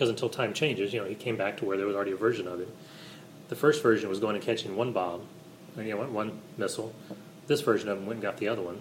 because 0.00 0.08
until 0.08 0.30
time 0.30 0.54
changes, 0.54 0.94
you 0.94 1.00
know, 1.02 1.06
he 1.06 1.14
came 1.14 1.36
back 1.36 1.58
to 1.58 1.66
where 1.66 1.76
there 1.76 1.84
was 1.84 1.94
already 1.94 2.12
a 2.12 2.16
version 2.16 2.48
of 2.48 2.58
it. 2.58 2.68
The 3.50 3.54
first 3.54 3.82
version 3.82 4.08
was 4.08 4.18
going 4.18 4.34
and 4.34 4.42
catching 4.42 4.74
one 4.74 4.94
bomb, 4.94 5.26
and, 5.76 5.86
you 5.86 5.94
know, 5.94 6.06
one 6.06 6.40
missile. 6.56 6.94
This 7.48 7.60
version 7.60 7.90
of 7.90 7.98
him 7.98 8.06
went 8.06 8.16
and 8.16 8.22
got 8.22 8.38
the 8.38 8.48
other 8.48 8.62
one, 8.62 8.80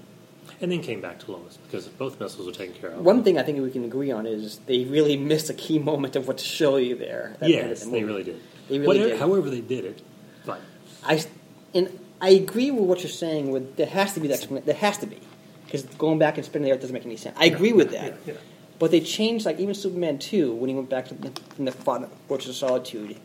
and 0.62 0.72
then 0.72 0.82
came 0.82 1.02
back 1.02 1.20
to 1.20 1.34
Lois 1.34 1.58
because 1.58 1.90
both 1.90 2.22
missiles 2.22 2.48
were 2.48 2.54
taken 2.54 2.74
care 2.74 2.92
of. 2.92 3.04
One 3.04 3.26
thing 3.26 3.38
I 3.38 3.44
think 3.44 3.60
we 3.60 3.70
can 3.70 3.84
agree 3.84 4.12
on 4.12 4.26
is 4.26 4.60
they 4.60 4.86
really 4.86 5.18
missed 5.18 5.50
a 5.50 5.54
key 5.54 5.78
moment 5.78 6.16
of 6.16 6.26
what 6.26 6.38
to 6.38 6.46
show 6.46 6.78
you 6.78 6.96
there. 6.96 7.32
at 7.34 7.40
the 7.42 7.46
end 7.58 7.64
of 7.64 7.70
yes, 7.72 7.84
the 7.84 7.92
they 7.92 8.04
really 8.06 8.24
did. 8.24 8.40
They 8.70 8.76
really 8.80 8.88
Whatever, 8.88 9.10
did. 9.10 9.20
However, 9.20 9.50
they 9.50 9.60
did 9.60 9.84
it, 9.84 10.02
fine. 10.46 10.62
I 11.04 11.22
and 11.74 12.00
I 12.22 12.30
agree 12.30 12.72
with 12.72 12.86
what 12.86 13.00
you're 13.02 13.10
saying. 13.10 13.52
With 13.52 13.76
there 13.76 13.88
has 13.88 14.14
to 14.14 14.22
be 14.22 14.30
that 14.30 14.36
explanation. 14.36 14.66
There 14.66 14.76
has 14.76 14.98
to 15.00 15.06
be 15.06 15.20
because 15.66 15.84
going 15.84 16.18
back 16.18 16.38
and 16.38 16.46
spinning 16.46 16.70
the 16.70 16.74
earth 16.74 16.80
doesn't 16.80 16.94
make 16.94 17.06
any 17.06 17.18
sense. 17.18 17.36
I 17.38 17.48
agree 17.48 17.74
with 17.74 17.92
that. 17.92 18.16
Yeah, 18.26 18.34
yeah. 18.36 18.40
But 18.80 18.92
they 18.92 19.02
changed, 19.02 19.46
like 19.46 19.60
even 19.60 19.76
Superman 19.76 20.18
two 20.20 20.54
when 20.54 20.70
he 20.70 20.76
went 20.76 20.90
back 20.90 21.08
to 21.10 21.14
the, 21.14 21.32
from 21.56 21.66
the 21.66 21.72
Fortress 22.28 22.50
of 22.50 22.56
Solitude, 22.56 23.18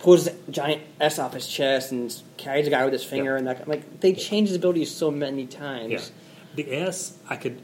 pulls 0.00 0.24
the 0.24 0.34
giant 0.50 0.82
S 1.00 1.18
off 1.18 1.32
his 1.32 1.46
chest 1.46 1.92
and 1.92 2.14
carries 2.36 2.66
a 2.66 2.70
guy 2.70 2.84
with 2.84 2.92
his 2.92 3.04
finger, 3.04 3.32
Yeah. 3.32 3.38
and 3.38 3.46
that 3.46 3.68
like 3.68 4.00
they 4.00 4.12
changed 4.12 4.48
his 4.50 4.56
abilities 4.56 4.90
so 4.92 5.10
many 5.10 5.46
times. 5.46 5.92
Yeah, 5.92 6.00
the 6.56 6.74
S, 6.74 7.16
I 7.30 7.36
could, 7.36 7.62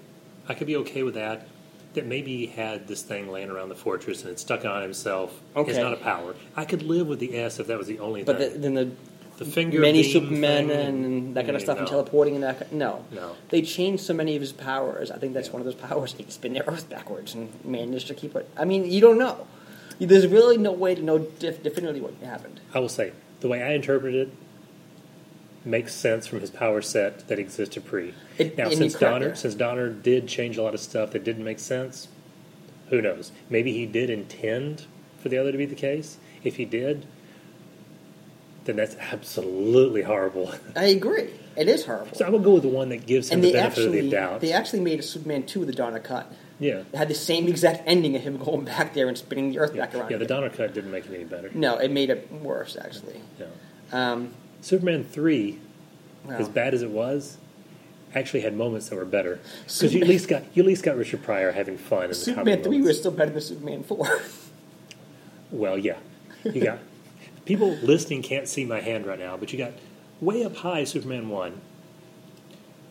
I 0.49 0.55
could 0.55 0.67
be 0.69 0.77
okay 0.77 1.03
with 1.03 1.15
that. 1.15 1.49
That 1.95 2.07
maybe 2.07 2.37
he 2.37 2.47
had 2.47 2.87
this 2.87 3.03
thing 3.03 3.33
laying 3.33 3.51
around 3.51 3.69
the 3.69 3.75
fortress 3.75 4.23
and 4.23 4.31
it 4.31 4.39
stuck 4.39 4.65
on 4.65 4.81
himself. 4.81 5.37
Okay. 5.57 5.71
It's 5.73 5.81
not 5.81 5.93
a 5.93 5.97
power. 5.97 6.37
I 6.55 6.65
could 6.65 6.85
live 6.85 7.09
with 7.09 7.19
the 7.19 7.37
S 7.37 7.59
if 7.59 7.67
that 7.67 7.77
was 7.77 7.89
the 7.89 7.99
only 7.99 8.23
thing. 8.23 8.27
But 8.37 8.53
the, 8.53 8.57
then 8.59 8.75
the 8.75 8.93
The, 9.41 9.47
finger, 9.47 9.81
many 9.81 10.03
Supermen 10.03 10.69
thing, 10.69 11.05
and 11.05 11.35
that 11.35 11.47
kind 11.47 11.57
of 11.57 11.63
stuff 11.63 11.79
and 11.79 11.87
teleporting 11.89 12.35
and 12.35 12.45
that. 12.45 12.73
No, 12.73 13.05
No. 13.11 13.37
They 13.49 13.63
changed 13.63 14.03
so 14.05 14.13
many 14.13 14.37
of 14.37 14.43
his 14.43 14.53
powers. 14.53 15.11
I 15.11 15.17
think 15.17 15.33
that's 15.33 15.47
Yeah. 15.49 15.53
one 15.55 15.63
of 15.63 15.65
those 15.65 15.75
powers. 15.75 16.13
He 16.13 16.23
can 16.25 16.31
spin 16.31 16.53
the 16.53 16.69
Earth 16.69 16.91
backwards 16.91 17.35
and 17.35 17.49
managed 17.65 18.09
to 18.09 18.15
keep 18.15 18.37
it. 18.37 18.47
I 18.57 18.67
mean, 18.67 18.85
you 18.91 19.01
don't 19.01 19.17
know. 19.19 19.47
There's 19.99 20.27
really 20.27 20.59
no 20.59 20.73
way 20.73 20.95
to 20.95 21.03
know 21.03 21.19
def- 21.19 21.63
definitively 21.63 22.03
what 22.03 22.13
happened. 22.23 22.61
I 22.75 22.81
will 22.81 22.91
say 22.91 23.13
the 23.41 23.49
way 23.49 23.63
I 23.63 23.73
interpret 23.73 24.15
it 24.15 24.29
makes 25.65 25.95
sense 25.95 26.27
from 26.27 26.41
his 26.41 26.51
power 26.51 26.83
set 26.83 27.27
that 27.29 27.39
existed 27.39 27.85
pre. 27.87 28.13
It- 28.39 28.59
now, 28.59 28.69
since 28.71 28.95
Donner, 28.95 29.35
since 29.35 29.55
Donner 29.55 29.89
did 29.89 30.27
change 30.27 30.57
a 30.59 30.63
lot 30.63 30.75
of 30.75 30.81
stuff 30.81 31.13
that 31.13 31.25
didn't 31.25 31.45
make 31.45 31.59
sense, 31.61 32.09
who 32.91 33.01
knows? 33.01 33.33
Maybe 33.49 33.73
he 33.73 33.87
did 33.87 34.11
intend 34.11 34.83
for 35.19 35.29
the 35.31 35.39
other 35.39 35.51
to 35.53 35.57
be 35.59 35.67
the 35.67 35.75
case. 35.75 36.19
If 36.45 36.57
he 36.57 36.65
did, 36.67 37.07
then 38.71 38.77
that's 38.77 38.97
absolutely 38.97 40.03
horrible. 40.03 40.55
I 40.77 40.85
agree. 40.87 41.31
It 41.57 41.69
is 41.69 41.85
horrible. 41.85 42.15
So 42.17 42.25
I 42.25 42.31
will 42.31 42.39
go 42.39 42.55
with 42.55 42.63
the 42.63 42.69
one 42.69 42.89
that 42.91 43.05
gives 43.07 43.29
him 43.29 43.35
and 43.41 43.45
the 43.45 43.53
benefit 43.53 43.79
actually 43.79 43.99
of 43.99 44.05
the 44.07 44.11
doubt. 44.11 44.41
they 44.41 44.53
actually 44.53 44.81
made 44.81 45.01
a 45.01 45.03
Superman 45.03 45.45
two 45.45 45.61
with 45.61 45.69
the 45.69 45.75
Donner 45.75 45.99
cut. 45.99 46.33
yeah, 46.59 46.85
It 46.93 46.95
had 46.97 47.09
the 47.09 47.15
same 47.15 47.49
exact 47.49 47.83
ending 47.87 48.15
of 48.17 48.23
him 48.23 48.39
going 48.39 48.65
back 48.65 48.95
there 48.95 49.09
and 49.09 49.19
spinning 49.19 49.51
the 49.51 49.59
Earth 49.59 49.77
back 49.77 49.95
around. 49.95 50.11
yeah. 50.11 50.17
The. 50.17 50.27
Donner 50.27 50.49
cut 50.51 50.73
didn't 50.73 50.93
make 50.93 51.07
it 51.07 51.15
any 51.15 51.25
better. 51.25 51.51
No, 51.55 51.77
it 51.79 51.91
made 51.91 52.09
it 52.11 52.31
worse 52.33 52.77
actually. 52.81 53.21
No. 53.39 53.49
Um, 53.99 54.33
Superman 54.63 55.05
three, 55.05 55.59
well, 56.25 56.39
as 56.39 56.49
bad 56.49 56.73
as 56.73 56.83
it 56.83 56.91
was, 56.91 57.37
actually 58.15 58.41
had 58.41 58.57
moments 58.57 58.89
that 58.89 58.97
were 58.97 59.05
better 59.05 59.41
because 59.65 59.93
you 59.95 60.01
at 60.03 60.09
least 60.09 60.29
got 60.29 60.43
you 60.55 60.63
at 60.63 60.67
least 60.67 60.83
got 60.85 60.97
Richard 60.97 61.23
Pryor 61.23 61.51
having 61.53 61.77
fun. 61.79 62.05
In 62.05 62.09
the 62.11 62.15
Superman 62.15 62.45
comedy 62.45 62.63
three 62.63 62.71
moments. 62.79 62.89
was 62.89 62.99
still 63.01 63.11
better 63.13 63.31
than 63.33 63.41
Superman 63.41 63.83
four. 63.83 64.21
Well, 65.53 65.77
yeah. 65.77 65.97
You 66.45 66.63
got 66.63 66.79
people 67.51 67.71
listening 67.83 68.23
can't 68.23 68.47
see 68.47 68.65
my 68.65 68.81
hand 68.81 69.05
right 69.05 69.19
now, 69.19 69.37
but 69.37 69.53
you 69.53 69.59
got 69.59 69.73
way 70.21 70.45
up 70.45 70.55
high 70.55 70.85
Superman 70.85 71.29
one, 71.29 71.61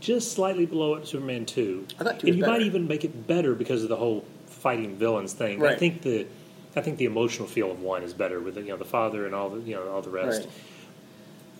just 0.01 0.33
slightly 0.33 0.65
below 0.65 0.95
it 0.95 1.07
Superman 1.07 1.45
two, 1.45 1.87
I 1.97 2.03
thought 2.03 2.19
two 2.19 2.27
and 2.27 2.35
was 2.35 2.37
you 2.37 2.45
might 2.45 2.61
even 2.63 2.85
make 2.85 3.05
it 3.05 3.25
better 3.25 3.55
because 3.55 3.83
of 3.83 3.89
the 3.89 3.95
whole 3.95 4.25
fighting 4.47 4.97
villains 4.97 5.31
thing. 5.31 5.59
But 5.59 5.69
I 5.71 5.75
think 5.77 6.01
the 6.01 6.27
I 6.75 6.81
think 6.81 6.97
the 6.97 7.05
emotional 7.05 7.47
feel 7.47 7.71
of 7.71 7.81
one 7.81 8.03
is 8.03 8.13
better 8.13 8.41
with 8.41 8.55
the, 8.55 8.61
you 8.61 8.67
know 8.67 8.75
the 8.75 8.83
father 8.83 9.25
and 9.25 9.33
all 9.33 9.49
the 9.49 9.61
you 9.61 9.75
know 9.75 9.87
all 9.87 10.01
the 10.01 10.09
rest. 10.09 10.41
Right. 10.41 10.51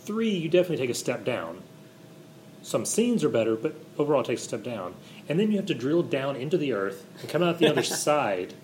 Three, 0.02 0.32
you 0.32 0.50
definitely 0.50 0.86
take 0.86 0.90
a 0.90 1.00
step 1.00 1.24
down. 1.24 1.62
Some 2.62 2.84
scenes 2.84 3.24
are 3.24 3.30
better, 3.30 3.56
but 3.56 3.76
overall 3.98 4.22
it 4.22 4.26
takes 4.26 4.42
a 4.42 4.46
step 4.46 4.64
down. 4.64 4.96
And 5.30 5.40
then 5.40 5.52
you 5.52 5.58
have 5.58 5.68
to 5.68 5.74
drill 5.74 6.04
down 6.04 6.36
into 6.36 6.58
the 6.58 6.74
earth 6.74 7.06
and 7.22 7.30
come 7.30 7.44
out 7.44 7.60
the 7.60 7.68
other 7.70 7.84
side, 8.08 8.56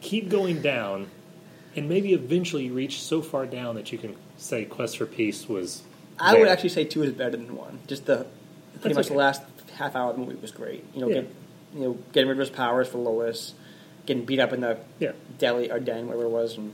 keep 0.00 0.30
going 0.30 0.62
down, 0.62 1.08
and 1.76 1.88
maybe 1.88 2.12
eventually 2.12 2.64
you 2.66 2.72
reach 2.74 3.00
so 3.00 3.22
far 3.22 3.46
down 3.46 3.74
that 3.76 3.92
you 3.92 3.98
can 3.98 4.16
say 4.36 4.64
Quest 4.64 4.98
for 4.98 5.06
Peace 5.06 5.48
was. 5.48 5.82
I 6.18 6.38
would 6.38 6.48
actually 6.48 6.68
say 6.70 6.84
two 6.84 7.02
is 7.02 7.12
better 7.12 7.36
than 7.36 7.56
one. 7.56 7.80
Just 7.86 8.06
the 8.06 8.26
pretty 8.80 8.94
That's 8.94 8.96
much 8.96 9.06
okay. 9.06 9.14
the 9.14 9.18
last 9.18 9.42
half 9.76 9.96
hour 9.96 10.10
of 10.10 10.16
the 10.16 10.22
movie 10.24 10.36
was 10.36 10.50
great. 10.50 10.84
You 10.94 11.00
know, 11.00 11.08
Yeah. 11.08 11.14
get, 11.22 11.30
you 11.74 11.80
know, 11.80 11.98
getting 12.12 12.28
rid 12.28 12.34
of 12.36 12.40
his 12.40 12.50
powers 12.50 12.88
for 12.88 12.98
Lois, 12.98 13.54
getting 14.06 14.24
beat 14.24 14.38
up 14.38 14.52
in 14.52 14.60
the 14.60 14.78
Yeah. 14.98 15.12
deli 15.38 15.70
or 15.70 15.80
den, 15.80 16.06
whatever 16.06 16.24
it 16.24 16.30
was, 16.30 16.56
and 16.56 16.72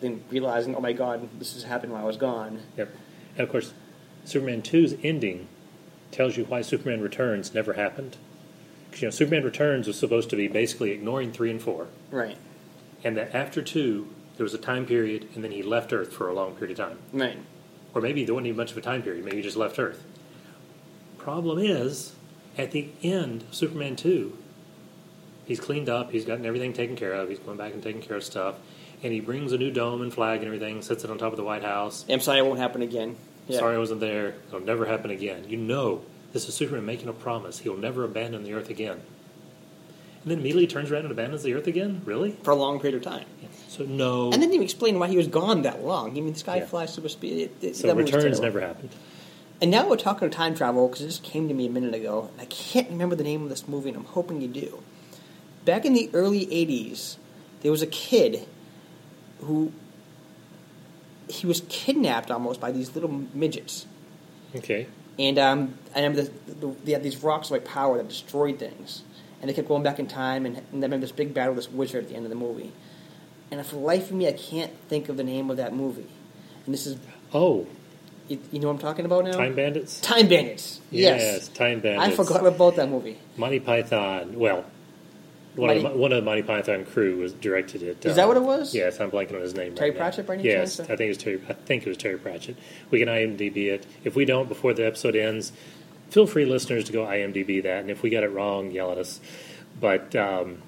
then 0.00 0.22
realizing, 0.30 0.74
oh 0.74 0.80
my 0.80 0.92
god, 0.92 1.28
this 1.38 1.54
has 1.54 1.64
happened 1.64 1.92
while 1.92 2.02
I 2.02 2.06
was 2.06 2.16
gone. 2.16 2.60
Yep. 2.76 2.90
And 3.36 3.40
of 3.44 3.50
course, 3.50 3.72
Superman 4.24 4.62
2's 4.62 4.94
ending 5.02 5.48
tells 6.10 6.36
you 6.36 6.44
why 6.44 6.60
Superman 6.62 7.00
Returns 7.00 7.54
never 7.54 7.72
happened. 7.74 8.16
Because, 8.90 9.02
you 9.02 9.06
know, 9.06 9.10
Superman 9.12 9.42
Returns 9.44 9.86
was 9.86 9.98
supposed 9.98 10.28
to 10.30 10.36
be 10.36 10.46
basically 10.48 10.90
ignoring 10.92 11.32
3 11.32 11.50
and 11.50 11.60
4. 11.62 11.86
Right, 12.10 12.36
And 13.04 13.16
that 13.16 13.34
after 13.34 13.62
2, 13.62 14.08
there 14.36 14.44
was 14.44 14.54
a 14.54 14.58
time 14.58 14.86
period, 14.86 15.28
and 15.34 15.42
then 15.42 15.50
he 15.50 15.62
left 15.62 15.92
Earth 15.92 16.12
for 16.12 16.28
a 16.28 16.34
long 16.34 16.54
period 16.54 16.78
of 16.78 16.88
time. 16.88 16.98
right. 17.12 17.38
Or 17.94 18.00
maybe 18.00 18.24
there 18.24 18.34
wasn't 18.34 18.46
even 18.46 18.56
much 18.56 18.70
of 18.70 18.78
a 18.78 18.80
time 18.80 19.02
period. 19.02 19.22
Maybe 19.22 19.36
he 19.36 19.42
just 19.42 19.56
left 19.56 19.78
Earth. 19.78 20.02
Problem 21.18 21.58
is, 21.58 22.14
at 22.56 22.70
the 22.70 22.88
end 23.02 23.42
of 23.42 23.54
Superman 23.54 23.96
2, 23.96 24.38
He's 25.44 25.60
cleaned 25.60 25.88
up. 25.88 26.12
He's 26.12 26.24
gotten 26.24 26.46
everything 26.46 26.72
taken 26.72 26.96
care 26.96 27.12
of. 27.12 27.28
He's 27.28 27.38
going 27.38 27.56
back 27.58 27.74
and 27.74 27.82
taking 27.82 28.00
care 28.00 28.16
of 28.16 28.24
stuff. 28.24 28.56
And 29.02 29.12
he 29.12 29.20
brings 29.20 29.52
a 29.52 29.58
new 29.58 29.70
dome 29.70 30.00
and 30.00 30.14
flag 30.14 30.38
and 30.38 30.46
everything, 30.46 30.82
sets 30.82 31.04
it 31.04 31.10
on 31.10 31.18
top 31.18 31.32
of 31.32 31.36
the 31.36 31.44
White 31.44 31.64
House. 31.64 32.04
I'm 32.08 32.20
sorry, 32.20 32.38
it 32.38 32.46
won't 32.46 32.60
happen 32.60 32.82
again. 32.82 33.16
Yeah. 33.48 33.58
Sorry 33.58 33.74
I 33.74 33.78
wasn't 33.78 34.00
there. 34.00 34.34
It'll 34.48 34.60
never 34.60 34.86
happen 34.86 35.10
again. 35.10 35.44
You 35.48 35.56
know 35.56 36.02
this 36.32 36.48
is 36.48 36.54
Superman 36.54 36.86
making 36.86 37.08
a 37.08 37.12
promise. 37.12 37.58
He'll 37.58 37.76
never 37.76 38.04
abandon 38.04 38.44
the 38.44 38.54
Earth 38.54 38.70
again. 38.70 39.00
And 40.22 40.30
then 40.30 40.38
immediately 40.38 40.66
turns 40.68 40.90
around 40.90 41.02
and 41.02 41.10
abandons 41.12 41.42
the 41.42 41.52
Earth 41.54 41.66
again? 41.66 42.02
Really? 42.04 42.32
For 42.44 42.52
a 42.52 42.54
long 42.54 42.78
period 42.80 42.96
of 42.96 43.02
time. 43.02 43.24
So 43.68 43.84
no. 43.84 44.30
And 44.32 44.40
then 44.42 44.50
even 44.52 44.62
explain 44.62 44.98
why 44.98 45.08
he 45.08 45.16
was 45.16 45.26
gone 45.26 45.62
that 45.62 45.82
long. 45.84 46.10
I 46.10 46.14
mean, 46.14 46.32
this 46.32 46.42
guy 46.42 46.56
Yeah. 46.58 46.66
flies 46.66 46.92
super 46.94 47.08
speed. 47.08 47.50
It, 47.60 47.66
it, 47.68 47.76
so 47.76 47.86
that 47.88 47.96
movie's 47.96 48.12
returns 48.12 48.38
terrible. 48.38 48.42
never 48.42 48.60
happened. 48.60 48.90
And 49.60 49.70
now 49.70 49.88
we're 49.88 49.96
talking 49.96 50.28
time 50.30 50.54
travel 50.54 50.86
because 50.88 51.02
it 51.02 51.06
just 51.06 51.22
came 51.22 51.48
to 51.48 51.54
me 51.54 51.66
a 51.66 51.70
minute 51.70 51.94
ago, 51.94 52.28
and 52.32 52.40
I 52.40 52.44
can't 52.46 52.88
remember 52.90 53.14
the 53.16 53.22
name 53.24 53.42
of 53.44 53.48
this 53.48 53.66
movie, 53.68 53.88
and 53.90 53.96
I'm 53.98 54.04
hoping 54.04 54.40
you 54.40 54.48
do. 54.48 54.82
Back 55.64 55.84
in 55.84 55.92
the 55.94 56.10
early 56.12 56.46
'80s, 56.46 57.16
there 57.62 57.70
was 57.70 57.80
a 57.82 57.86
kid 57.86 58.46
who 59.40 59.72
he 61.28 61.46
was 61.46 61.62
kidnapped 61.68 62.30
almost 62.30 62.60
by 62.60 62.72
these 62.72 62.94
little 62.94 63.08
midgets, 63.32 63.86
Okay. 64.56 64.86
and 65.18 65.38
um, 65.38 65.74
I 65.94 66.00
remember 66.02 66.22
the, 66.22 66.54
the, 66.54 66.74
they 66.84 66.92
had 66.92 67.02
these 67.04 67.22
rocks 67.22 67.46
of 67.48 67.52
like 67.52 67.64
power 67.64 67.96
that 67.98 68.08
destroyed 68.08 68.58
things, 68.58 69.02
and 69.42 69.50
they 69.50 69.52
kept 69.52 69.68
going 69.68 69.82
back 69.82 69.98
in 69.98 70.06
time, 70.06 70.46
and, 70.46 70.56
and 70.56 70.66
remember 70.72 70.98
this 70.98 71.12
big 71.12 71.34
battle 71.34 71.52
with 71.52 71.66
this 71.66 71.74
wizard 71.74 72.04
at 72.04 72.08
the 72.08 72.16
end 72.16 72.24
of 72.24 72.30
the 72.30 72.36
movie, 72.36 72.72
and 73.50 73.64
for 73.66 73.74
the 73.74 73.82
life 73.82 74.10
of 74.10 74.16
me, 74.16 74.26
I 74.26 74.32
can't 74.32 74.72
think 74.88 75.10
of 75.10 75.18
the 75.18 75.24
name 75.24 75.50
of 75.50 75.58
that 75.58 75.74
movie, 75.74 76.08
and 76.64 76.72
this 76.72 76.86
is 76.86 76.96
Oh, 77.34 77.66
you, 78.28 78.38
you 78.50 78.60
know 78.60 78.68
what 78.68 78.74
I'm 78.74 78.78
talking 78.78 79.04
about 79.04 79.24
now? 79.24 79.32
Time 79.32 79.54
Bandits? 79.54 80.00
Time 80.00 80.28
Bandits. 80.28 80.80
Yes. 80.90 81.48
Time 81.48 81.80
Bandits. 81.80 82.12
I 82.12 82.24
forgot 82.24 82.46
about 82.46 82.76
that 82.76 82.88
movie. 82.88 83.18
Monty 83.36 83.60
Python. 83.60 84.38
Well, 84.38 84.64
one, 85.54 85.68
Monty- 85.68 85.84
of, 85.84 85.92
the, 85.92 85.98
one 85.98 86.12
of 86.12 86.16
the 86.16 86.24
Monty 86.24 86.42
Python 86.42 86.84
crew 86.84 87.18
was 87.18 87.32
directed 87.32 87.82
it. 87.82 88.04
Is 88.04 88.16
that 88.16 88.28
what 88.28 88.36
uh, 88.36 88.40
it 88.40 88.44
was? 88.44 88.74
Yes, 88.74 89.00
I'm 89.00 89.10
blanking 89.10 89.34
on 89.34 89.42
his 89.42 89.54
name. 89.54 89.74
Terry 89.74 89.90
right 89.90 89.98
now. 89.98 90.04
Pratchett 90.04 90.26
by 90.26 90.34
any 90.34 90.44
yes, 90.44 90.76
chance? 90.76 90.90
I 90.90 90.96
think 90.96 91.00
it 91.00 91.08
was 91.08 91.18
Terry. 91.18 91.42
I 91.48 91.52
think 91.52 91.86
it 91.86 91.88
was 91.88 91.98
Terry 91.98 92.18
Pratchett. 92.18 92.56
We 92.90 92.98
can 92.98 93.08
IMDb 93.08 93.66
it. 93.66 93.86
If 94.04 94.14
we 94.14 94.24
don't 94.24 94.48
before 94.48 94.72
the 94.72 94.86
episode 94.86 95.16
ends, 95.16 95.52
feel 96.12 96.26
free, 96.26 96.44
listeners, 96.44 96.84
to 96.84 96.92
go 96.92 97.04
IMDb 97.04 97.62
that. 97.62 97.80
And 97.80 97.90
if 97.90 98.02
we 98.02 98.10
got 98.10 98.22
it 98.22 98.28
wrong, 98.30 98.70
yell 98.70 98.92
at 98.92 98.98
us. 98.98 99.20
But 99.80 100.14
um, 100.14 100.58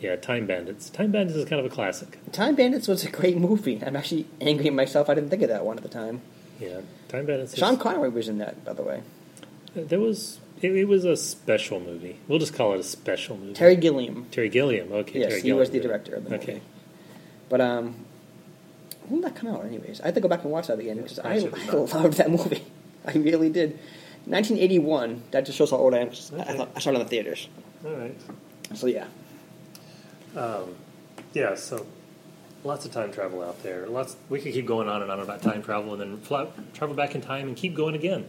yeah, 0.00 0.16
Time 0.16 0.46
Bandits. 0.46 0.90
Time 0.90 1.12
Bandits 1.12 1.36
is 1.38 1.48
kind 1.48 1.60
of 1.64 1.66
a 1.70 1.74
classic. 1.74 2.18
Time 2.32 2.54
Bandits 2.56 2.88
was 2.88 3.04
a 3.04 3.10
great 3.10 3.36
movie. 3.38 3.82
I'm 3.84 3.96
actually 3.96 4.26
angry 4.40 4.66
at 4.66 4.74
myself. 4.74 5.08
I 5.08 5.14
didn't 5.14 5.30
think 5.30 5.42
of 5.42 5.48
that 5.48 5.64
one 5.64 5.76
at 5.76 5.82
the 5.82 5.88
time. 5.88 6.20
Yeah, 6.58 6.80
Time 7.08 7.26
Bandits. 7.26 7.52
is- 7.54 7.58
Sean 7.58 7.76
Connery 7.78 8.08
was 8.10 8.28
in 8.28 8.38
that, 8.38 8.64
by 8.64 8.72
the 8.74 8.82
way. 8.82 9.02
there 9.74 10.00
was. 10.00 10.40
It, 10.60 10.76
it 10.76 10.84
was 10.88 11.06
a 11.06 11.16
special 11.16 11.80
movie. 11.80 12.18
We'll 12.28 12.38
just 12.38 12.52
call 12.52 12.74
it 12.74 12.80
a 12.80 12.82
special 12.82 13.38
movie. 13.38 13.54
Terry 13.54 13.76
Gilliam. 13.76 14.26
Terry 14.30 14.50
Gilliam. 14.50 14.92
Okay. 14.92 15.20
Yes, 15.20 15.28
Terry 15.28 15.40
he 15.40 15.46
Gilliam 15.46 15.58
was 15.60 15.70
the 15.70 15.80
director 15.80 16.14
of 16.16 16.24
the 16.24 16.30
movie. 16.30 16.42
Okay. 16.42 16.62
But 17.48 17.62
um, 17.62 17.94
when 19.08 19.22
did 19.22 19.30
that 19.32 19.40
come 19.40 19.48
out? 19.54 19.64
Anyways, 19.64 20.02
I 20.02 20.06
had 20.06 20.14
to 20.16 20.20
go 20.20 20.28
back 20.28 20.42
and 20.42 20.52
watch 20.52 20.66
that 20.66 20.78
again 20.78 20.98
because 20.98 21.18
I, 21.18 21.36
I 21.36 21.38
loved 21.72 22.18
that 22.18 22.30
movie. 22.30 22.62
I 23.06 23.12
really 23.12 23.48
did. 23.48 23.78
1981. 24.26 25.22
That 25.30 25.46
just 25.46 25.56
shows 25.58 25.70
how 25.70 25.76
old 25.78 25.94
I 25.94 25.98
am. 25.98 26.08
'cause 26.08 26.32
I, 26.34 26.52
thought, 26.54 26.70
I 26.76 26.78
saw 26.80 26.90
it 26.90 26.94
in 26.94 26.98
the 27.00 27.06
theaters. 27.06 27.48
All 27.84 27.92
right. 27.92 28.14
So 28.74 28.86
yeah. 28.86 29.06
Yeah, 31.32 31.54
so 31.54 31.86
lots 32.64 32.84
of 32.84 32.92
time 32.92 33.12
travel 33.12 33.42
out 33.42 33.62
there. 33.62 33.86
Lots. 33.86 34.16
We 34.28 34.40
could 34.40 34.52
keep 34.52 34.66
going 34.66 34.88
on 34.88 35.02
and 35.02 35.10
on 35.10 35.20
about 35.20 35.42
time 35.42 35.62
travel, 35.62 35.92
and 35.92 36.00
then 36.00 36.18
fly, 36.18 36.48
travel 36.74 36.94
back 36.96 37.14
in 37.14 37.20
time 37.20 37.46
and 37.48 37.56
keep 37.56 37.74
going 37.74 37.94
again. 37.94 38.26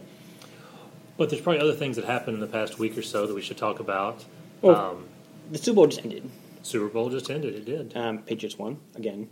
But 1.16 1.30
there's 1.30 1.42
probably 1.42 1.60
other 1.60 1.74
things 1.74 1.96
that 1.96 2.04
happened 2.04 2.34
in 2.34 2.40
the 2.40 2.46
past 2.46 2.78
week 2.78 2.96
or 2.96 3.02
so 3.02 3.26
that 3.26 3.34
we 3.34 3.42
should 3.42 3.56
talk 3.58 3.80
about. 3.80 4.24
Well- 4.60 4.76
um, 4.76 5.04
The 5.50 5.58
Super 5.58 5.76
Bowl 5.76 5.86
just 5.88 6.02
ended. 6.04 6.28
Super 6.62 6.88
Bowl 6.88 7.10
just 7.10 7.28
ended. 7.30 7.54
It 7.54 7.64
did. 7.64 7.96
Um, 7.96 8.18
Patriots 8.18 8.56
won 8.56 8.78
again. 8.94 9.28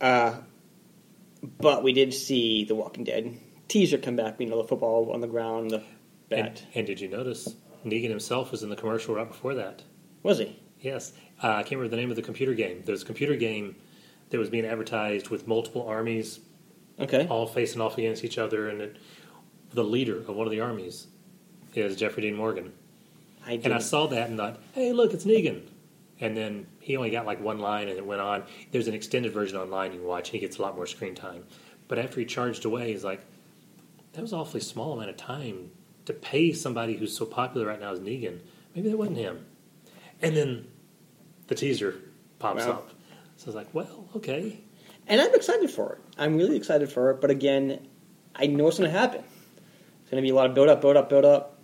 Uh, 0.00 0.34
but 1.58 1.82
we 1.82 1.92
did 1.92 2.12
see 2.14 2.64
The 2.64 2.74
Walking 2.74 3.04
Dead 3.04 3.36
teaser 3.68 3.98
come 3.98 4.16
back. 4.16 4.40
You 4.40 4.46
know, 4.46 4.60
the 4.62 4.68
football 4.68 5.12
on 5.12 5.20
the 5.20 5.26
ground, 5.26 5.70
the 5.70 5.82
bat. 6.28 6.38
And, 6.38 6.62
and 6.74 6.86
did 6.86 7.00
you 7.00 7.08
notice 7.08 7.54
Negan 7.84 8.10
himself 8.10 8.50
was 8.50 8.62
in 8.62 8.70
the 8.70 8.76
commercial 8.76 9.14
right 9.14 9.28
before 9.28 9.54
that? 9.54 9.82
Was 10.22 10.38
he? 10.38 10.58
Yes, 10.80 11.12
uh, 11.42 11.48
I 11.48 11.62
can't 11.62 11.72
remember 11.72 11.88
the 11.88 12.00
name 12.00 12.10
of 12.10 12.16
the 12.16 12.22
computer 12.22 12.54
game. 12.54 12.82
There's 12.84 13.02
a 13.02 13.06
computer 13.06 13.36
game 13.36 13.76
that 14.30 14.38
was 14.38 14.48
being 14.50 14.64
advertised 14.66 15.28
with 15.28 15.46
multiple 15.48 15.86
armies 15.86 16.40
Okay. 17.00 17.26
all 17.28 17.46
facing 17.46 17.80
off 17.80 17.96
against 17.98 18.24
each 18.24 18.38
other, 18.38 18.68
and 18.68 18.80
it, 18.80 18.96
the 19.72 19.84
leader 19.84 20.18
of 20.18 20.28
one 20.30 20.46
of 20.46 20.50
the 20.50 20.60
armies 20.60 21.06
is 21.74 21.96
Jeffrey 21.96 22.22
Dean 22.22 22.34
Morgan. 22.34 22.72
I 23.46 23.60
And 23.62 23.72
I 23.72 23.78
saw 23.78 24.06
that 24.08 24.28
and 24.28 24.36
thought, 24.36 24.60
hey, 24.72 24.92
look, 24.92 25.12
it's 25.14 25.24
Negan. 25.24 25.62
And 26.20 26.36
then 26.36 26.66
he 26.80 26.96
only 26.96 27.10
got 27.10 27.24
like 27.26 27.40
one 27.40 27.58
line 27.60 27.88
and 27.88 27.96
it 27.96 28.04
went 28.04 28.20
on. 28.20 28.42
There's 28.72 28.88
an 28.88 28.94
extended 28.94 29.32
version 29.32 29.56
online 29.56 29.92
you 29.92 29.98
can 30.00 30.08
watch. 30.08 30.28
And 30.30 30.34
he 30.34 30.40
gets 30.40 30.58
a 30.58 30.62
lot 30.62 30.74
more 30.74 30.86
screen 30.86 31.14
time. 31.14 31.44
But 31.86 31.98
after 31.98 32.18
he 32.18 32.26
charged 32.26 32.64
away, 32.64 32.90
he's 32.92 33.04
like, 33.04 33.20
that 34.18 34.22
was 34.22 34.32
an 34.32 34.40
awfully 34.40 34.58
small 34.58 34.94
amount 34.94 35.10
of 35.10 35.16
time 35.16 35.70
to 36.06 36.12
pay 36.12 36.52
somebody 36.52 36.96
who's 36.96 37.16
so 37.16 37.24
popular 37.24 37.68
right 37.68 37.78
now 37.78 37.92
as 37.92 38.00
Negan. 38.00 38.40
Maybe 38.74 38.88
that 38.90 38.96
wasn't 38.96 39.18
him. 39.18 39.46
And 40.20 40.36
then 40.36 40.66
the 41.46 41.54
teaser 41.54 41.94
pops 42.40 42.66
Wow. 42.66 42.72
up. 42.72 42.90
So 43.36 43.44
I 43.44 43.46
was 43.46 43.54
like, 43.54 43.72
well, 43.72 44.08
okay. 44.16 44.58
And 45.06 45.20
I'm 45.20 45.32
excited 45.36 45.70
for 45.70 45.92
it. 45.92 45.98
I'm 46.18 46.36
really 46.36 46.56
excited 46.56 46.90
for 46.90 47.12
it. 47.12 47.20
But 47.20 47.30
again, 47.30 47.86
I 48.34 48.48
know 48.48 48.66
it's 48.66 48.78
going 48.78 48.90
to 48.90 48.98
happen. 48.98 49.22
It's 50.00 50.10
going 50.10 50.20
to 50.20 50.26
be 50.26 50.30
a 50.30 50.34
lot 50.34 50.46
of 50.46 50.54
build 50.54 50.68
up, 50.68 50.80
build 50.80 50.96
up, 50.96 51.08
build 51.08 51.24
up. 51.24 51.56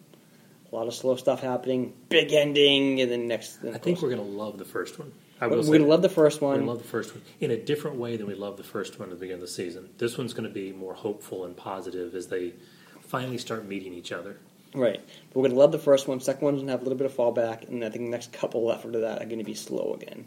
A 0.70 0.76
lot 0.76 0.86
of 0.86 0.94
slow 0.94 1.16
stuff 1.16 1.40
happening. 1.40 1.92
Big 2.08 2.32
ending, 2.32 3.00
and 3.00 3.10
then 3.10 3.26
next. 3.26 3.64
I 3.64 3.78
think 3.78 4.00
we're 4.00 4.14
going 4.14 4.24
to 4.24 4.32
love 4.32 4.58
the 4.58 4.64
first 4.64 4.96
one. 4.96 5.10
I 5.44 5.46
we're 5.46 5.56
will 5.56 5.64
going 5.64 5.82
to 5.82 5.86
love 5.86 6.00
the 6.00 6.08
first 6.08 6.40
one. 6.40 6.60
gonna 6.60 6.70
love 6.70 6.78
the 6.78 6.88
first 6.88 7.14
one 7.14 7.22
in 7.38 7.50
a 7.50 7.56
different 7.56 7.98
way 7.98 8.16
than 8.16 8.26
we 8.26 8.34
love 8.34 8.56
the 8.56 8.64
first 8.64 8.98
one 8.98 9.10
at 9.10 9.16
the 9.16 9.20
beginning 9.20 9.42
of 9.42 9.48
the 9.48 9.52
season. 9.52 9.90
This 9.98 10.16
one's 10.16 10.32
going 10.32 10.48
to 10.48 10.54
be 10.54 10.72
more 10.72 10.94
hopeful 10.94 11.44
and 11.44 11.54
positive 11.54 12.14
as 12.14 12.28
they 12.28 12.54
finally 13.02 13.36
start 13.36 13.66
meeting 13.66 13.92
each 13.92 14.10
other. 14.10 14.38
Right. 14.74 15.00
But 15.28 15.36
we're 15.36 15.42
going 15.42 15.52
to 15.52 15.58
love 15.58 15.72
the 15.72 15.78
first 15.78 16.08
one. 16.08 16.18
Second 16.20 16.42
one's 16.42 16.56
going 16.56 16.66
to 16.68 16.72
have 16.72 16.80
a 16.80 16.84
little 16.84 16.98
bit 16.98 17.06
of 17.06 17.14
fallback, 17.14 17.68
and 17.68 17.84
I 17.84 17.90
think 17.90 18.04
the 18.04 18.10
next 18.10 18.32
couple 18.32 18.72
after 18.72 18.90
that 19.00 19.20
are 19.20 19.26
going 19.26 19.38
to 19.38 19.44
be 19.44 19.54
slow 19.54 19.96
again. 20.00 20.26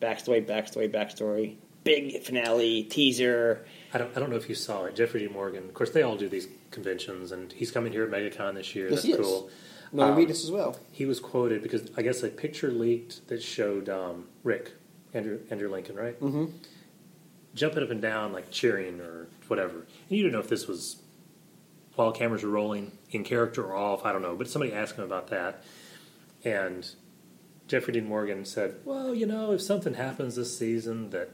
Backstory, 0.00 0.44
backstory, 0.46 0.90
backstory. 0.90 1.56
Big 1.84 2.22
finale, 2.22 2.84
teaser. 2.84 3.66
I 3.92 3.98
don't, 3.98 4.16
I 4.16 4.20
don't 4.20 4.30
know 4.30 4.36
if 4.36 4.48
you 4.48 4.54
saw 4.54 4.84
it. 4.84 4.96
Jeffrey 4.96 5.20
D. 5.20 5.28
Morgan, 5.28 5.64
of 5.64 5.74
course, 5.74 5.90
they 5.90 6.02
all 6.02 6.16
do 6.16 6.28
these 6.28 6.48
conventions, 6.70 7.32
and 7.32 7.52
he's 7.52 7.70
coming 7.70 7.92
here 7.92 8.04
at 8.04 8.10
MegaCon 8.10 8.54
this 8.54 8.74
year. 8.74 8.86
Yes, 8.86 9.02
That's 9.02 9.04
he 9.04 9.12
is. 9.12 9.44
I'm 9.92 10.00
Um, 10.00 10.26
this 10.26 10.44
as 10.44 10.50
well. 10.50 10.78
He 10.92 11.06
was 11.06 11.20
quoted 11.20 11.62
because 11.62 11.90
I 11.96 12.02
guess 12.02 12.22
a 12.22 12.28
picture 12.28 12.70
leaked 12.70 13.28
that 13.28 13.42
showed 13.42 13.88
um, 13.88 14.26
Rick, 14.44 14.72
Andrew, 15.14 15.40
Andrew 15.50 15.70
Lincoln, 15.70 15.96
right? 15.96 16.20
Mm-hmm. 16.20 16.46
Jumping 17.54 17.82
up 17.82 17.90
and 17.90 18.02
down, 18.02 18.32
like 18.32 18.50
cheering 18.50 19.00
or 19.00 19.28
whatever. 19.48 19.74
And 19.78 19.86
you 20.10 20.22
didn't 20.22 20.32
know 20.32 20.40
if 20.40 20.48
this 20.48 20.66
was 20.66 21.02
while 21.94 22.12
cameras 22.12 22.44
were 22.44 22.50
rolling, 22.50 22.92
in 23.10 23.24
character 23.24 23.64
or 23.64 23.74
off, 23.74 24.04
I 24.04 24.12
don't 24.12 24.22
know. 24.22 24.36
But 24.36 24.48
somebody 24.48 24.72
asked 24.72 24.96
him 24.96 25.04
about 25.04 25.28
that. 25.28 25.64
And 26.44 26.88
Jeffrey 27.66 27.92
Dean 27.92 28.06
Morgan 28.06 28.44
said, 28.44 28.76
Well, 28.84 29.14
you 29.14 29.26
know, 29.26 29.52
if 29.52 29.62
something 29.62 29.94
happens 29.94 30.36
this 30.36 30.56
season 30.56 31.10
that 31.10 31.30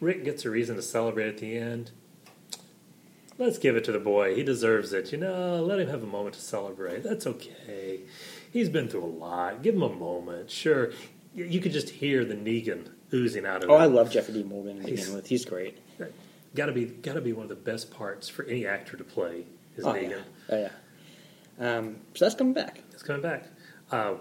Rick 0.00 0.24
gets 0.24 0.44
a 0.44 0.50
reason 0.50 0.76
to 0.76 0.82
celebrate 0.82 1.28
at 1.28 1.38
the 1.38 1.58
end, 1.58 1.90
let's 3.38 3.58
give 3.58 3.76
it 3.76 3.84
to 3.84 3.92
the 3.92 3.98
boy. 3.98 4.34
He 4.34 4.42
deserves 4.42 4.92
it. 4.92 5.12
You 5.12 5.18
know, 5.18 5.62
let 5.64 5.78
him 5.80 5.88
have 5.88 6.02
a 6.02 6.06
moment 6.06 6.34
to 6.36 6.40
celebrate. 6.40 7.02
That's 7.02 7.26
okay. 7.26 8.00
He's 8.52 8.68
been 8.68 8.88
through 8.88 9.04
a 9.04 9.06
lot. 9.06 9.62
Give 9.62 9.74
him 9.74 9.82
a 9.82 9.88
moment. 9.88 10.50
Sure. 10.50 10.90
You 11.34 11.44
you 11.44 11.60
could 11.60 11.72
just 11.72 11.90
hear 11.90 12.24
the 12.24 12.34
Negan 12.34 12.88
oozing 13.12 13.44
out 13.46 13.62
of 13.64 13.70
Oh, 13.70 13.76
him. 13.76 13.82
I 13.82 13.86
love 13.86 14.10
Jeffrey 14.10 14.34
D. 14.34 14.42
Morgan 14.42 14.76
to 14.80 14.82
He's- 14.86 15.00
begin 15.00 15.14
with. 15.16 15.26
He's 15.26 15.44
great. 15.44 15.78
Got 16.54 16.66
to 16.66 16.72
be, 16.72 16.84
got 16.84 17.14
to 17.14 17.20
be 17.20 17.32
one 17.32 17.42
of 17.42 17.48
the 17.48 17.56
best 17.56 17.90
parts 17.90 18.28
for 18.28 18.44
any 18.44 18.64
actor 18.64 18.96
to 18.96 19.02
play 19.02 19.44
is 19.76 19.84
Oh, 19.84 19.92
Negan. 19.92 20.10
yeah. 20.10 20.16
Oh, 20.50 20.68
yeah. 21.58 21.76
Um, 21.78 21.96
so 22.14 22.24
that's 22.24 22.36
coming 22.36 22.52
back. 22.54 22.80
It's 22.92 23.02
coming 23.02 23.22
back. 23.22 23.46
Uh, 23.90 24.14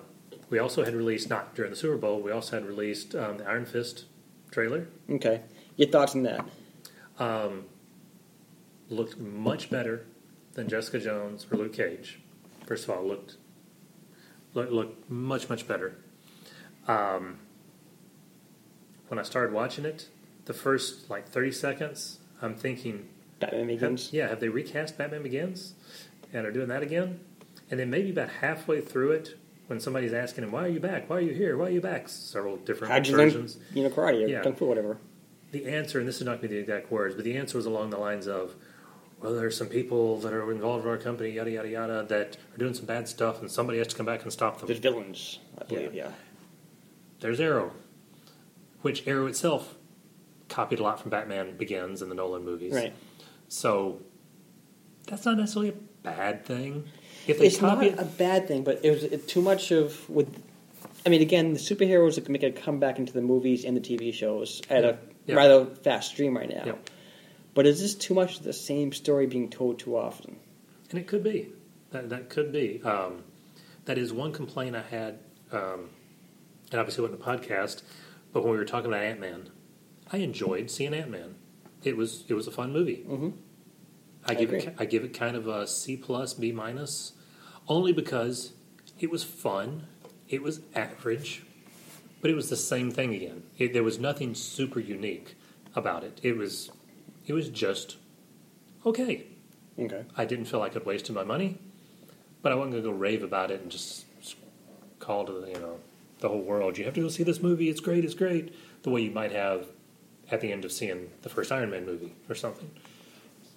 we 0.49 0.57
also 0.57 0.83
had 0.83 0.95
released, 0.95 1.29
not 1.29 1.53
during 1.53 1.69
the 1.69 1.77
Super 1.77 1.95
Bowl, 1.97 2.21
we 2.21 2.31
also 2.31 2.55
had 2.59 2.65
released 2.65 3.13
um, 3.15 3.37
the 3.37 3.47
Iron 3.47 3.65
Fist 3.65 4.05
trailer. 4.49 4.87
Okay. 5.11 5.41
Your 5.77 5.89
thoughts 5.89 6.15
on 6.15 6.23
that? 6.23 6.43
Looked 8.89 9.17
much 9.19 9.69
better 9.69 10.05
than 10.53 10.67
Jessica 10.69 10.99
Jones 10.99 11.47
or 11.51 11.57
Luke 11.57 11.73
Cage. 11.73 12.19
First 12.65 12.83
of 12.83 12.91
all, 12.91 13.03
looked 13.05 13.37
looked, 14.53 14.71
looked 14.71 15.09
much 15.09 15.49
much 15.49 15.67
better. 15.67 15.95
Um, 16.87 17.39
when 19.07 19.19
I 19.19 19.23
started 19.23 19.53
watching 19.53 19.85
it, 19.85 20.07
the 20.45 20.53
first 20.53 21.09
like 21.09 21.27
thirty 21.29 21.51
seconds, 21.51 22.19
I'm 22.41 22.55
thinking, 22.55 23.07
Batman 23.39 23.61
have, 23.69 23.79
Begins? 23.79 24.13
yeah, 24.13 24.27
have 24.27 24.39
they 24.39 24.49
recast 24.49 24.97
Batman 24.97 25.23
Begins 25.23 25.73
and 26.33 26.45
are 26.45 26.51
doing 26.51 26.67
that 26.67 26.83
again? 26.83 27.19
And 27.71 27.79
then 27.79 27.89
maybe 27.89 28.11
about 28.11 28.29
halfway 28.29 28.81
through 28.81 29.11
it, 29.13 29.37
when 29.67 29.79
somebody's 29.79 30.13
asking 30.13 30.43
him, 30.43 30.51
"Why 30.51 30.65
are 30.65 30.69
you 30.69 30.79
back? 30.81 31.09
Why 31.09 31.17
are 31.17 31.21
you 31.21 31.33
here? 31.33 31.57
Why 31.57 31.67
are 31.67 31.71
you 31.71 31.81
back?" 31.81 32.09
Several 32.09 32.57
different 32.57 32.91
How'd 32.93 33.07
you 33.07 33.15
versions. 33.15 33.55
learn, 33.55 33.65
you 33.77 33.83
know, 33.83 33.89
karate 33.89 34.25
or 34.25 34.27
Yeah. 34.27 34.43
kung 34.43 34.53
fu, 34.55 34.65
whatever? 34.65 34.97
The 35.51 35.65
answer, 35.67 35.99
and 35.99 36.07
this 36.07 36.17
is 36.17 36.23
not 36.25 36.33
going 36.41 36.41
to 36.41 36.47
be 36.49 36.55
the 36.55 36.61
exact 36.61 36.91
words, 36.91 37.15
but 37.15 37.23
the 37.23 37.37
answer 37.37 37.57
was 37.57 37.65
along 37.65 37.91
the 37.91 37.97
lines 37.97 38.27
of, 38.27 38.55
"Well, 39.23 39.33
there's 39.33 39.57
some 39.57 39.67
people 39.67 40.19
that 40.19 40.33
are 40.33 40.51
involved 40.51 40.83
in 40.85 40.91
our 40.91 40.97
company, 40.97 41.31
yada 41.31 41.49
yada 41.49 41.69
yada, 41.69 42.05
that 42.09 42.37
are 42.53 42.57
doing 42.57 42.73
some 42.73 42.85
bad 42.85 43.07
stuff, 43.07 43.41
and 43.41 43.49
somebody 43.49 43.77
has 43.79 43.87
to 43.87 43.95
come 43.95 44.05
back 44.05 44.23
and 44.23 44.31
stop 44.31 44.59
them." 44.59 44.67
There's 44.67 44.79
villains, 44.79 45.39
I 45.59 45.63
believe, 45.63 45.93
yeah. 45.93 46.11
there's 47.21 47.39
Arrow, 47.39 47.71
which 48.81 49.07
Arrow 49.07 49.27
itself 49.27 49.75
copied 50.49 50.79
a 50.79 50.83
lot 50.83 50.99
from 50.99 51.09
Batman 51.09 51.57
Begins 51.57 52.01
and 52.01 52.11
the 52.11 52.15
Nolan 52.15 52.43
movies. 52.43 52.73
Right. 52.73 52.93
So 53.47 54.01
that's 55.07 55.25
not 55.25 55.37
necessarily 55.37 55.69
a 55.69 55.75
bad 56.03 56.45
thing. 56.45 56.85
If 57.27 57.39
they 57.39 57.47
It's 57.47 57.61
not 57.61 57.75
copy 57.75 57.87
it, 57.87 57.99
a 57.99 58.05
bad 58.05 58.47
thing, 58.47 58.63
but 58.63 58.81
it 58.83 58.91
was 58.91 59.03
it, 59.03 59.27
too 59.27 59.41
much 59.41 59.71
of 59.71 60.09
with. 60.09 60.43
I 61.05 61.09
mean, 61.09 61.21
again, 61.21 61.53
the 61.53 61.59
superheroes 61.59 62.17
are 62.17 62.31
making 62.31 62.49
a 62.49 62.53
comeback 62.53 62.97
into 62.99 63.13
the 63.13 63.21
movies 63.21 63.65
and 63.65 63.75
the 63.75 63.81
TV 63.81 64.13
shows 64.13 64.61
at 64.69 64.83
a 64.85 64.97
Yeah. 65.25 65.35
rather 65.35 65.65
fast 65.65 66.09
stream 66.09 66.35
right 66.37 66.49
now. 66.49 66.63
Yeah. 66.65 66.73
But 67.53 67.65
is 67.67 67.79
this 67.81 67.93
too 67.95 68.13
much 68.13 68.37
of 68.37 68.43
the 68.43 68.53
same 68.53 68.91
story 68.93 69.27
being 69.27 69.49
told 69.49 69.79
too 69.79 69.95
often? 69.97 70.37
and 70.89 70.99
it 70.99 71.07
could 71.07 71.23
be 71.23 71.49
that 71.91 72.09
that 72.09 72.29
could 72.29 72.51
be. 72.51 72.79
Um, 72.83 73.23
that 73.85 73.97
is 73.97 74.13
one 74.13 74.31
complaint 74.31 74.75
I 74.75 74.81
had, 74.83 75.19
um, 75.51 75.89
and 76.71 76.79
obviously 76.79 77.03
it 77.03 77.09
wasn't 77.11 77.21
a 77.21 77.25
podcast, 77.25 77.81
but 78.31 78.43
when 78.43 78.51
we 78.51 78.57
were 78.57 78.65
talking 78.65 78.87
about 78.91 79.03
Ant 79.03 79.19
Man, 79.19 79.49
I 80.11 80.17
enjoyed 80.17 80.69
seeing 80.71 80.93
Ant 80.93 81.09
Man. 81.09 81.35
It 81.83 81.97
was 81.97 82.25
it 82.27 82.33
was 82.35 82.47
a 82.47 82.51
fun 82.51 82.71
movie. 82.71 83.05
Mm-hmm. 83.09 83.29
I 84.27 84.31
I 84.31 84.35
give 84.35 84.49
agree. 84.49 84.59
it 84.67 84.75
I 84.79 84.85
give 84.85 85.03
it 85.03 85.13
kind 85.13 85.35
of 85.35 85.47
a 85.47 85.65
C 85.67 85.97
plus 85.97 86.33
B 86.35 86.51
minus, 86.51 87.13
only 87.67 87.91
because 87.91 88.53
it 88.99 89.09
was 89.09 89.23
fun. 89.23 89.87
It 90.29 90.41
was 90.43 90.61
average, 90.75 91.41
but 92.21 92.29
it 92.31 92.35
was 92.35 92.49
the 92.49 92.55
same 92.55 92.89
thing 92.91 93.13
again. 93.15 93.43
It, 93.57 93.73
there 93.73 93.83
was 93.83 93.99
nothing 93.99 94.33
super 94.35 94.79
unique 94.79 95.35
about 95.75 96.03
it. 96.03 96.19
It 96.23 96.37
was 96.37 96.71
it 97.25 97.33
was 97.33 97.49
just 97.49 97.97
okay. 98.85 99.25
Okay. 99.79 100.05
I 100.15 100.25
didn't 100.25 100.45
feel 100.45 100.59
like 100.59 100.75
I'd 100.75 100.85
wasted 100.85 101.15
my 101.15 101.23
money, 101.23 101.57
but 102.41 102.51
I 102.51 102.55
wasn't 102.55 102.73
going 102.73 102.83
to 102.83 102.89
go 102.89 102.95
rave 102.95 103.23
about 103.23 103.49
it 103.49 103.61
and 103.61 103.71
just 103.71 104.05
call 104.99 105.25
to 105.25 105.31
the, 105.31 105.47
you 105.47 105.59
know 105.59 105.79
the 106.19 106.29
whole 106.29 106.41
world. 106.41 106.77
You 106.77 106.85
have 106.85 106.93
to 106.93 107.01
go 107.01 107.09
see 107.09 107.23
this 107.23 107.41
movie. 107.41 107.69
It's 107.69 107.81
great. 107.81 108.05
It's 108.05 108.13
great. 108.13 108.55
The 108.83 108.89
way 108.89 109.01
you 109.01 109.11
might 109.11 109.31
have 109.31 109.67
at 110.31 110.41
the 110.41 110.51
end 110.51 110.65
of 110.65 110.71
seeing 110.71 111.11
the 111.21 111.29
first 111.29 111.51
Iron 111.51 111.69
Man 111.69 111.85
movie 111.85 112.15
or 112.29 112.35
something. 112.35 112.71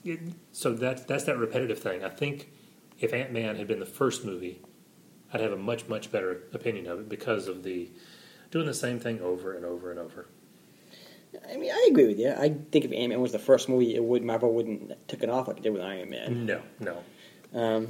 It, 0.05 0.21
so 0.53 0.73
that's 0.75 1.05
that's 1.05 1.25
that 1.25 1.39
repetitive 1.39 1.79
thing. 1.79 2.05
I 2.05 2.09
think 2.09 2.51
if 2.99 3.13
Ant 3.13 3.33
Man 3.33 3.57
had 3.57 3.67
been 3.67 3.81
the 3.81 3.87
first 3.87 4.25
movie, 4.25 4.61
I'd 5.33 5.41
have 5.41 5.53
a 5.53 5.57
much 5.57 5.89
much 5.89 6.11
better 6.11 6.43
opinion 6.53 6.87
of 6.87 7.01
it 7.01 7.09
because 7.09 7.49
of 7.49 7.63
the 7.63 7.91
doing 8.51 8.67
the 8.67 8.75
same 8.75 8.99
thing 9.01 9.21
over 9.21 9.55
and 9.55 9.65
over 9.65 9.91
and 9.91 10.01
over. 10.01 10.27
I 11.53 11.57
mean, 11.57 11.71
I 11.71 11.89
agree 11.91 12.07
with 12.07 12.19
you. 12.19 12.33
I 12.33 12.57
think 12.71 12.85
if 12.85 12.93
Ant 12.93 13.11
Man 13.11 13.21
was 13.21 13.33
the 13.33 13.39
first 13.39 13.69
movie, 13.69 13.95
it 13.95 14.05
would 14.05 14.23
Marvel 14.25 14.53
wouldn't 14.53 14.91
have 14.91 15.07
taken 15.07 15.31
off 15.31 15.49
like 15.49 15.59
it 15.59 15.63
did 15.63 15.73
with 15.73 15.83
Iron 15.83 16.11
Man. 16.11 16.47
No, 16.47 16.63
no. 16.81 17.03
Um, 17.55 17.89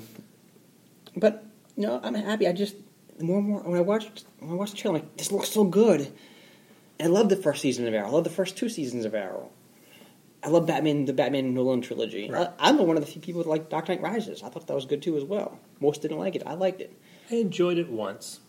but 1.16 1.44
you 1.76 1.86
know, 1.86 2.00
I'm 2.02 2.14
happy. 2.14 2.46
I 2.46 2.52
just 2.52 2.76
more 3.20 3.38
and 3.38 3.48
more 3.48 3.60
when 3.60 3.78
I 3.78 3.82
watched 3.82 4.24
when 4.38 4.50
I 4.50 4.54
watched 4.54 4.72
the 4.72 4.78
trailer, 4.78 4.98
I'm 4.98 5.02
like 5.02 5.16
this 5.16 5.32
looks 5.32 5.48
so 5.48 5.64
good. 5.64 6.12
I 7.00 7.06
love 7.06 7.28
the 7.28 7.36
first 7.36 7.60
season 7.60 7.86
of 7.86 7.94
Arrow. 7.94 8.08
I 8.08 8.10
love 8.10 8.24
the 8.24 8.30
first 8.30 8.56
two 8.56 8.68
seasons 8.68 9.04
of 9.04 9.14
Arrow. 9.14 9.50
I 10.42 10.48
love 10.48 10.66
Batman, 10.66 11.04
the 11.04 11.12
Batman 11.12 11.52
Nolan 11.54 11.80
trilogy. 11.82 12.30
Right. 12.30 12.48
I, 12.58 12.68
I'm 12.68 12.78
one 12.78 12.96
of 12.96 13.04
the 13.04 13.10
few 13.10 13.20
people 13.20 13.42
that 13.42 13.48
like 13.48 13.68
Dark 13.68 13.88
Knight 13.88 14.00
Rises. 14.00 14.42
I 14.42 14.48
thought 14.48 14.66
that 14.66 14.74
was 14.74 14.86
good 14.86 15.02
too 15.02 15.16
as 15.16 15.24
well. 15.24 15.58
Most 15.80 16.02
didn't 16.02 16.18
like 16.18 16.36
it. 16.36 16.42
I 16.46 16.54
liked 16.54 16.80
it. 16.80 16.96
I 17.30 17.36
enjoyed 17.36 17.78
it 17.78 17.90
once. 17.90 18.40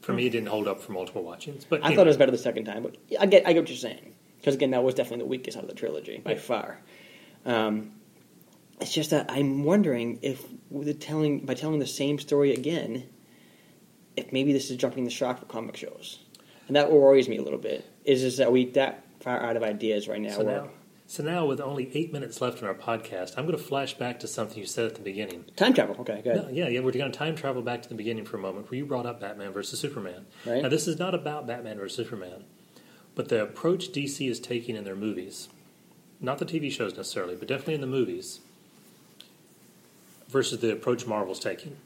For 0.00 0.12
me, 0.12 0.26
it 0.26 0.30
didn't 0.30 0.48
hold 0.48 0.66
up 0.66 0.80
for 0.80 0.92
multiple 0.92 1.22
watchings, 1.22 1.64
but 1.64 1.84
I 1.84 1.90
you 1.90 1.96
thought 1.96 2.06
it 2.06 2.10
was 2.10 2.16
better 2.16 2.32
the 2.32 2.38
second 2.38 2.64
time, 2.64 2.82
but 2.82 2.96
I 3.20 3.26
get 3.26 3.46
I 3.46 3.52
get 3.52 3.60
what 3.62 3.68
you're 3.68 3.78
saying 3.78 4.11
because 4.42 4.56
again, 4.56 4.72
that 4.72 4.82
was 4.82 4.96
definitely 4.96 5.24
the 5.24 5.28
weakest 5.28 5.56
out 5.56 5.62
of 5.62 5.68
the 5.68 5.76
trilogy 5.76 6.18
by 6.18 6.34
far. 6.34 6.80
Um, 7.46 7.92
it's 8.80 8.92
just 8.92 9.10
that 9.10 9.30
I'm 9.30 9.62
wondering 9.62 10.18
if 10.20 10.44
with 10.68 10.88
the 10.88 10.94
telling 10.94 11.46
by 11.46 11.54
telling 11.54 11.78
the 11.78 11.86
same 11.86 12.18
story 12.18 12.52
again, 12.52 13.04
if 14.16 14.32
maybe 14.32 14.52
this 14.52 14.68
is 14.68 14.76
jumping 14.78 15.04
the 15.04 15.10
shark 15.10 15.38
for 15.38 15.46
comic 15.46 15.76
shows, 15.76 16.18
and 16.66 16.74
that 16.74 16.90
worries 16.90 17.28
me 17.28 17.36
a 17.36 17.42
little 17.42 17.60
bit. 17.60 17.84
Is 18.04 18.24
is 18.24 18.38
that 18.38 18.50
we 18.50 18.64
that 18.72 19.04
far 19.20 19.40
out 19.40 19.56
of 19.56 19.62
ideas 19.62 20.08
right 20.08 20.20
now? 20.20 20.30
So 20.30 20.42
now, 20.42 20.70
so 21.12 21.22
now, 21.22 21.44
with 21.44 21.60
only 21.60 21.90
eight 21.94 22.12
minutes 22.12 22.40
left 22.40 22.62
in 22.62 22.66
our 22.66 22.74
podcast, 22.74 23.34
I'm 23.36 23.44
going 23.44 23.56
to 23.56 23.62
flash 23.62 23.92
back 23.94 24.20
to 24.20 24.26
something 24.26 24.58
you 24.58 24.64
said 24.64 24.86
at 24.86 24.94
the 24.94 25.02
beginning. 25.02 25.44
time 25.56 25.74
travel. 25.74 25.94
Okay, 26.00 26.22
good. 26.24 26.36
No, 26.36 26.48
yeah, 26.48 26.68
yeah, 26.68 26.80
we're 26.80 26.90
going 26.90 27.12
to 27.12 27.18
time 27.18 27.36
travel 27.36 27.60
back 27.60 27.82
to 27.82 27.88
the 27.90 27.94
beginning 27.94 28.24
for 28.24 28.38
a 28.38 28.40
moment, 28.40 28.70
where 28.70 28.78
you 28.78 28.86
brought 28.86 29.04
up 29.04 29.20
Batman 29.20 29.52
versus 29.52 29.78
Superman. 29.78 30.24
Right. 30.46 30.62
Now, 30.62 30.70
this 30.70 30.88
is 30.88 30.98
not 30.98 31.14
about 31.14 31.46
Batman 31.46 31.76
versus 31.76 31.96
Superman, 31.96 32.44
but 33.14 33.28
the 33.28 33.42
approach 33.42 33.92
DC 33.92 34.28
is 34.28 34.40
taking 34.40 34.76
in 34.76 34.84
their 34.84 34.96
movies, 34.96 35.48
not 36.20 36.38
the 36.38 36.44
TV 36.44 36.70
shows 36.70 36.96
necessarily, 36.96 37.34
but 37.34 37.48
definitely 37.48 37.74
in 37.74 37.80
the 37.80 37.86
movies, 37.86 38.40
versus 40.28 40.60
the 40.60 40.72
approach 40.72 41.06
Marvel's 41.06 41.40
taking. 41.40 41.76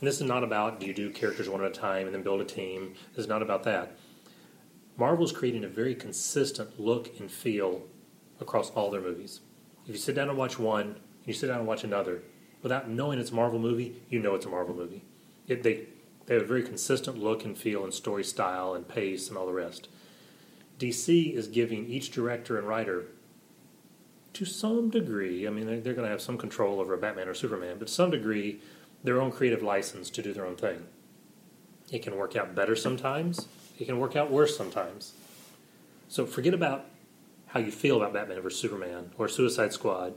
And 0.00 0.08
this 0.08 0.20
is 0.20 0.26
not 0.26 0.44
about 0.44 0.80
do 0.80 0.86
you 0.86 0.92
do 0.92 1.10
characters 1.10 1.48
one 1.48 1.64
at 1.64 1.70
a 1.70 1.74
time 1.74 2.06
and 2.06 2.14
then 2.14 2.22
build 2.22 2.40
a 2.40 2.44
team. 2.44 2.94
This 3.14 3.24
is 3.24 3.28
not 3.28 3.42
about 3.42 3.64
that. 3.64 3.96
Marvel's 4.96 5.32
creating 5.32 5.64
a 5.64 5.68
very 5.68 5.94
consistent 5.94 6.78
look 6.78 7.18
and 7.18 7.30
feel 7.30 7.82
across 8.40 8.70
all 8.70 8.90
their 8.90 9.00
movies. 9.00 9.40
If 9.86 9.92
you 9.92 9.98
sit 9.98 10.14
down 10.14 10.28
and 10.28 10.38
watch 10.38 10.58
one, 10.58 10.86
and 10.86 11.26
you 11.26 11.32
sit 11.32 11.46
down 11.46 11.58
and 11.58 11.66
watch 11.66 11.84
another, 11.84 12.22
without 12.62 12.88
knowing 12.88 13.18
it's 13.18 13.30
a 13.30 13.34
Marvel 13.34 13.58
movie, 13.58 13.96
you 14.10 14.18
know 14.18 14.34
it's 14.34 14.46
a 14.46 14.50
Marvel 14.50 14.74
movie. 14.74 15.02
It, 15.48 15.62
they 15.62 15.86
they 16.26 16.34
have 16.34 16.44
a 16.44 16.46
very 16.46 16.62
consistent 16.62 17.18
look 17.18 17.44
and 17.44 17.56
feel 17.56 17.84
and 17.84 17.92
story 17.92 18.24
style 18.24 18.74
and 18.74 18.88
pace 18.88 19.28
and 19.28 19.36
all 19.36 19.46
the 19.46 19.52
rest. 19.52 19.88
DC 20.78 21.32
is 21.34 21.48
giving 21.48 21.86
each 21.86 22.10
director 22.10 22.58
and 22.58 22.66
writer, 22.66 23.04
to 24.34 24.44
some 24.44 24.90
degree, 24.90 25.46
I 25.46 25.50
mean 25.50 25.66
they're, 25.66 25.80
they're 25.80 25.94
going 25.94 26.06
to 26.06 26.10
have 26.10 26.20
some 26.20 26.36
control 26.36 26.80
over 26.80 26.94
a 26.94 26.98
Batman 26.98 27.28
or 27.28 27.34
Superman, 27.34 27.76
but 27.78 27.88
to 27.88 27.94
some 27.94 28.10
degree, 28.10 28.60
their 29.02 29.20
own 29.20 29.30
creative 29.30 29.62
license 29.62 30.10
to 30.10 30.22
do 30.22 30.32
their 30.32 30.46
own 30.46 30.56
thing. 30.56 30.84
It 31.92 32.02
can 32.02 32.16
work 32.16 32.34
out 32.34 32.54
better 32.54 32.74
sometimes. 32.74 33.48
It 33.78 33.84
can 33.84 33.98
work 33.98 34.16
out 34.16 34.30
worse 34.30 34.56
sometimes. 34.56 35.12
So 36.08 36.26
forget 36.26 36.54
about 36.54 36.86
how 37.48 37.60
you 37.60 37.70
feel 37.70 37.96
about 37.98 38.12
Batman 38.12 38.40
vs 38.40 38.58
Superman 38.58 39.12
or 39.18 39.28
Suicide 39.28 39.72
Squad 39.72 40.14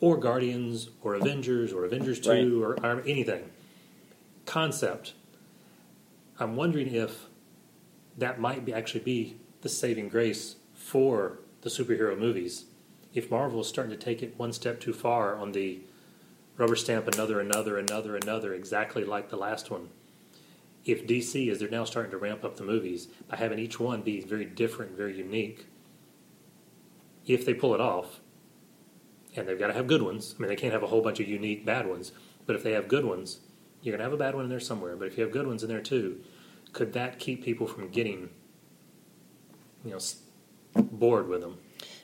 or 0.00 0.16
Guardians 0.16 0.88
or 1.02 1.14
Avengers 1.14 1.72
or 1.72 1.84
Avengers 1.84 2.20
Two 2.20 2.62
or 2.62 2.78
Iron, 2.84 3.02
anything. 3.06 3.50
Concept. 4.46 5.12
I'm 6.38 6.56
wondering 6.56 6.94
if 6.94 7.26
that 8.16 8.40
might 8.40 8.64
be 8.64 8.72
actually 8.72 9.00
be 9.00 9.36
the 9.62 9.68
saving 9.68 10.08
grace 10.08 10.56
for 10.74 11.38
the 11.62 11.70
superhero 11.70 12.18
movies. 12.18 12.66
If 13.14 13.30
Marvel 13.30 13.60
is 13.60 13.66
starting 13.66 13.96
to 13.96 14.04
take 14.04 14.22
it 14.22 14.38
one 14.38 14.52
step 14.52 14.80
too 14.80 14.92
far 14.92 15.36
on 15.36 15.52
the 15.52 15.80
rubber 16.56 16.76
stamp 16.76 17.08
another, 17.08 17.40
another, 17.40 17.78
another, 17.78 18.16
another, 18.16 18.52
exactly 18.52 19.04
like 19.04 19.30
the 19.30 19.36
last 19.36 19.70
one. 19.70 19.88
If 20.84 21.06
DC, 21.06 21.50
as 21.50 21.58
they're 21.58 21.68
now 21.68 21.84
starting 21.84 22.10
to 22.12 22.18
ramp 22.18 22.44
up 22.44 22.56
the 22.56 22.64
movies, 22.64 23.08
by 23.28 23.36
having 23.36 23.58
each 23.58 23.78
one 23.78 24.02
be 24.02 24.20
very 24.20 24.44
different, 24.44 24.96
very 24.96 25.16
unique, 25.16 25.66
if 27.26 27.44
they 27.44 27.54
pull 27.54 27.74
it 27.74 27.80
off, 27.80 28.20
and 29.36 29.46
they've 29.46 29.58
got 29.58 29.68
to 29.68 29.74
have 29.74 29.86
good 29.86 30.02
ones. 30.02 30.34
I 30.36 30.42
mean, 30.42 30.48
they 30.48 30.56
can't 30.56 30.72
have 30.72 30.82
a 30.82 30.88
whole 30.88 31.02
bunch 31.02 31.20
of 31.20 31.28
unique 31.28 31.64
bad 31.64 31.86
ones, 31.86 32.12
but 32.46 32.56
if 32.56 32.62
they 32.62 32.72
have 32.72 32.88
good 32.88 33.04
ones, 33.04 33.40
you're 33.82 33.92
going 33.92 33.98
to 33.98 34.04
have 34.04 34.12
a 34.12 34.16
bad 34.16 34.34
one 34.34 34.44
in 34.44 34.50
there 34.50 34.60
somewhere. 34.60 34.96
But 34.96 35.08
if 35.08 35.16
you 35.16 35.22
have 35.22 35.32
good 35.32 35.46
ones 35.46 35.62
in 35.62 35.68
there 35.68 35.80
too, 35.80 36.20
could 36.72 36.92
that 36.94 37.18
keep 37.18 37.44
people 37.44 37.66
from 37.66 37.88
getting, 37.88 38.30
you 39.88 39.94
know, 39.94 40.82
bored 40.82 41.28
with 41.28 41.40
them? 41.40 41.58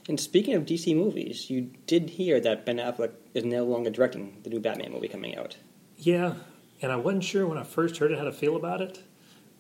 And 0.09 0.21
speaking 0.21 0.55
of 0.55 0.65
DC 0.65 0.95
movies, 0.95 1.49
you 1.49 1.71
did 1.87 2.11
hear 2.11 2.41
that 2.41 2.67
Ben 2.67 2.77
Affleck 2.77 3.13
is 3.33 3.45
no 3.45 3.65
longer 3.65 3.91
directing 3.91 4.39
the 4.43 4.51
new 4.51 4.61
Batman 4.61 4.93
movie 4.93 5.09
coming 5.09 5.37
out. 5.37 5.57
Yeah, 5.97 6.35
and 6.83 6.93
I 6.93 6.97
wasn't 6.97 7.25
sure 7.25 7.47
when 7.47 7.57
I 7.57 7.63
first 7.63 7.97
heard 7.97 8.13
it 8.13 8.19
how 8.19 8.25
to 8.25 8.33
feel 8.33 8.57
about 8.57 8.83
it. 8.83 9.03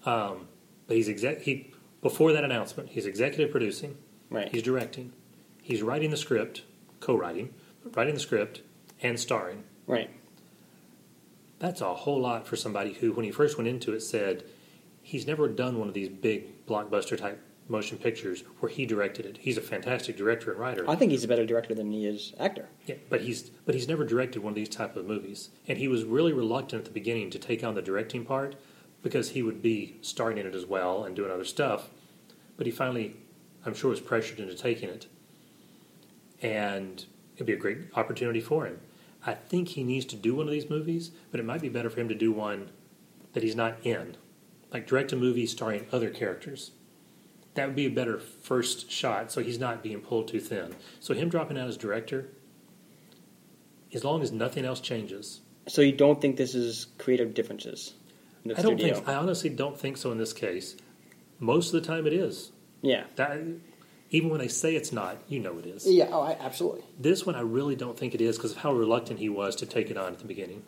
Um, 0.05 0.49
but 0.87 0.97
he's 0.97 1.09
exec. 1.09 1.43
He 1.43 1.73
before 2.03 2.33
that 2.33 2.45
announcement, 2.45 2.91
he's 2.91 3.07
executive 3.07 3.51
producing. 3.51 3.97
Right. 4.29 4.51
He's 4.51 4.63
directing. 4.63 5.13
He's 5.63 5.83
writing 5.83 6.11
the 6.11 6.19
script, 6.19 6.63
co-writing, 7.01 7.55
writing 7.95 8.15
the 8.15 8.21
script, 8.21 8.61
and 9.01 9.19
starring. 9.19 9.65
Right. 9.87 10.11
That's 11.59 11.81
a 11.81 11.95
whole 11.95 12.21
lot 12.21 12.47
for 12.47 12.57
somebody 12.57 12.93
who, 12.93 13.13
when 13.13 13.25
he 13.25 13.31
first 13.31 13.57
went 13.57 13.69
into 13.69 13.95
it, 13.95 14.01
said 14.01 14.45
he's 15.01 15.27
never 15.27 15.49
done 15.49 15.79
one 15.79 15.89
of 15.89 15.95
these 15.95 16.11
big 16.11 16.67
blockbuster 16.67 17.17
type 17.17 17.41
motion 17.69 17.97
pictures 17.97 18.45
where 18.61 18.71
he 18.71 18.85
directed 18.85 19.25
it. 19.25 19.39
He's 19.39 19.57
a 19.57 19.63
fantastic 19.63 20.17
director 20.17 20.51
and 20.51 20.61
writer. 20.61 20.89
I 20.89 20.97
think 20.97 21.13
he's 21.13 21.25
a 21.25 21.29
better 21.29 21.47
director 21.47 21.75
than 21.75 21.91
he 21.91 22.07
is 22.07 22.35
actor. 22.39 22.69
Yeah, 22.87 22.97
but 23.09 23.23
he's 23.23 23.43
but 23.43 23.75
he's 23.75 23.89
never 23.89 24.05
directed 24.05 24.43
one 24.43 24.51
of 24.51 24.57
these 24.57 24.69
type 24.69 24.97
of 24.97 25.07
movies, 25.07 25.51
and 25.67 25.79
he 25.79 25.89
was 25.89 26.05
really 26.05 26.33
reluctant 26.33 26.81
at 26.81 26.85
the 26.85 26.91
beginning 26.91 27.31
to 27.31 27.39
take 27.39 27.65
on 27.65 27.75
the 27.75 27.83
directing 27.83 28.25
part 28.25 28.57
because 29.03 29.31
he 29.31 29.43
would 29.43 29.63
be 29.63 29.97
starring 30.03 30.39
in 30.39 30.47
it 30.47 30.55
as 30.55 30.67
well 30.67 31.05
and 31.05 31.17
doing 31.17 31.31
other 31.31 31.45
stuff. 31.45 31.91
But 32.57 32.67
he 32.67 32.73
finally, 32.73 33.17
I'm 33.65 33.75
sure, 33.75 33.91
was 33.91 34.01
pressured 34.01 34.41
into 34.41 34.55
taking 34.55 34.89
it, 34.89 35.07
and 36.43 37.05
it'd 37.35 37.47
be 37.47 37.53
a 37.53 37.57
great 37.57 37.79
opportunity 37.95 38.41
for 38.41 38.67
him. 38.67 38.81
I 39.27 39.35
think 39.35 39.69
he 39.69 39.85
needs 39.85 40.05
to 40.07 40.17
do 40.17 40.35
one 40.35 40.47
of 40.47 40.53
these 40.53 40.69
movies, 40.69 41.11
but 41.31 41.41
it 41.41 41.47
might 41.47 41.63
be 41.63 41.71
better 41.71 41.89
for 41.89 42.01
him 42.01 42.09
to 42.09 42.15
do 42.15 42.31
one 42.31 42.71
that 43.33 43.43
he's 43.43 43.57
not 43.57 43.77
in, 43.83 44.17
like 44.73 44.87
direct 44.87 45.13
a 45.13 45.17
movie 45.17 45.47
starring 45.47 45.87
other 45.91 46.11
characters. 46.11 46.73
That 47.55 47.67
would 47.69 47.77
be 47.77 47.87
a 47.87 47.91
better 47.91 48.19
first 48.19 48.91
shot, 48.91 49.31
so 49.31 49.41
he's 49.41 49.59
not 49.59 49.83
being 49.83 50.01
pulled 50.01 50.29
too 50.29 50.41
thin. 50.41 50.75
So 51.01 51.15
him 51.15 51.29
dropping 51.29 51.57
out 51.57 51.69
as 51.69 51.77
director, 51.77 52.29
as 53.93 54.05
long 54.05 54.23
as 54.23 54.33
nothing 54.33 54.65
else 54.65 54.81
changes, 54.81 55.41
So 55.69 55.81
you 55.81 55.93
don't 55.93 56.21
think 56.21 56.37
this 56.37 56.55
is 56.55 56.89
creative 56.99 57.33
differences 57.33 57.95
in 58.43 58.49
the 58.51 58.59
I 58.59 58.63
don't 58.63 58.77
studio? 58.77 58.95
think. 58.97 59.09
I 59.09 59.15
honestly 59.15 59.51
don't 59.51 59.79
think 59.79 59.97
so 59.97 60.11
in 60.11 60.19
this 60.19 60.33
case. 60.33 60.77
Most 61.39 61.73
of 61.73 61.81
the 61.81 61.87
time, 61.87 62.07
it 62.07 62.13
is. 62.13 62.51
Yeah. 62.83 63.05
That, 63.17 63.41
even 64.11 64.31
when 64.31 64.41
they 64.41 64.49
say 64.49 64.75
it's 64.75 64.93
not, 64.93 65.19
you 65.29 65.39
know 65.41 65.57
it 65.59 65.67
is. 65.67 65.87
Yeah. 65.87 66.09
Oh, 66.11 66.23
I, 66.23 66.37
absolutely. 66.41 66.83
This 66.99 67.25
one, 67.25 67.35
I 67.37 67.41
really 67.41 67.77
don't 67.77 67.97
think 67.97 68.15
it 68.17 68.21
is 68.21 68.37
because 68.37 68.51
of 68.53 68.59
how 68.59 68.73
reluctant 68.75 69.21
he 69.21 69.29
was 69.29 69.55
to 69.57 69.67
take 69.67 69.91
it 69.91 69.97
on 69.97 70.13
at 70.13 70.19
the 70.19 70.27
beginning. 70.27 70.65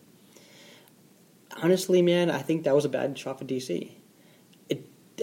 Honestly, 1.62 2.00
man, 2.02 2.30
I 2.30 2.38
think 2.42 2.64
that 2.64 2.74
was 2.74 2.84
a 2.84 2.88
bad 2.88 3.18
shot 3.18 3.38
for 3.38 3.44
DC. 3.44 3.90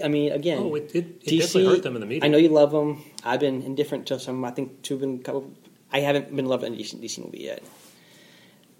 I 0.02 0.08
mean, 0.08 0.32
again, 0.32 0.58
Oh, 0.58 0.74
it, 0.74 0.90
it, 0.94 0.96
it 0.96 1.24
DC, 1.24 1.38
definitely 1.40 1.66
hurt 1.66 1.82
them 1.82 1.94
in 1.94 2.00
the 2.00 2.06
meeting. 2.06 2.24
I 2.24 2.28
know 2.28 2.38
you 2.38 2.48
love 2.48 2.72
them. 2.72 3.02
I've 3.22 3.40
been 3.40 3.62
indifferent 3.62 4.06
to 4.06 4.18
some. 4.18 4.44
I 4.44 4.50
think 4.50 4.82
two 4.82 4.96
been 4.98 5.22
couple. 5.22 5.52
I 5.92 6.00
haven't 6.00 6.34
been 6.34 6.46
loving 6.46 6.74
a 6.74 6.76
DC, 6.76 6.96
DC 7.00 7.24
movie 7.24 7.42
yet. 7.42 7.62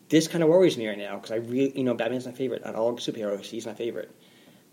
This 0.08 0.28
kind 0.28 0.42
of 0.42 0.50
worries 0.50 0.76
me 0.76 0.86
right 0.88 0.98
now 0.98 1.16
because 1.16 1.30
I 1.30 1.36
really, 1.36 1.76
you 1.76 1.84
know, 1.84 1.94
Batman's 1.94 2.26
my 2.26 2.32
favorite. 2.32 2.64
Out 2.64 2.74
of 2.74 2.80
all 2.80 2.96
superheroes, 2.96 3.44
he's 3.46 3.66
my 3.66 3.74
favorite, 3.74 4.10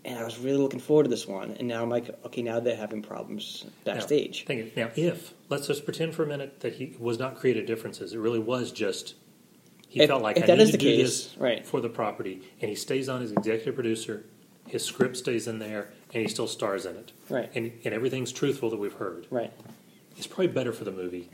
and 0.04 0.18
I 0.18 0.24
was 0.24 0.38
really 0.38 0.58
looking 0.58 0.80
forward 0.80 1.04
to 1.04 1.08
this 1.10 1.26
one. 1.26 1.52
And 1.58 1.68
now 1.68 1.82
I'm 1.82 1.88
like, 1.88 2.10
okay, 2.26 2.42
now 2.42 2.60
they're 2.60 2.76
having 2.76 3.02
problems 3.02 3.64
backstage. 3.84 4.44
Now, 4.48 4.56
now, 4.76 4.90
if 4.96 5.32
let's 5.48 5.66
just 5.68 5.84
pretend 5.84 6.14
for 6.14 6.22
a 6.24 6.26
minute 6.26 6.60
that 6.60 6.74
he 6.74 6.96
was 6.98 7.18
not 7.18 7.36
creative 7.36 7.66
differences, 7.66 8.12
it 8.12 8.18
really 8.18 8.38
was 8.40 8.72
just 8.72 9.14
he 9.88 10.00
If- 10.00 10.08
felt 10.08 10.22
like 10.22 10.36
I 10.38 10.46
that 10.46 10.58
need 10.58 10.62
is 10.64 10.70
to 10.72 10.76
do 10.78 10.86
case, 10.86 10.98
this 11.26 11.36
right. 11.38 11.64
for 11.66 11.80
the 11.80 11.88
property, 11.88 12.42
and 12.60 12.68
he 12.68 12.74
stays 12.74 13.08
on 13.08 13.22
as 13.22 13.32
executive 13.32 13.74
producer. 13.74 14.24
His 14.68 14.84
script 14.84 15.16
stays 15.16 15.48
in 15.48 15.58
there, 15.58 15.92
and 16.12 16.22
he 16.22 16.28
still 16.28 16.46
stars 16.46 16.86
in 16.86 16.96
it. 16.96 17.12
Right. 17.28 17.50
And, 17.54 17.72
and 17.84 17.94
everything's 17.94 18.32
truthful 18.32 18.70
that 18.70 18.78
we've 18.78 18.92
heard. 18.92 19.26
Right. 19.30 19.52
It's 20.16 20.26
probably 20.26 20.48
better 20.48 20.72
for 20.72 20.84
the 20.84 20.92
movie, 20.92 21.30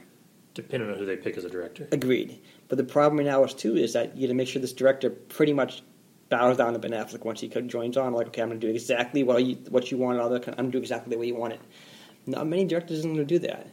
depending 0.55 0.91
on 0.91 0.97
who 0.99 1.07
they 1.07 1.17
pick 1.17 1.37
as 1.37 1.45
a 1.45 1.51
director. 1.51 1.89
Agreed. 1.93 2.41
But 2.69 2.79
the 2.79 2.85
problem 2.85 3.25
now 3.25 3.43
is 3.45 3.55
too 3.55 3.77
is 3.77 3.93
that 3.95 4.17
you 4.17 4.27
got 4.27 4.33
to 4.33 4.35
make 4.35 4.49
sure 4.49 4.63
this 4.63 4.73
director 4.73 5.11
pretty 5.11 5.53
much 5.53 5.83
bows 6.29 6.59
down 6.59 6.75
to 6.75 6.79
Ben 6.79 6.93
Affleck 6.93 7.25
once 7.25 7.41
he 7.41 7.49
joins 7.49 7.97
on. 7.97 8.13
Like, 8.13 8.29
okay, 8.29 8.43
I'm 8.43 8.49
going 8.49 8.61
to 8.61 8.67
do 8.67 8.73
exactly 8.73 9.23
what 9.23 9.45
you 9.45 9.57
what 9.71 9.91
you 9.91 9.97
want. 9.97 10.21
All 10.21 10.29
that, 10.31 10.47
I'm 10.49 10.55
going 10.55 10.67
to 10.67 10.73
do 10.73 10.79
exactly 10.79 11.11
the 11.11 11.19
way 11.19 11.27
you 11.27 11.35
want 11.35 11.55
it. 11.55 11.61
Not 12.27 12.47
many 12.47 12.65
directors 12.67 13.01
are 13.01 13.03
going 13.05 13.17
to 13.17 13.25
do 13.25 13.39
that. 13.41 13.69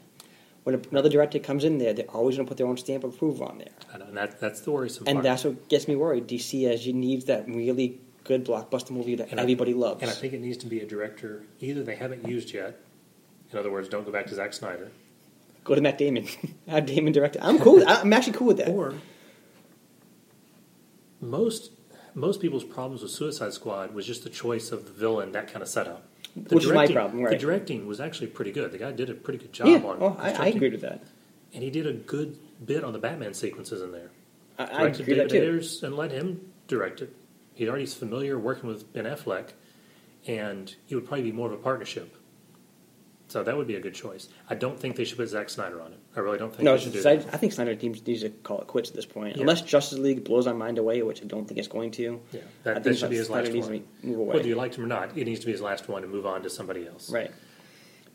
When 0.63 0.83
another 0.89 1.09
director 1.09 1.37
comes 1.37 1.63
in 1.63 1.77
there, 1.77 1.93
they're 1.93 2.05
always 2.05 2.37
going 2.37 2.47
to 2.47 2.49
put 2.49 2.57
their 2.57 2.65
own 2.65 2.77
stamp 2.77 3.03
of 3.03 3.13
approval 3.13 3.45
on 3.45 3.59
there, 3.59 3.69
And 3.93 4.17
that, 4.17 4.39
that's 4.39 4.61
the 4.61 4.71
worrisome 4.71 5.03
and 5.05 5.17
part. 5.17 5.23
that's 5.23 5.43
what 5.43 5.69
gets 5.69 5.87
me 5.87 5.95
worried. 5.95 6.27
DC 6.27 6.67
as 6.67 6.87
you 6.87 6.93
needs 6.93 7.25
that 7.25 7.47
really 7.47 7.99
good 8.25 8.45
blockbuster 8.45 8.91
movie 8.91 9.15
that 9.15 9.31
And 9.31 9.39
I- 9.39 9.43
everybody 9.43 9.73
loves. 9.73 10.01
And 10.01 10.11
I 10.11 10.13
think 10.13 10.33
it 10.33 10.41
needs 10.41 10.57
to 10.57 10.65
be 10.67 10.81
a 10.81 10.85
director 10.85 11.43
either 11.61 11.81
they 11.83 11.95
haven't 11.95 12.27
used 12.27 12.53
yet. 12.53 12.77
In 13.53 13.57
other 13.57 13.71
words, 13.71 13.87
don't 13.87 14.03
go 14.05 14.11
back 14.11 14.25
to 14.27 14.35
Zack 14.35 14.51
Snyder. 14.53 14.91
Go 15.63 15.73
to 15.75 15.81
Matt 15.81 15.97
Damon, 15.97 16.27
have 16.67 16.85
Damon 16.85 17.13
direct. 17.13 17.37
it. 17.37 17.41
I'm 17.43 17.57
cool. 17.59 17.83
I'm 17.87 18.11
actually 18.13 18.33
cool 18.33 18.47
with 18.47 18.57
that. 18.57 18.69
Or 18.69 18.93
most 21.21 21.71
most 22.13 22.39
people's 22.41 22.63
problems 22.63 23.01
with 23.01 23.11
Suicide 23.11 23.53
Squad 23.53 23.93
was 23.93 24.05
just 24.05 24.23
the 24.23 24.29
choice 24.29 24.71
of 24.71 24.85
the 24.85 24.91
villain, 24.91 25.31
that 25.33 25.47
kind 25.47 25.61
of 25.61 25.67
setup. 25.67 26.05
The 26.35 26.55
Which 26.55 26.65
is 26.65 26.71
my 26.71 26.87
problem, 26.87 27.23
The 27.23 27.37
directing 27.37 27.87
was 27.87 27.99
actually 27.99 28.27
pretty 28.27 28.51
good. 28.51 28.71
The 28.71 28.77
guy 28.77 28.91
did 28.91 29.09
a 29.09 29.13
pretty 29.13 29.39
good 29.39 29.53
job 29.53 29.67
yeah, 29.67 29.77
on. 29.77 29.97
oh, 30.01 30.17
I, 30.19 30.31
I 30.33 30.51
with 30.51 30.81
that. 30.81 31.01
and 31.53 31.63
he 31.63 31.69
did 31.69 31.87
a 31.87 31.93
good 31.93 32.37
bit 32.65 32.83
on 32.83 32.93
the 32.93 32.99
Batman 32.99 33.33
sequences 33.33 33.81
in 33.81 33.91
there. 33.91 34.11
I, 34.59 34.63
I 34.63 34.67
agree 34.67 34.87
with 34.89 34.97
David 35.07 35.17
that 35.19 35.29
too. 35.29 35.37
Ayers 35.41 35.83
and 35.83 35.95
let 35.95 36.11
him 36.11 36.51
direct 36.67 37.01
it. 37.01 37.15
He 37.55 37.67
already 37.67 37.85
familiar 37.87 38.37
working 38.37 38.67
with 38.69 38.91
Ben 38.93 39.05
Affleck, 39.05 39.49
and 40.27 40.73
it 40.89 40.95
would 40.95 41.05
probably 41.05 41.23
be 41.23 41.31
more 41.31 41.47
of 41.47 41.53
a 41.53 41.57
partnership. 41.57 42.15
So 43.27 43.41
that 43.43 43.57
would 43.57 43.65
be 43.65 43.75
a 43.75 43.79
good 43.79 43.95
choice. 43.95 44.29
I 44.49 44.55
don't 44.55 44.79
think 44.79 44.95
they 44.97 45.03
should 45.03 45.17
put 45.17 45.27
Zack 45.29 45.49
Snyder 45.49 45.81
on 45.81 45.93
it. 45.93 45.99
I 46.15 46.19
really 46.19 46.37
don't 46.37 46.51
think 46.51 46.63
No, 46.63 46.77
they 46.77 46.83
should 46.83 46.93
do 46.93 46.99
I, 46.99 47.15
that. 47.15 47.33
I 47.33 47.37
think 47.37 47.53
Snyder 47.53 47.73
teams 47.75 48.05
needs 48.05 48.21
to 48.21 48.29
call 48.29 48.59
it 48.61 48.67
quits 48.67 48.89
at 48.91 48.95
this 48.95 49.07
point. 49.07 49.35
Yeah. 49.35 49.41
Unless 49.41 49.61
Justice 49.63 49.97
League 49.97 50.23
blows 50.23 50.45
our 50.45 50.53
mind 50.53 50.77
away, 50.77 51.01
which 51.01 51.23
I 51.23 51.25
don't 51.25 51.47
think 51.47 51.57
it's 51.57 51.67
going 51.67 51.89
to. 51.91 52.21
Yeah, 52.31 52.39
I 52.39 52.43
that, 52.63 52.73
think 52.75 52.83
that 52.83 52.97
should 52.97 53.09
be 53.09 53.15
his 53.15 53.27
Snyder 53.27 53.45
last 53.45 53.53
needs 53.53 53.67
one. 53.67 53.79
to 54.01 54.07
move 54.07 54.19
away. 54.19 54.35
Whether 54.35 54.47
you 54.47 54.55
liked 54.55 54.75
him 54.75 54.83
or 54.83 54.87
not, 54.87 55.17
it 55.17 55.25
needs 55.25 55.39
to 55.39 55.47
be 55.47 55.53
his 55.53 55.61
last 55.61 55.89
one 55.89 56.03
and 56.03 56.11
move 56.11 56.27
on 56.27 56.43
to 56.43 56.49
somebody 56.51 56.85
else. 56.87 57.09
Right. 57.09 57.31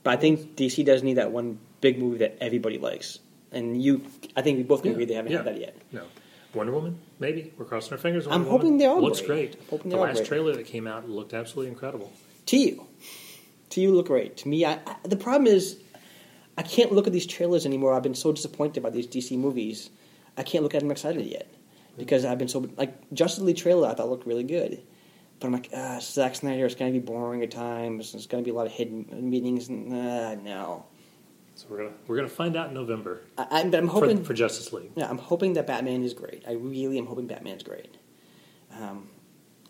But 0.05 0.13
I 0.13 0.17
think 0.17 0.55
DC 0.55 0.85
does 0.85 1.03
need 1.03 1.15
that 1.15 1.33
one 1.33 1.59
big 1.81 1.99
movie 1.99 2.19
that 2.19 2.37
everybody 2.41 2.79
likes. 2.79 3.19
And 3.53 3.83
you, 3.83 4.03
I 4.37 4.43
think 4.43 4.59
we 4.59 4.63
both 4.63 4.83
can 4.83 4.91
Yeah, 4.91 4.95
agree 4.95 5.05
they 5.07 5.15
haven't 5.15 5.33
yeah. 5.33 5.39
had 5.39 5.47
that 5.49 5.59
yet. 5.61 5.77
No. 5.91 6.05
Wonder 6.55 6.73
Woman, 6.73 6.99
maybe. 7.19 7.53
We're 7.57 7.65
crossing 7.65 7.93
our 7.93 7.99
fingers. 7.99 8.27
I'm 8.27 8.33
Wonder 8.45 8.51
hoping 8.51 8.79
they're 8.79 8.91
all 8.91 9.01
Looks 9.01 9.21
great. 9.21 9.53
great. 9.53 9.55
I'm 9.61 9.69
hoping 9.69 9.91
the 9.91 9.97
last 9.97 10.17
great. 10.17 10.27
trailer 10.29 10.57
that 10.57 10.67
came 10.67 10.87
out 10.87 11.09
looked 11.09 11.33
absolutely 11.33 11.71
incredible. 11.71 12.13
To 12.47 12.57
you, 12.57 12.87
to 13.71 13.81
you, 13.81 13.93
look 13.95 14.07
great. 14.09 14.37
To 14.39 14.49
me, 14.49 14.65
I, 14.65 14.81
I, 14.87 14.97
the 15.05 15.17
problem 15.17 15.47
is, 15.47 15.79
I 16.59 16.63
can't 16.63 16.93
look 16.93 17.07
at 17.07 17.13
these 17.13 17.27
trailers 17.27 17.65
anymore. 17.65 17.95
I've 17.95 18.03
been 18.03 18.15
so 18.15 18.33
disappointed 18.33 18.83
by 18.83 18.91
these 18.91 19.07
DC 19.07 19.39
movies. 19.39 19.91
I 20.37 20.43
can't 20.43 20.63
look 20.65 20.75
at 20.75 20.81
them 20.81 20.91
excited 20.91 21.25
yet 21.27 21.53
because 21.97 22.25
I've 22.25 22.39
been 22.39 22.49
so 22.49 22.69
like 22.77 22.95
Justice 23.13 23.43
League 23.45 23.57
trailer. 23.57 23.89
I 23.89 23.95
thought 23.95 24.09
looked 24.09 24.27
really 24.27 24.43
good, 24.45 24.83
but 25.39 25.47
I'm 25.47 25.53
like, 25.53 25.71
ah, 25.75 25.99
Zack 26.01 26.35
Snyder. 26.35 26.67
It's 26.67 26.75
going 26.75 26.93
to 26.93 26.99
be 26.99 27.05
boring 27.05 27.43
at 27.43 27.51
times. 27.51 28.15
It's 28.15 28.27
going 28.27 28.43
to 28.43 28.47
be 28.47 28.51
a 28.53 28.55
lot 28.55 28.67
of 28.67 28.73
hidden 28.73 29.07
meetings. 29.31 29.69
And, 29.69 29.93
uh, 29.93 30.35
no, 30.37 30.85
So 31.61 31.67
we're 31.69 31.77
gonna 31.77 31.93
we're 32.07 32.17
gonna 32.17 32.29
find 32.29 32.57
out 32.57 32.69
in 32.69 32.75
November 32.75 33.21
I, 33.37 33.47
I, 33.51 33.65
but 33.65 33.75
I'm 33.75 33.89
hoping 33.89 34.25
for 34.25 34.33
Justice 34.33 34.73
League. 34.73 34.93
Yeah, 34.97 35.11
I'm 35.11 35.19
hoping 35.19 35.53
that 35.55 35.67
Batman 35.67 36.03
is 36.03 36.15
great. 36.15 36.43
I 36.49 36.53
really 36.53 36.97
am 36.97 37.05
hoping 37.05 37.27
Batman's 37.27 37.63
great. 37.63 37.99
Um, 38.81 39.11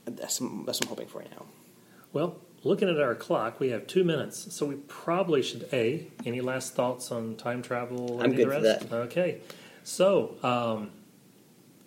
that's, 0.05 0.39
that's 0.39 0.39
what 0.39 0.83
I'm 0.83 0.89
hoping 0.89 1.09
for 1.09 1.23
now. 1.23 1.47
Well, 2.13 2.37
looking 2.63 2.89
at 2.89 3.01
our 3.01 3.17
clock, 3.17 3.59
we 3.59 3.71
have 3.71 3.89
two 3.89 4.05
minutes, 4.05 4.55
so 4.55 4.67
we 4.67 4.77
probably 4.77 5.43
should. 5.43 5.69
A. 5.73 6.07
Any 6.25 6.41
last 6.41 6.75
thoughts 6.75 7.11
on 7.11 7.35
time 7.35 7.61
travel? 7.61 8.13
or 8.13 8.23
I'm 8.23 8.35
good 8.35 8.47
of 8.53 8.63
the 8.63 8.75
for 8.75 8.85
rest? 8.85 8.93
Okay. 8.93 9.41
So, 9.83 10.37
um, 10.45 10.93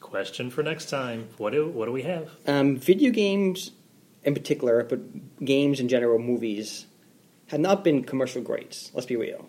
question 0.01 0.49
for 0.49 0.63
next 0.63 0.89
time: 0.89 1.29
What 1.37 1.53
do 1.53 1.69
what 1.69 1.85
do 1.85 1.93
we 1.93 2.01
have? 2.01 2.29
Um, 2.45 2.75
video 2.75 3.09
games 3.09 3.71
in 4.25 4.33
particular, 4.33 4.83
but 4.83 5.45
games 5.45 5.79
in 5.79 5.87
general, 5.87 6.19
movies, 6.19 6.87
have 7.47 7.61
not 7.61 7.85
been 7.85 8.03
commercial 8.03 8.41
greats. 8.41 8.91
Let's 8.93 9.07
be 9.07 9.15
real. 9.15 9.47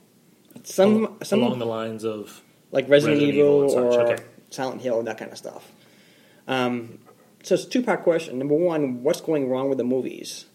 Some, 0.63 1.05
Al- 1.05 1.25
some 1.25 1.43
along 1.43 1.59
the 1.59 1.67
lines 1.67 2.05
of 2.05 2.41
like 2.71 2.89
Resident, 2.89 3.21
Resident 3.21 3.37
Evil, 3.37 3.71
Evil 3.71 3.85
or 3.85 4.13
okay. 4.13 4.23
Silent 4.51 4.81
Hill 4.81 4.99
and 4.99 5.09
that 5.09 5.19
kind 5.19 5.31
of 5.31 5.39
stuff. 5.39 5.71
Um, 6.47 7.01
so 7.43 7.55
it's 7.55 7.65
a 7.65 7.69
two 7.69 7.83
part 7.83 8.03
question. 8.03 8.39
Number 8.39 8.55
one, 8.55 9.03
what's 9.03 9.21
going 9.21 9.49
wrong 9.49 9.69
with 9.69 9.79
the 9.79 9.85
movies? 9.85 10.47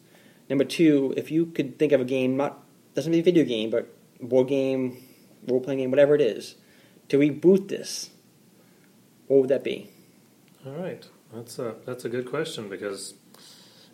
Number 0.49 0.63
two, 0.63 1.13
if 1.15 1.29
you 1.29 1.45
could 1.47 1.77
think 1.77 1.91
of 1.91 2.01
a 2.01 2.05
game, 2.05 2.37
not 2.37 2.63
doesn't 2.95 3.11
be 3.11 3.19
a 3.19 3.23
video 3.23 3.45
game, 3.45 3.69
but 3.69 3.87
board 4.19 4.47
game, 4.47 5.03
role 5.47 5.61
playing 5.61 5.79
game, 5.79 5.91
whatever 5.91 6.15
it 6.15 6.21
is, 6.21 6.55
to 7.09 7.19
reboot 7.19 7.67
this, 7.67 8.09
what 9.27 9.41
would 9.41 9.49
that 9.49 9.63
be? 9.63 9.89
All 10.65 10.73
right, 10.73 11.07
that's 11.33 11.59
a 11.59 11.75
that's 11.85 12.05
a 12.05 12.09
good 12.09 12.29
question 12.29 12.69
because 12.69 13.13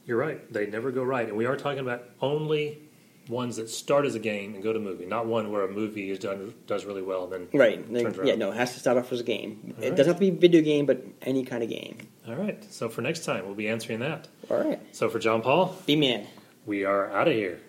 you're 0.06 0.18
right; 0.18 0.52
they 0.52 0.66
never 0.66 0.92
go 0.92 1.04
right, 1.04 1.28
and 1.28 1.38
we 1.38 1.46
are 1.46 1.58
talking 1.58 1.80
about 1.80 2.04
only 2.22 2.85
ones 3.30 3.56
that 3.56 3.70
start 3.70 4.06
as 4.06 4.16
a 4.16 4.20
game 4.20 4.54
and 4.54 4.64
go 4.64 4.72
to 4.74 4.80
movie, 4.80 5.06
not 5.06 5.26
one 5.26 5.52
where 5.52 5.64
a 5.64 5.72
movie 5.72 6.10
is 6.12 6.20
done 6.20 6.54
does 6.68 6.86
really 6.86 7.02
well 7.02 7.24
and 7.26 7.34
then 7.34 7.48
Right. 7.54 7.94
Turns 7.94 8.18
yeah, 8.24 8.36
no, 8.36 8.52
it 8.52 8.56
has 8.58 8.74
to 8.74 8.80
start 8.80 8.98
off 8.98 9.12
as 9.12 9.20
a 9.20 9.24
game. 9.24 9.74
All 9.78 9.84
it 9.84 9.90
right. 9.90 9.96
doesn't 9.98 10.12
have 10.12 10.16
to 10.18 10.32
be 10.32 10.36
a 10.36 10.40
video 10.40 10.62
game, 10.62 10.86
but 10.86 11.04
any 11.22 11.44
kind 11.44 11.64
of 11.64 11.70
game. 11.70 11.98
All 12.28 12.36
right, 12.36 12.64
so 12.72 12.90
for 12.90 13.02
next 13.02 13.24
time 13.26 13.46
we'll 13.46 13.56
be 13.56 13.68
answering 13.70 14.00
that. 14.00 14.28
All 14.50 14.58
right. 14.58 14.80
So 14.96 15.10
for 15.10 15.20
John 15.20 15.42
Paul, 15.42 15.76
Be 15.86 15.96
man. 15.96 16.28
we 16.66 16.84
are 16.86 17.12
out 17.12 17.28
of 17.28 17.34
here. 17.34 17.60